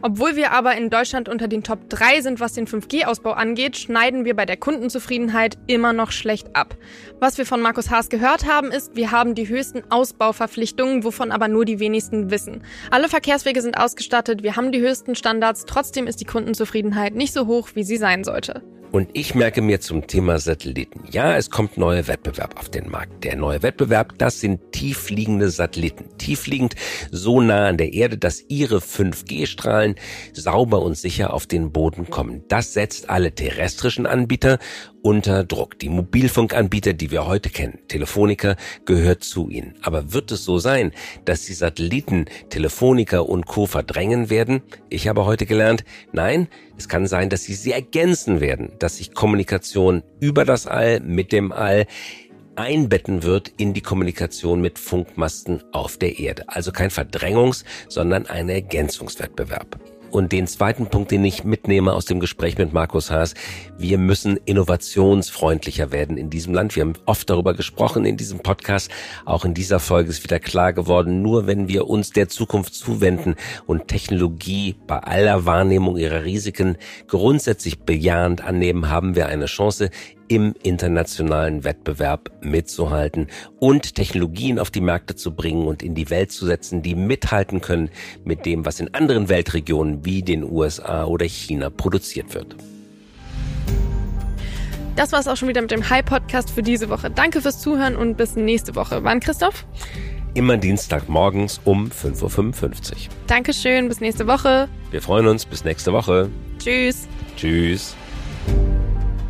Obwohl 0.00 0.36
wir 0.36 0.52
aber 0.52 0.76
in 0.76 0.90
Deutschland 0.90 1.28
unter 1.28 1.48
den 1.48 1.64
Top 1.64 1.90
3 1.90 2.20
sind, 2.20 2.38
was 2.38 2.52
den 2.52 2.68
5G-Ausbau 2.68 3.32
angeht, 3.32 3.76
schneiden 3.76 4.24
wir 4.24 4.36
bei 4.36 4.46
der 4.46 4.56
Kundenzufriedenheit 4.56 5.58
immer 5.66 5.92
noch 5.92 6.12
schlecht 6.12 6.54
ab. 6.54 6.76
Was 7.18 7.36
wir 7.36 7.46
von 7.46 7.60
Markus 7.60 7.90
Haas 7.90 8.08
gehört 8.08 8.46
haben, 8.46 8.70
ist, 8.70 8.94
wir 8.94 9.10
haben 9.10 9.34
die 9.34 9.48
höchsten 9.48 9.82
Ausbauverpflichtungen, 9.90 11.02
wovon 11.02 11.32
aber 11.32 11.48
nur 11.48 11.64
die 11.64 11.80
wenigsten 11.80 12.30
wissen. 12.30 12.62
Alle 12.92 13.08
Verkehrswege 13.08 13.60
sind 13.60 13.76
ausgestattet, 13.76 14.44
wir 14.44 14.54
haben 14.54 14.70
die 14.70 14.80
höchsten 14.80 15.16
Standards, 15.16 15.64
trotzdem 15.66 16.06
ist 16.06 16.20
die 16.20 16.26
Kundenzufriedenheit 16.26 17.16
nicht 17.16 17.32
so 17.32 17.48
hoch, 17.48 17.70
wie 17.74 17.82
sie 17.82 17.96
sein 17.96 18.22
sollte. 18.22 18.62
Und 18.90 19.10
ich 19.12 19.34
merke 19.34 19.60
mir 19.60 19.80
zum 19.80 20.06
Thema 20.06 20.38
Satelliten. 20.38 21.04
Ja, 21.10 21.36
es 21.36 21.50
kommt 21.50 21.76
neuer 21.76 22.08
Wettbewerb 22.08 22.58
auf 22.58 22.70
den 22.70 22.88
Markt. 22.90 23.22
Der 23.22 23.36
neue 23.36 23.62
Wettbewerb, 23.62 24.14
das 24.16 24.40
sind 24.40 24.72
tiefliegende 24.72 25.50
Satelliten. 25.50 26.16
Tiefliegend 26.16 26.74
so 27.10 27.42
nah 27.42 27.66
an 27.66 27.76
der 27.76 27.92
Erde, 27.92 28.16
dass 28.16 28.42
ihre 28.48 28.78
5G-Strahlen 28.78 29.96
sauber 30.32 30.80
und 30.80 30.96
sicher 30.96 31.34
auf 31.34 31.46
den 31.46 31.70
Boden 31.70 32.08
kommen. 32.08 32.44
Das 32.48 32.72
setzt 32.72 33.10
alle 33.10 33.34
terrestrischen 33.34 34.06
Anbieter 34.06 34.58
unter 35.08 35.42
Druck. 35.42 35.78
Die 35.78 35.88
Mobilfunkanbieter, 35.88 36.92
die 36.92 37.10
wir 37.10 37.24
heute 37.24 37.48
kennen, 37.48 37.78
Telefonica 37.88 38.56
gehört 38.84 39.24
zu 39.24 39.48
ihnen. 39.48 39.74
Aber 39.80 40.12
wird 40.12 40.30
es 40.32 40.44
so 40.44 40.58
sein, 40.58 40.92
dass 41.24 41.46
die 41.46 41.54
Satelliten 41.54 42.26
Telefonica 42.50 43.20
und 43.20 43.46
Co. 43.46 43.64
verdrängen 43.64 44.28
werden? 44.28 44.60
Ich 44.90 45.08
habe 45.08 45.24
heute 45.24 45.46
gelernt, 45.46 45.82
nein, 46.12 46.46
es 46.76 46.90
kann 46.90 47.06
sein, 47.06 47.30
dass 47.30 47.44
sie 47.44 47.54
sie 47.54 47.72
ergänzen 47.72 48.42
werden, 48.42 48.72
dass 48.80 48.98
sich 48.98 49.14
Kommunikation 49.14 50.02
über 50.20 50.44
das 50.44 50.66
All, 50.66 51.00
mit 51.00 51.32
dem 51.32 51.52
All, 51.52 51.86
einbetten 52.56 53.22
wird 53.22 53.50
in 53.56 53.72
die 53.72 53.80
Kommunikation 53.80 54.60
mit 54.60 54.78
Funkmasten 54.78 55.62
auf 55.72 55.96
der 55.96 56.18
Erde. 56.18 56.44
Also 56.48 56.70
kein 56.70 56.90
Verdrängungs-, 56.90 57.64
sondern 57.88 58.26
ein 58.26 58.50
Ergänzungswettbewerb. 58.50 59.80
Und 60.10 60.32
den 60.32 60.46
zweiten 60.46 60.86
Punkt, 60.86 61.10
den 61.10 61.24
ich 61.24 61.44
mitnehme 61.44 61.92
aus 61.92 62.06
dem 62.06 62.18
Gespräch 62.18 62.56
mit 62.56 62.72
Markus 62.72 63.10
Haas, 63.10 63.34
wir 63.76 63.98
müssen 63.98 64.38
innovationsfreundlicher 64.44 65.92
werden 65.92 66.16
in 66.16 66.30
diesem 66.30 66.54
Land. 66.54 66.76
Wir 66.76 66.82
haben 66.82 66.94
oft 67.04 67.28
darüber 67.28 67.54
gesprochen 67.54 68.04
in 68.04 68.16
diesem 68.16 68.40
Podcast. 68.40 68.90
Auch 69.26 69.44
in 69.44 69.54
dieser 69.54 69.80
Folge 69.80 70.10
ist 70.10 70.24
wieder 70.24 70.40
klar 70.40 70.72
geworden, 70.72 71.20
nur 71.20 71.46
wenn 71.46 71.68
wir 71.68 71.88
uns 71.88 72.10
der 72.10 72.28
Zukunft 72.28 72.74
zuwenden 72.74 73.36
und 73.66 73.88
Technologie 73.88 74.76
bei 74.86 74.98
aller 74.98 75.44
Wahrnehmung 75.44 75.96
ihrer 75.98 76.24
Risiken 76.24 76.76
grundsätzlich 77.06 77.80
bejahend 77.80 78.42
annehmen, 78.42 78.88
haben 78.88 79.14
wir 79.14 79.26
eine 79.26 79.46
Chance, 79.46 79.90
im 80.28 80.54
internationalen 80.62 81.64
Wettbewerb 81.64 82.30
mitzuhalten 82.40 83.28
und 83.58 83.94
Technologien 83.94 84.58
auf 84.58 84.70
die 84.70 84.80
Märkte 84.80 85.16
zu 85.16 85.34
bringen 85.34 85.66
und 85.66 85.82
in 85.82 85.94
die 85.94 86.10
Welt 86.10 86.30
zu 86.32 86.46
setzen, 86.46 86.82
die 86.82 86.94
mithalten 86.94 87.60
können 87.60 87.90
mit 88.24 88.46
dem, 88.46 88.64
was 88.64 88.80
in 88.80 88.94
anderen 88.94 89.28
Weltregionen 89.28 90.04
wie 90.04 90.22
den 90.22 90.44
USA 90.44 91.04
oder 91.04 91.26
China 91.26 91.70
produziert 91.70 92.34
wird. 92.34 92.56
Das 94.96 95.12
war 95.12 95.20
es 95.20 95.28
auch 95.28 95.36
schon 95.36 95.48
wieder 95.48 95.62
mit 95.62 95.70
dem 95.70 95.88
High-Podcast 95.88 96.50
für 96.50 96.62
diese 96.62 96.88
Woche. 96.88 97.08
Danke 97.08 97.40
fürs 97.40 97.60
Zuhören 97.60 97.94
und 97.94 98.16
bis 98.16 98.34
nächste 98.34 98.74
Woche. 98.74 99.04
Wann, 99.04 99.20
Christoph? 99.20 99.64
Immer 100.34 100.56
Dienstagmorgens 100.56 101.60
um 101.64 101.88
5.55 101.88 102.62
Uhr. 102.62 102.96
Dankeschön, 103.28 103.88
bis 103.88 104.00
nächste 104.00 104.26
Woche. 104.26 104.68
Wir 104.90 105.00
freuen 105.00 105.26
uns, 105.26 105.46
bis 105.46 105.64
nächste 105.64 105.92
Woche. 105.92 106.28
Tschüss. 106.58 107.06
Tschüss. 107.36 107.94